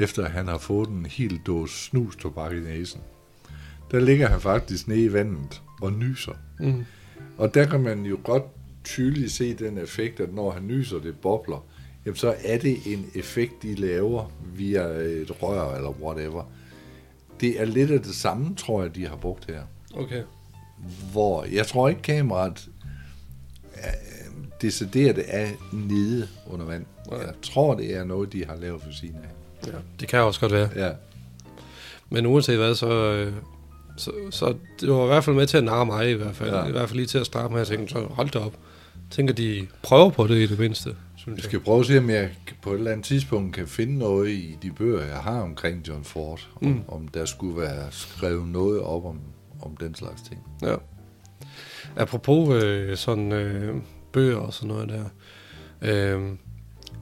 efter 0.00 0.24
at 0.24 0.30
han 0.30 0.48
har 0.48 0.58
fået 0.58 0.88
en 0.88 1.06
hel 1.06 1.40
dåse 1.46 1.74
snus 1.84 2.16
tobak 2.16 2.52
i 2.52 2.60
næsen. 2.60 3.00
Der 3.90 4.00
ligger 4.00 4.28
han 4.28 4.40
faktisk 4.40 4.88
nede 4.88 5.04
i 5.04 5.12
vandet 5.12 5.62
og 5.82 5.92
nyser. 5.92 6.32
Mm. 6.60 6.84
Og 7.38 7.54
der 7.54 7.66
kan 7.66 7.80
man 7.80 8.02
jo 8.06 8.18
godt 8.24 8.42
tydeligt 8.84 9.32
se 9.32 9.54
den 9.54 9.78
effekt, 9.78 10.20
at 10.20 10.34
når 10.34 10.50
han 10.50 10.66
nyser, 10.66 10.98
det 10.98 11.18
bobler, 11.18 11.64
jamen 12.06 12.16
så 12.16 12.34
er 12.44 12.58
det 12.58 12.76
en 12.86 13.10
effekt, 13.14 13.62
de 13.62 13.74
laver 13.74 14.30
via 14.54 14.82
et 14.86 15.42
rør 15.42 15.74
eller 15.76 15.90
whatever. 15.90 16.44
Det 17.40 17.60
er 17.60 17.64
lidt 17.64 17.90
af 17.90 18.00
det 18.02 18.14
samme, 18.14 18.54
tror 18.54 18.82
jeg, 18.82 18.94
de 18.94 19.06
har 19.06 19.16
brugt 19.16 19.44
her. 19.50 19.62
Okay. 19.94 20.22
Hvor 21.12 21.44
jeg 21.44 21.66
tror 21.66 21.88
ikke, 21.88 22.02
kameraet 22.02 22.52
er, 22.52 22.70
decideret 24.62 25.24
er 25.26 25.46
nede 25.72 26.28
under 26.46 26.66
vand. 26.66 26.84
Nej. 27.10 27.18
Jeg 27.20 27.34
tror, 27.42 27.74
det 27.74 27.96
er 27.96 28.04
noget, 28.04 28.32
de 28.32 28.44
har 28.44 28.56
lavet 28.56 28.82
for 28.82 28.90
siden 28.92 29.16
af. 29.16 29.66
Ja, 29.66 29.72
det 30.00 30.08
kan 30.08 30.20
også 30.20 30.40
godt 30.40 30.52
være. 30.52 30.68
Ja, 30.76 30.90
Men 32.10 32.26
uanset 32.26 32.56
hvad, 32.56 32.74
så, 32.74 33.12
øh, 33.12 33.32
så, 33.96 34.10
så 34.30 34.54
det 34.80 34.90
var 34.90 35.04
i 35.04 35.06
hvert 35.06 35.24
fald 35.24 35.36
med 35.36 35.46
til 35.46 35.56
at 35.56 35.64
narre 35.64 35.86
mig 35.86 36.10
i 36.10 36.12
hvert 36.12 36.36
fald. 36.36 36.50
Ja. 36.50 36.58
Ja. 36.58 36.68
I 36.68 36.70
hvert 36.70 36.88
fald 36.88 36.96
lige 36.96 37.06
til 37.06 37.18
at 37.18 37.26
starte 37.26 37.52
med 37.52 37.60
at 37.60 37.66
tænke, 37.66 37.92
så 37.92 38.06
hold 38.10 38.30
da 38.30 38.38
op. 38.38 38.54
tænker, 39.10 39.34
de 39.34 39.66
prøver 39.82 40.10
på 40.10 40.26
det 40.26 40.36
i 40.36 40.46
det 40.46 40.58
mindste, 40.58 40.96
synes 41.16 41.36
Jeg 41.36 41.44
skal 41.44 41.60
prøve 41.60 41.80
at 41.80 41.86
se, 41.86 41.98
om 41.98 42.10
jeg 42.10 42.30
på 42.62 42.72
et 42.72 42.78
eller 42.78 42.90
andet 42.92 43.06
tidspunkt 43.06 43.54
kan 43.54 43.66
finde 43.66 43.98
noget 43.98 44.28
i 44.28 44.58
de 44.62 44.70
bøger, 44.70 45.04
jeg 45.04 45.16
har 45.16 45.40
omkring 45.40 45.88
John 45.88 46.04
Ford. 46.04 46.48
Om, 46.62 46.68
mm. 46.68 46.80
om 46.88 47.08
der 47.08 47.24
skulle 47.24 47.60
være 47.60 47.86
skrevet 47.90 48.48
noget 48.48 48.80
op 48.80 49.04
om, 49.04 49.20
om 49.62 49.76
den 49.76 49.94
slags 49.94 50.22
ting. 50.22 50.40
Ja. 50.62 50.76
Apropos 51.96 52.64
øh, 52.64 52.96
sådan 52.96 53.32
øh, 53.32 53.76
bøger 54.16 54.36
og 54.36 54.54
sådan 54.54 54.68
noget 54.68 54.88
der. 54.88 55.04
Øh, 55.82 56.22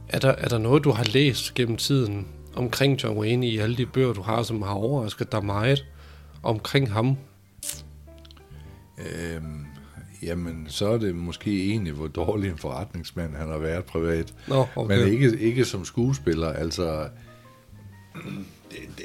er, 0.08 0.18
der, 0.18 0.28
er 0.28 0.48
der 0.48 0.58
noget, 0.58 0.84
du 0.84 0.90
har 0.90 1.04
læst 1.04 1.54
gennem 1.54 1.76
tiden 1.76 2.26
omkring 2.56 3.02
John 3.02 3.18
Wayne 3.18 3.48
i 3.48 3.58
alle 3.58 3.76
de 3.76 3.86
bøger, 3.86 4.12
du 4.12 4.22
har, 4.22 4.42
som 4.42 4.62
har 4.62 4.74
overrasket 4.74 5.32
dig 5.32 5.44
meget 5.44 5.84
omkring 6.42 6.92
ham? 6.92 7.16
Øhm, 8.98 9.66
jamen, 10.22 10.66
så 10.68 10.88
er 10.88 10.98
det 10.98 11.14
måske 11.14 11.70
egentlig, 11.70 11.92
hvor 11.92 12.06
dårlig 12.06 12.50
en 12.50 12.58
forretningsmand 12.58 13.34
han 13.34 13.48
har 13.48 13.58
været 13.58 13.84
privat. 13.84 14.34
Nå, 14.48 14.66
okay. 14.76 14.98
Men 14.98 15.08
ikke, 15.08 15.38
ikke 15.38 15.64
som 15.64 15.84
skuespiller. 15.84 16.48
Altså, 16.48 17.08
det, 18.70 18.78
det, 18.98 19.04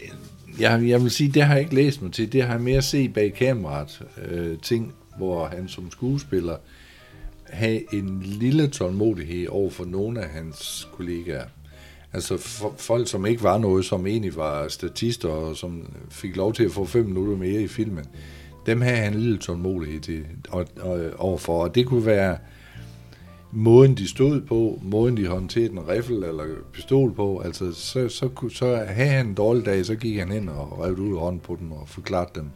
jeg, 0.59 0.87
jeg 0.87 1.01
vil 1.01 1.11
sige, 1.11 1.31
det 1.31 1.43
har 1.43 1.53
jeg 1.53 1.63
ikke 1.63 1.75
læst 1.75 2.01
mig 2.01 2.13
til. 2.13 2.31
Det 2.31 2.43
har 2.43 2.53
jeg 2.53 2.61
mere 2.61 2.81
set 2.81 3.13
bag 3.13 3.33
kameraet. 3.33 4.01
Øh, 4.25 4.57
ting, 4.57 4.93
hvor 5.17 5.47
han 5.47 5.67
som 5.67 5.91
skuespiller 5.91 6.55
have 7.49 7.93
en 7.93 8.19
lille 8.23 8.67
tålmodighed 8.67 9.47
over 9.47 9.69
for 9.69 9.85
nogle 9.85 10.21
af 10.21 10.29
hans 10.29 10.88
kollegaer. 10.97 11.43
Altså 12.13 12.38
for, 12.38 12.73
folk, 12.77 13.07
som 13.07 13.25
ikke 13.25 13.43
var 13.43 13.57
noget, 13.57 13.85
som 13.85 14.07
egentlig 14.07 14.35
var 14.35 14.67
statister, 14.67 15.29
og 15.29 15.55
som 15.55 15.93
fik 16.09 16.35
lov 16.35 16.53
til 16.53 16.63
at 16.63 16.71
få 16.71 16.85
fem 16.85 17.05
minutter 17.05 17.38
mere 17.38 17.62
i 17.62 17.67
filmen, 17.67 18.05
dem 18.65 18.81
havde 18.81 18.97
han 18.97 19.13
en 19.13 19.19
lille 19.19 19.38
tålmodighed 19.38 19.99
til, 19.99 20.23
og, 20.49 20.65
og, 20.81 20.99
overfor. 21.17 21.63
Og 21.63 21.75
det 21.75 21.85
kunne 21.85 22.05
være 22.05 22.38
måden, 23.51 23.95
de 23.97 24.07
stod 24.07 24.41
på, 24.41 24.79
måden, 24.83 25.17
de 25.17 25.27
håndterede 25.27 25.71
en 25.71 25.88
riffel 25.89 26.23
eller 26.23 26.43
pistol 26.73 27.13
på. 27.13 27.39
Altså, 27.39 27.71
så, 27.73 28.09
så, 28.09 28.27
kunne- 28.27 28.51
så 28.51 28.75
havde 28.88 29.09
han 29.09 29.27
en 29.27 29.33
dårlig 29.33 29.65
dag, 29.65 29.85
så 29.85 29.95
gik 29.95 30.19
han 30.19 30.31
ind 30.31 30.49
og 30.49 30.79
rev 30.79 30.93
ud 30.99 31.17
hånden 31.19 31.39
på 31.39 31.55
den 31.59 31.71
og 31.71 31.83
forklarede 31.88 32.29
dem. 32.35 32.49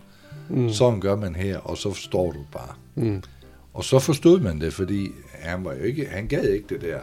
Mm. 0.49 0.69
Sådan 0.69 0.99
gør 0.99 1.15
man 1.15 1.35
her, 1.35 1.57
og 1.57 1.77
så 1.77 1.91
forstår 1.93 2.31
du 2.31 2.39
bare. 2.51 2.73
Mm. 2.95 3.21
Og 3.73 3.83
så 3.83 3.99
forstod 3.99 4.39
man 4.39 4.61
det, 4.61 4.73
fordi 4.73 5.11
han 5.31 5.65
var 5.65 5.73
jo 5.73 5.83
ikke, 5.83 6.05
han 6.05 6.27
gad 6.27 6.43
ikke 6.43 6.67
det 6.69 6.81
der 6.81 6.99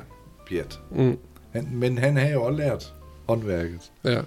pjat. 0.49 0.81
Mm. 0.91 1.19
Han, 1.51 1.69
men 1.73 1.99
han 1.99 2.17
havde 2.17 2.33
jo 2.33 2.43
også 2.43 2.59
lært 2.59 2.95
håndværket. 3.29 3.93
Ja. 4.05 4.23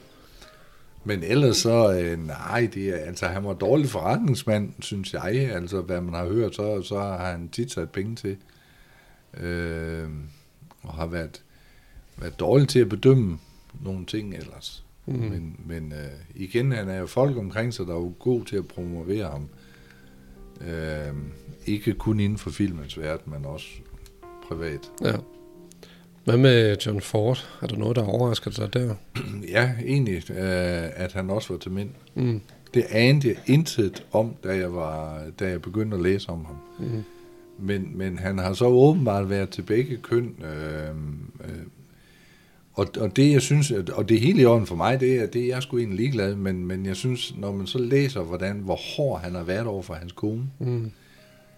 Men 1.03 1.23
ellers 1.23 1.57
så, 1.57 1.99
øh, 1.99 2.27
nej, 2.27 2.69
det 2.73 2.89
er, 2.89 2.95
altså 2.97 3.27
han 3.27 3.43
var 3.43 3.53
dårlig 3.53 3.89
forretningsmand, 3.89 4.73
synes 4.79 5.13
jeg. 5.13 5.51
Altså, 5.51 5.81
hvad 5.81 6.01
man 6.01 6.13
har 6.13 6.25
hørt, 6.25 6.55
så, 6.55 6.81
så 6.81 6.99
har 6.99 7.31
han 7.31 7.49
tit 7.49 7.71
sat 7.71 7.89
penge 7.89 8.15
til. 8.15 8.37
Øh, 9.37 10.09
og 10.81 10.93
har 10.93 11.05
været, 11.05 11.43
været 12.17 12.39
dårlig 12.39 12.67
til 12.67 12.79
at 12.79 12.89
bedømme 12.89 13.39
nogle 13.81 14.05
ting 14.05 14.35
ellers. 14.35 14.83
Mm. 15.05 15.13
Men, 15.13 15.59
men 15.65 15.91
øh, 15.91 16.11
igen, 16.35 16.71
han 16.71 16.89
er 16.89 16.97
jo 16.97 17.05
folk 17.05 17.37
omkring 17.37 17.73
sig, 17.73 17.87
der 17.87 17.93
er 17.93 17.99
jo 17.99 18.13
god 18.19 18.45
til 18.45 18.55
at 18.55 18.67
promovere 18.67 19.29
ham. 19.29 19.49
Øh, 20.67 21.13
ikke 21.65 21.93
kun 21.93 22.19
inden 22.19 22.37
for 22.37 22.49
filmens 22.49 22.99
verden, 22.99 23.33
men 23.33 23.45
også 23.45 23.67
privat. 24.47 24.91
ja. 25.01 25.13
Hvad 26.25 26.37
med 26.37 26.77
John 26.85 27.01
Ford? 27.01 27.49
Er 27.61 27.67
der 27.67 27.77
noget, 27.77 27.95
der 27.95 28.03
overrasker 28.03 28.51
dig 28.51 28.73
der? 28.73 28.95
Ja, 29.55 29.71
egentlig, 29.85 30.31
øh, 30.31 30.89
at 30.95 31.13
han 31.13 31.29
også 31.29 31.53
var 31.53 31.59
til 31.59 31.71
mænd. 31.71 31.89
Mm. 32.15 32.41
Det 32.73 32.83
anede 32.89 33.27
jeg 33.27 33.37
intet 33.45 34.05
om, 34.11 34.35
da 34.43 34.55
jeg, 34.55 34.73
var, 34.73 35.23
da 35.39 35.49
jeg 35.49 35.61
begyndte 35.61 35.97
at 35.97 36.03
læse 36.03 36.29
om 36.29 36.45
ham. 36.45 36.55
Mm. 36.79 37.03
Men, 37.59 37.97
men 37.97 38.17
han 38.17 38.37
har 38.37 38.53
så 38.53 38.65
åbenbart 38.65 39.29
været 39.29 39.49
til 39.49 39.61
begge 39.61 39.97
køn. 39.97 40.35
Øh, 40.43 40.89
øh, 41.43 41.55
og, 42.73 42.87
og 42.99 43.15
det, 43.15 43.31
jeg 43.31 43.41
synes, 43.41 43.71
og 43.71 44.09
det 44.09 44.19
hele 44.19 44.41
i 44.41 44.45
orden 44.45 44.67
for 44.67 44.75
mig, 44.75 44.99
det 44.99 45.15
er, 45.19 45.25
det 45.25 45.41
er 45.41 45.47
jeg 45.47 45.63
sgu 45.63 45.77
egentlig 45.77 45.97
ligeglad, 45.99 46.35
men, 46.35 46.65
men 46.65 46.85
jeg 46.85 46.95
synes, 46.95 47.35
når 47.37 47.51
man 47.51 47.67
så 47.67 47.77
læser, 47.77 48.21
hvordan, 48.23 48.57
hvor 48.59 48.79
hård 48.95 49.21
han 49.21 49.35
har 49.35 49.43
været 49.43 49.67
over 49.67 49.81
for 49.83 49.93
hans 49.93 50.11
kone, 50.11 50.43
Mm. 50.59 50.91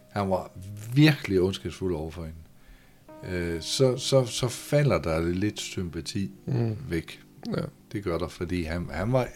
han 0.09 0.29
var 0.29 0.51
virkelig 0.93 1.41
ondskabsfuld 1.41 1.95
over 1.95 2.11
for 2.11 2.23
hende, 2.25 3.37
øh, 3.37 3.61
så, 3.61 3.97
så, 3.97 4.25
så 4.25 4.47
falder 4.47 5.01
der 5.01 5.19
lidt 5.29 5.59
sympati 5.59 6.31
Mm. 6.45 6.75
væk. 6.89 7.19
Ja. 7.57 7.61
Det 7.91 8.03
gør 8.03 8.17
der, 8.17 8.27
fordi 8.27 8.63
han, 8.63 8.87
han, 8.91 9.11
var, 9.13 9.27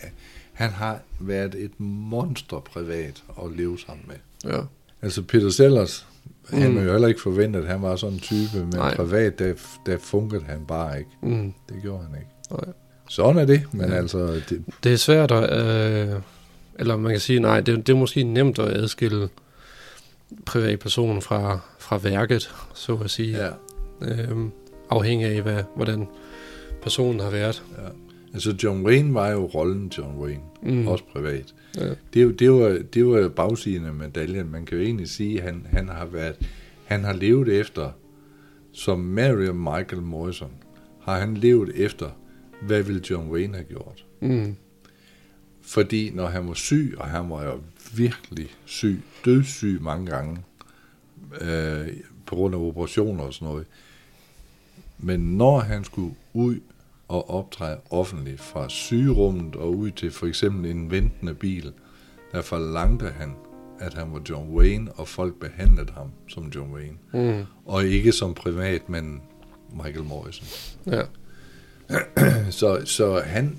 han 0.54 0.70
har 0.70 1.00
været 1.20 1.56
et 1.56 1.80
monster 1.80 2.60
privat 2.60 3.24
at 3.44 3.52
leve 3.58 3.80
sammen 3.80 4.06
med. 4.08 4.16
Ja. 4.54 4.62
Altså 5.02 5.22
Peter 5.22 5.50
Sellers. 5.50 6.08
Han 6.50 6.72
Mm. 6.72 6.78
jo 6.86 6.92
heller 6.92 7.08
ikke 7.08 7.22
forventet, 7.22 7.62
at 7.62 7.68
han 7.68 7.82
var 7.82 7.96
sådan 7.96 8.14
en 8.14 8.20
type, 8.20 8.58
men 8.60 8.70
Nej. 8.70 8.96
Privat, 8.96 9.40
der, 9.40 9.54
der 9.86 9.98
funkede 9.98 10.44
han 10.44 10.66
bare 10.68 10.98
ikke. 11.00 11.10
Mm. 11.22 11.54
Det 11.70 11.82
gjorde 11.82 12.04
han 12.04 12.16
ikke. 12.16 12.30
Nej. 12.52 12.74
Sådan 13.10 13.38
er 13.42 13.46
det, 13.46 13.64
men 13.72 13.82
Ja. 13.82 13.92
ja. 13.94 13.98
altså, 14.02 14.42
det, 14.50 14.64
Det 14.84 14.94
er 14.94 14.98
svært 14.98 15.32
at... 15.32 15.60
Øh, 16.10 16.16
eller 16.80 16.98
man 16.98 17.12
kan 17.12 17.20
sige, 17.20 17.40
nej, 17.40 17.60
det, 17.62 17.88
det 17.88 17.94
er 17.94 17.98
måske 17.98 18.24
nemt 18.24 18.60
at 18.60 18.68
adskille 18.78 19.30
privatpersonen 20.46 21.22
fra, 21.22 21.60
fra 21.80 21.98
værket, 21.98 22.54
så 22.74 22.96
at 23.04 23.10
sige. 23.12 23.38
ja, 23.46 23.50
Øhm, 24.02 24.52
afhængig 24.90 25.28
af, 25.28 25.42
hvad, 25.42 25.64
hvordan 25.76 26.08
personen 26.82 27.20
har 27.20 27.30
været. 27.30 27.64
ja. 27.78 27.88
Altså 28.34 28.56
John 28.64 28.86
Wayne 28.86 29.14
var 29.14 29.30
jo 29.30 29.46
rollen 29.46 29.92
John 29.98 30.18
Wayne, 30.20 30.42
Mm. 30.64 30.72
mm. 30.72 30.88
også 30.88 31.04
privat. 31.14 31.54
Ja. 31.78 31.90
Det, 32.14 32.20
er 32.20 32.24
jo- 32.24 32.32
det, 32.32 32.52
var, 32.52 32.82
det 32.94 33.06
var 33.08 33.30
bagsiden 33.30 33.86
af 33.86 33.94
medaljen. 33.94 34.52
Man 34.52 34.66
kan 34.66 34.78
jo 34.78 34.84
egentlig 34.84 35.08
sige, 35.10 35.38
at 35.38 35.44
han, 35.44 35.66
han 35.72 35.88
har 35.90 36.06
været, 36.06 36.36
han 36.86 37.04
har 37.04 37.14
levet 37.14 37.48
efter, 37.60 37.92
som 38.72 39.00
Marion 39.00 39.58
Michael 39.58 40.02
Morrison, 40.02 40.52
har 41.02 41.20
han 41.20 41.38
levet 41.38 41.72
efter, 41.76 42.10
hvad 42.62 42.84
ville 42.84 43.02
John 43.10 43.32
Wayne 43.32 43.54
have 43.54 43.66
gjort? 43.66 44.06
Mm. 44.22 44.56
Fordi 45.62 46.10
når 46.14 46.28
han 46.28 46.48
var 46.48 46.54
syg, 46.54 46.96
og 46.98 47.06
han 47.08 47.30
var 47.30 47.44
jo 47.46 47.60
virkelig 47.96 48.50
syg, 48.66 49.02
dødssyg 49.26 49.82
mange 49.82 50.06
gange, 50.06 50.38
øh, 51.42 51.88
på 52.26 52.36
grund 52.36 52.56
af 52.56 52.60
operationer 52.60 53.24
og 53.24 53.34
sådan 53.34 53.48
noget. 53.48 53.66
Men 54.98 55.20
når 55.20 55.60
han 55.60 55.84
skulle 55.84 56.16
ud 56.34 56.56
og 57.10 57.30
optræde 57.30 57.78
offentligt 57.90 58.42
fra 58.42 58.70
sygerummet 58.70 59.56
og 59.56 59.78
ud 59.78 59.92
til 59.92 60.12
for 60.12 60.28
eksempel 60.28 60.72
en 60.72 60.92
ventende 60.92 61.34
bil, 61.34 61.72
der 62.32 62.42
forlangte 62.42 63.06
han, 63.06 63.36
at 63.80 63.94
han 63.94 64.14
var 64.14 64.22
John 64.30 64.50
Wayne, 64.50 64.92
og 64.92 65.08
folk 65.08 65.40
behandlede 65.40 65.92
ham 65.94 66.12
som 66.28 66.52
John 66.56 66.74
Wayne. 66.74 66.98
Mm. 67.14 67.46
Og 67.66 67.86
ikke 67.86 68.12
som 68.12 68.34
privatmand 68.34 69.20
Michael 69.84 70.04
Morrison. 70.04 70.48
Ja. 70.86 71.02
Så, 72.52 72.82
så 72.86 73.22
han, 73.26 73.58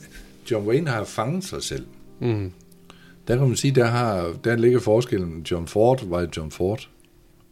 John 0.51 0.69
Wayne 0.69 0.91
har 0.91 1.05
fanget 1.05 1.45
sig 1.45 1.63
selv. 1.63 1.87
Mm. 2.21 2.53
Der 3.29 3.37
kan 3.37 3.47
man 3.47 3.57
sige, 3.57 3.75
der, 3.75 3.85
har, 3.85 4.35
der 4.45 4.57
ligger 4.57 4.81
forskellen. 4.81 5.43
John 5.51 5.67
Ford 5.67 6.09
var 6.09 6.29
John 6.37 6.51
Ford. 6.51 6.89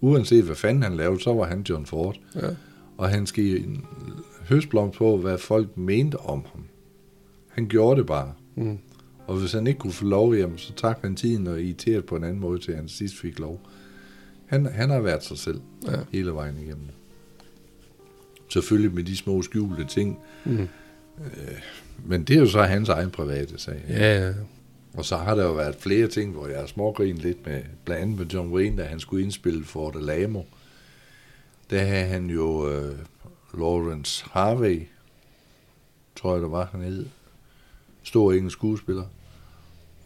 Uanset 0.01 0.45
hvad 0.45 0.57
fanden 0.57 0.83
han 0.83 0.97
lavede, 0.97 1.23
så 1.23 1.35
var 1.35 1.45
han 1.45 1.61
John 1.69 1.87
Ford. 1.87 2.17
Ja. 2.35 2.49
Og 2.99 3.09
han 3.09 3.27
skal 3.27 3.67
høstblomst 4.49 4.99
på, 4.99 5.17
hvad 5.17 5.39
folk 5.39 5.77
mente 5.77 6.17
om 6.17 6.45
ham. 6.53 6.65
Han 7.49 7.69
gjorde 7.69 7.99
det 7.99 8.07
bare. 8.07 8.33
Mm. 8.55 8.79
Og 9.27 9.37
hvis 9.37 9.53
han 9.53 9.67
ikke 9.67 9.79
kunne 9.81 9.93
få 9.93 10.05
lov, 10.05 10.35
jamen, 10.35 10.59
så 10.59 10.73
tak 10.75 10.99
han 11.03 11.17
tiden 11.17 11.47
og 11.47 11.63
irriterede 11.63 12.03
på 12.03 12.17
en 12.17 12.25
anden 12.25 12.41
måde, 12.41 12.59
til 12.59 12.77
han 12.77 12.89
sidst 12.89 13.17
fik 13.19 13.39
lov. 13.39 13.61
Han, 14.47 14.67
han 14.67 14.91
har 14.91 15.01
været 15.01 15.25
sig 15.25 15.39
selv 15.39 15.61
Ja. 15.87 15.97
hele 16.13 16.31
vejen 16.33 16.57
igennem. 16.59 16.87
Selvfølgelig 18.49 18.95
med 18.95 19.05
de 19.05 19.17
små 19.17 19.43
skjulte 19.43 19.85
ting, 19.85 20.19
Mm. 20.45 20.69
men 22.07 22.25
det 22.25 22.37
er 22.37 22.41
jo 22.41 22.47
så 22.47 22.63
hans 22.63 22.89
egen 22.89 23.11
private 23.11 23.59
sag. 23.59 23.85
Ja, 23.89 24.27
ja. 24.27 24.33
Og 24.95 25.05
så 25.05 25.17
har 25.17 25.35
der 25.35 25.45
jo 25.45 25.53
været 25.53 25.75
flere 25.77 26.07
ting, 26.07 26.33
hvor 26.33 26.47
jeg 26.47 26.59
har 26.61 26.67
smågrinet 26.67 27.23
lidt 27.23 27.47
med, 27.47 27.63
blandt 27.85 28.03
andet 28.03 28.19
med 28.19 28.27
John 28.27 28.53
Wayne, 28.53 28.83
da 28.83 28.85
han 28.89 29.01
skulle 29.01 29.23
indspille 29.25 29.65
for 29.65 29.91
The 29.91 30.01
Lamo. 30.01 30.43
Der 31.71 31.79
havde 31.85 32.07
han 32.07 32.31
jo 32.31 32.71
øh, 32.71 32.95
Lawrence 33.55 34.25
Harvey, 34.31 34.83
tror 36.17 36.33
jeg, 36.33 36.43
der 36.43 36.49
var 36.49 36.69
han 36.73 36.81
hed. 36.83 37.07
Stor 38.03 38.33
engelsk 38.33 38.53
skuespiller. 38.57 39.05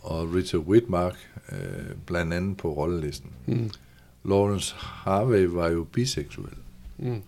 Og 0.01 0.35
Richard 0.35 0.61
Whitmark, 0.63 1.17
øh, 1.53 1.97
blandt 2.07 2.33
andet 2.33 2.57
på 2.57 2.73
rollelisten. 2.75 3.31
Mm. 3.47 3.71
Lawrence 4.25 4.75
Harvey 4.77 5.45
var 5.45 5.69
jo 5.69 5.85
biseksuel. 5.93 6.53
Mm. 6.99 7.23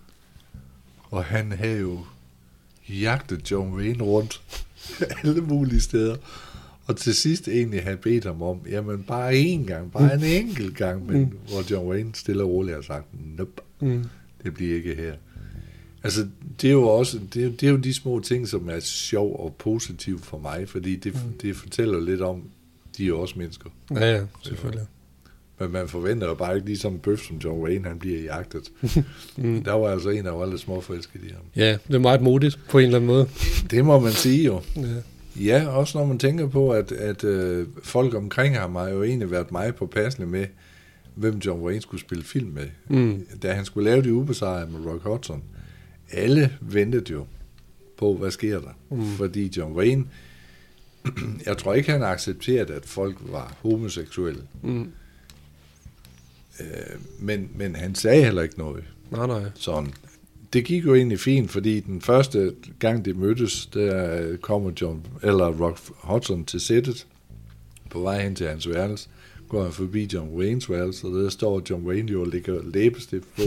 Og 1.05 1.25
han 1.25 1.53
havde 1.53 1.81
jo 1.81 1.99
jagtet 2.89 3.51
John 3.51 3.75
Wayne 3.77 4.05
rundt 4.05 4.43
alle 5.25 5.41
mulige 5.41 5.81
steder. 5.81 6.17
Og 6.87 6.97
til 6.97 7.15
sidst 7.15 7.49
egentlig 7.49 7.83
havde 7.83 7.97
bedt 7.97 8.25
ham 8.25 8.43
om, 8.43 8.61
jamen 8.71 9.03
bare 9.03 9.33
én 9.33 9.67
gang, 9.67 9.93
bare 9.93 10.15
en 10.15 10.25
enkelt 10.25 10.77
gang, 10.77 11.07
men 11.07 11.21
Mm. 11.21 11.39
hvor 11.49 11.71
John 11.71 11.89
Wayne 11.89 12.15
stille 12.15 12.43
og 12.43 12.49
roligt 12.51 12.75
har 12.75 12.83
sagt, 12.83 13.07
nope, 13.37 13.63
Mm. 13.81 14.05
det 14.45 14.55
bliver 14.55 14.77
ikke 14.77 14.95
her. 14.95 15.15
Altså, 16.05 16.27
det 16.63 16.69
er 16.69 16.73
jo 16.73 16.89
også, 16.89 17.19
det 17.35 17.45
er, 17.45 17.51
det 17.51 17.63
er 17.63 17.71
jo 17.71 17.77
de 17.77 17.95
små 17.95 18.21
ting, 18.21 18.49
som 18.49 18.69
er 18.69 18.81
sjov 18.81 19.37
og 19.45 19.55
positiv 19.59 20.19
for 20.23 20.39
mig, 20.39 20.69
fordi 20.69 20.97
det, 20.97 21.15
Mm. 21.15 21.33
det 21.43 21.57
fortæller 21.57 22.01
lidt 22.01 22.21
om, 22.21 22.43
de 22.97 23.03
er 23.05 23.07
jo 23.09 23.21
også 23.21 23.35
mennesker. 23.39 23.71
Ja, 23.91 24.13
ja, 24.17 24.21
selvfølgelig. 24.43 24.87
Men 25.61 25.73
man 25.73 25.89
forventer 25.89 26.27
jo 26.29 26.35
bare 26.35 26.55
ikke 26.55 26.67
ligesom 26.67 26.93
en 26.93 26.99
bøf, 26.99 27.27
som 27.27 27.37
John 27.37 27.63
Wayne, 27.63 27.89
han 27.89 27.99
bliver 27.99 28.21
jagtet. 28.21 28.63
mm. 29.37 29.65
Der 29.65 29.73
var 29.73 29.89
altså 29.91 30.09
en, 30.11 30.25
der 30.25 30.31
var 30.31 30.47
lidt 30.47 30.61
småforelsket 30.61 31.21
i 31.25 31.29
ham. 31.29 31.43
Ja, 31.57 31.77
det 31.89 31.95
er 31.95 31.99
meget 31.99 32.23
modigt 32.23 32.59
på 32.71 32.79
en 32.79 32.85
eller 32.85 32.97
anden 32.97 33.07
måde. 33.07 33.29
Det 33.71 33.85
må 33.85 34.01
man 34.01 34.13
sige 34.13 34.45
jo. 34.45 34.61
Ja. 34.77 34.83
Ja, 35.41 35.69
også 35.69 35.99
når 35.99 36.07
man 36.07 36.19
tænker 36.19 36.47
på, 36.49 36.71
at, 36.71 36.93
at 36.93 37.25
øh, 37.25 37.67
folk 37.83 38.15
omkring 38.15 38.59
ham 38.59 38.75
har 38.75 38.89
jo 38.89 39.03
egentlig 39.03 39.31
været 39.31 39.53
meget 39.53 39.75
påpasselige 39.75 40.29
med, 40.31 40.47
hvem 41.15 41.39
John 41.39 41.63
Wayne 41.63 41.81
skulle 41.83 42.01
spille 42.01 42.25
film 42.25 42.51
med. 42.51 42.67
Mm. 42.89 43.27
Da 43.43 43.53
han 43.53 43.65
skulle 43.65 43.91
lave 43.91 44.03
de 44.03 44.13
ubesejrede 44.15 44.71
med 44.71 44.87
Rock 44.93 45.03
Hudson, 45.03 45.43
alle 46.13 46.59
ventede 46.61 47.13
jo 47.13 47.27
på, 47.97 48.15
hvad 48.15 48.31
sker 48.31 48.61
der. 48.61 48.77
Mm. 48.91 49.07
Fordi 49.07 49.53
John 49.57 49.77
Wayne, 49.77 50.05
jeg 51.47 51.59
tror 51.59 51.75
ikke, 51.75 51.93
han 51.93 52.03
accepterede, 52.03 52.75
at 52.75 52.87
folk 52.87 53.17
var 53.21 53.57
homoseksuelle. 53.63 54.43
Mm. 54.63 54.93
Øh, 56.61 56.67
men, 57.19 57.51
men 57.55 57.77
han 57.77 57.95
sagde 57.95 58.25
heller 58.25 58.43
ikke 58.43 58.59
noget. 58.59 58.85
Nej, 59.11 59.27
nej. 59.27 59.43
Sådan. 59.55 59.93
Det 60.53 60.65
gik 60.65 60.85
jo 60.85 60.95
egentlig 60.95 61.21
fint, 61.21 61.51
fordi 61.51 61.81
den 61.81 62.01
første 62.01 62.55
gang, 62.79 63.05
de 63.05 63.15
mødtes, 63.15 63.67
der 63.67 64.37
kommer 64.37 64.73
John, 64.81 65.07
eller 65.23 65.47
Rock 65.47 65.79
Hudson 65.89 66.45
til 66.45 66.61
sættet, 66.61 67.07
på 67.91 68.01
vej 68.01 68.23
hen 68.23 68.35
til 68.35 68.49
hans 68.49 68.69
værelse, 68.69 69.09
går 69.55 69.63
han 69.63 69.73
forbi 69.73 70.09
John 70.13 70.29
Waynes 70.37 70.71
værelse, 70.71 71.07
og 71.07 71.13
der 71.13 71.29
står 71.29 71.63
John 71.71 71.87
Wayne 71.87 72.13
jo 72.13 72.21
og 72.21 72.27
lægger 72.27 72.61
læbestift 72.75 73.27
på. 73.37 73.43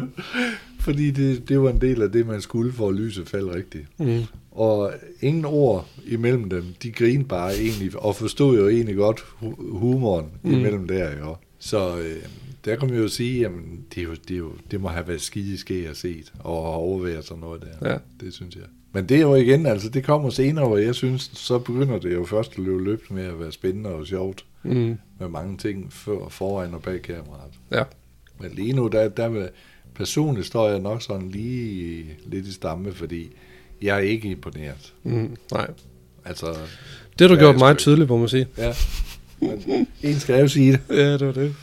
fordi 0.86 1.10
det, 1.10 1.48
det 1.48 1.60
var 1.60 1.70
en 1.70 1.80
del 1.80 2.02
af 2.02 2.12
det, 2.12 2.26
man 2.26 2.40
skulle 2.40 2.72
for 2.72 2.88
at 2.88 2.94
lyse 2.94 3.24
falde 3.26 3.54
rigtigt. 3.54 3.86
Mm. 3.98 4.22
Og 4.50 4.92
ingen 5.20 5.44
ord 5.44 5.88
imellem 6.06 6.50
dem, 6.50 6.64
de 6.82 6.90
grinede 6.92 7.28
bare 7.28 7.56
egentlig, 7.58 7.98
og 7.98 8.16
forstod 8.16 8.58
jo 8.58 8.68
egentlig 8.68 8.96
godt 8.96 9.20
hu- 9.20 9.78
humoren 9.78 10.26
mm. 10.42 10.52
imellem 10.52 10.88
der, 10.88 11.18
jo. 11.18 11.36
Så 11.58 11.98
øh, 11.98 12.16
der 12.64 12.76
kan 12.76 12.88
man 12.88 12.98
jo 12.98 13.08
sige, 13.08 13.40
jamen, 13.40 13.84
det, 13.94 14.00
er 14.00 14.04
jo, 14.04 14.14
det, 14.28 14.34
er 14.34 14.38
jo, 14.38 14.52
det 14.70 14.80
må 14.80 14.88
have 14.88 15.08
været 15.08 15.20
skide 15.20 15.58
ske 15.58 15.86
at 15.90 15.96
set, 15.96 16.32
og 16.38 16.74
overværet 16.74 17.24
sådan 17.24 17.40
noget 17.40 17.62
der. 17.62 17.90
Ja. 17.90 17.98
Det 18.20 18.34
synes 18.34 18.54
jeg. 18.56 18.64
Men 18.94 19.06
det 19.08 19.16
er 19.16 19.20
jo 19.20 19.34
igen, 19.34 19.66
altså 19.66 19.88
det 19.88 20.04
kommer 20.04 20.30
senere, 20.30 20.66
hvor 20.68 20.76
jeg 20.78 20.94
synes, 20.94 21.30
så 21.34 21.58
begynder 21.58 21.98
det 21.98 22.14
jo 22.14 22.24
først 22.24 22.52
at 22.52 22.58
løbe 22.58 22.84
løbet 22.84 23.10
med 23.10 23.24
at 23.24 23.40
være 23.40 23.52
spændende 23.52 23.90
og 23.90 24.06
sjovt, 24.06 24.44
Mm. 24.62 24.98
med 25.20 25.28
mange 25.28 25.56
ting 25.58 25.92
før, 25.92 26.28
foran 26.28 26.74
og 26.74 26.82
bag 26.82 27.02
kameraet. 27.02 27.52
Ja. 27.72 27.82
Men 28.40 28.50
lige 28.54 28.72
nu, 28.72 28.88
der, 28.88 29.08
der 29.08 29.28
vil, 29.28 29.48
personligt 29.94 30.46
står 30.46 30.68
jeg 30.68 30.78
nok 30.78 31.02
sådan 31.02 31.28
lige 31.28 32.04
lidt 32.26 32.46
i 32.46 32.52
stamme, 32.52 32.92
fordi 32.92 33.30
jeg 33.82 33.96
er 33.96 34.00
ikke 34.00 34.28
imponeret. 34.30 34.92
Mm. 35.02 35.36
Nej. 35.52 35.66
Altså, 36.24 36.46
Det 37.18 37.28
har 37.28 37.28
du 37.28 37.40
gjort 37.40 37.58
meget 37.58 37.78
tydeligt, 37.78 38.08
må 38.08 38.16
man 38.16 38.28
sige. 38.28 38.46
ja. 38.58 38.72
Men 39.40 39.86
en 40.02 40.14
skal 40.20 40.40
jo 40.40 40.48
sige 40.48 40.72
det. 40.72 40.80
Ja, 40.98 41.12
det 41.12 41.26
var 41.26 41.32
det. 41.32 41.54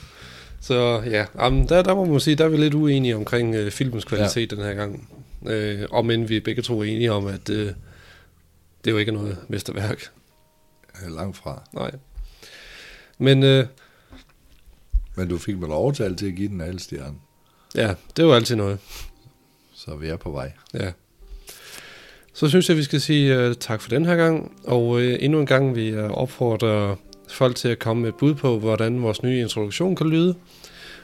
Så 0.61 1.01
ja, 1.05 1.25
jamen, 1.39 1.69
der, 1.69 1.81
der 1.81 1.95
må 1.95 2.05
man 2.05 2.19
sige, 2.19 2.35
der 2.35 2.45
er 2.45 2.49
vi 2.49 2.57
lidt 2.57 2.73
uenige 2.73 3.15
omkring 3.15 3.55
øh, 3.55 3.71
filmens 3.71 4.05
kvalitet 4.05 4.51
ja. 4.51 4.55
den 4.55 4.65
her 4.65 4.73
gang. 4.73 5.09
Øh, 5.47 5.87
og 5.91 6.05
men 6.05 6.29
vi 6.29 6.37
er 6.37 6.41
begge 6.41 6.61
to 6.61 6.81
enige 6.83 7.11
om, 7.11 7.27
at 7.27 7.49
øh, 7.49 7.65
det 7.65 8.87
er 8.87 8.91
jo 8.91 8.97
ikke 8.97 9.11
noget 9.11 9.37
mesterværk. 9.47 10.11
Langt 11.09 11.37
fra. 11.37 11.63
Nej. 11.73 11.91
Men 13.17 13.43
øh, 13.43 13.65
Men 15.15 15.27
du 15.27 15.37
fik 15.37 15.57
mig 15.57 15.69
overtalt 15.69 16.19
til 16.19 16.25
at 16.27 16.35
give 16.35 16.47
den 16.47 16.61
alle 16.61 16.79
stjerne. 16.79 17.15
ja, 17.75 17.87
det 18.17 18.23
er 18.23 18.27
jo 18.27 18.33
altid 18.33 18.55
noget. 18.55 18.79
Så 19.73 19.95
vi 19.95 20.07
er 20.07 20.17
på 20.17 20.31
vej. 20.31 20.51
Ja. 20.73 20.91
Så 22.33 22.49
synes 22.49 22.69
jeg, 22.69 22.77
vi 22.77 22.83
skal 22.83 23.01
sige 23.01 23.47
uh, 23.49 23.53
tak 23.59 23.81
for 23.81 23.89
den 23.89 24.05
her 24.05 24.15
gang. 24.15 24.57
Og 24.63 24.87
uh, 24.87 25.03
endnu 25.19 25.39
en 25.39 25.45
gang 25.45 25.75
vil 25.75 25.83
jeg 25.83 26.11
opfordre 26.11 26.95
folk 27.29 27.55
til 27.55 27.67
at 27.67 27.79
komme 27.79 28.01
med 28.01 28.09
et 28.09 28.15
bud 28.15 28.35
på, 28.35 28.59
hvordan 28.59 29.01
vores 29.03 29.23
nye 29.23 29.39
introduktion 29.41 29.95
kan 29.95 30.07
lyde. 30.07 30.35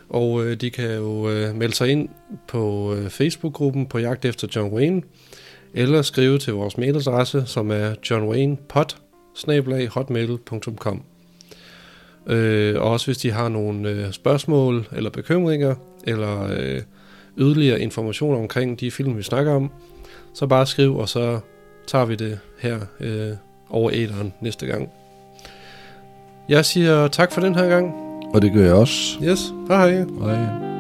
Og 0.09 0.45
øh, 0.45 0.55
de 0.55 0.69
kan 0.69 0.95
jo 0.95 1.29
øh, 1.29 1.55
melde 1.55 1.75
sig 1.75 1.89
ind 1.89 2.09
på 2.47 2.93
øh, 2.95 3.09
Facebook-gruppen 3.09 3.85
på 3.85 3.99
jagt 3.99 4.25
efter 4.25 4.47
John 4.55 4.73
Wayne, 4.73 5.01
eller 5.73 6.01
skrive 6.01 6.37
til 6.37 6.53
vores 6.53 6.77
mailadresse, 6.77 7.43
som 7.45 7.71
er 7.71 7.93
johnwaynepod.hotmail.com 8.09 11.03
øh, 12.27 12.81
Og 12.81 12.91
også 12.91 13.05
hvis 13.05 13.17
de 13.17 13.31
har 13.31 13.49
nogle 13.49 13.89
øh, 13.89 14.11
spørgsmål 14.11 14.87
eller 14.91 15.09
bekymringer, 15.09 15.75
eller 16.03 16.57
øh, 16.59 16.81
yderligere 17.37 17.81
information 17.81 18.35
omkring 18.35 18.79
de 18.79 18.91
film, 18.91 19.17
vi 19.17 19.23
snakker 19.23 19.51
om, 19.51 19.71
så 20.33 20.47
bare 20.47 20.65
skriv, 20.65 20.97
og 20.97 21.09
så 21.09 21.39
tager 21.87 22.05
vi 22.05 22.15
det 22.15 22.39
her 22.59 22.79
øh, 22.99 23.31
over 23.69 23.91
æderen 23.93 24.33
næste 24.41 24.65
gang. 24.65 24.89
Jeg 26.49 26.65
siger 26.65 27.07
tak 27.07 27.31
for 27.31 27.41
den 27.41 27.55
her 27.55 27.67
gang. 27.67 28.06
Og 28.37 28.41
det 28.41 28.53
gør 28.53 28.63
jeg 28.63 28.73
også. 28.73 29.17
Yes, 29.23 29.53
hej 29.67 29.91
hej. 29.91 30.05
Hej. 30.21 30.76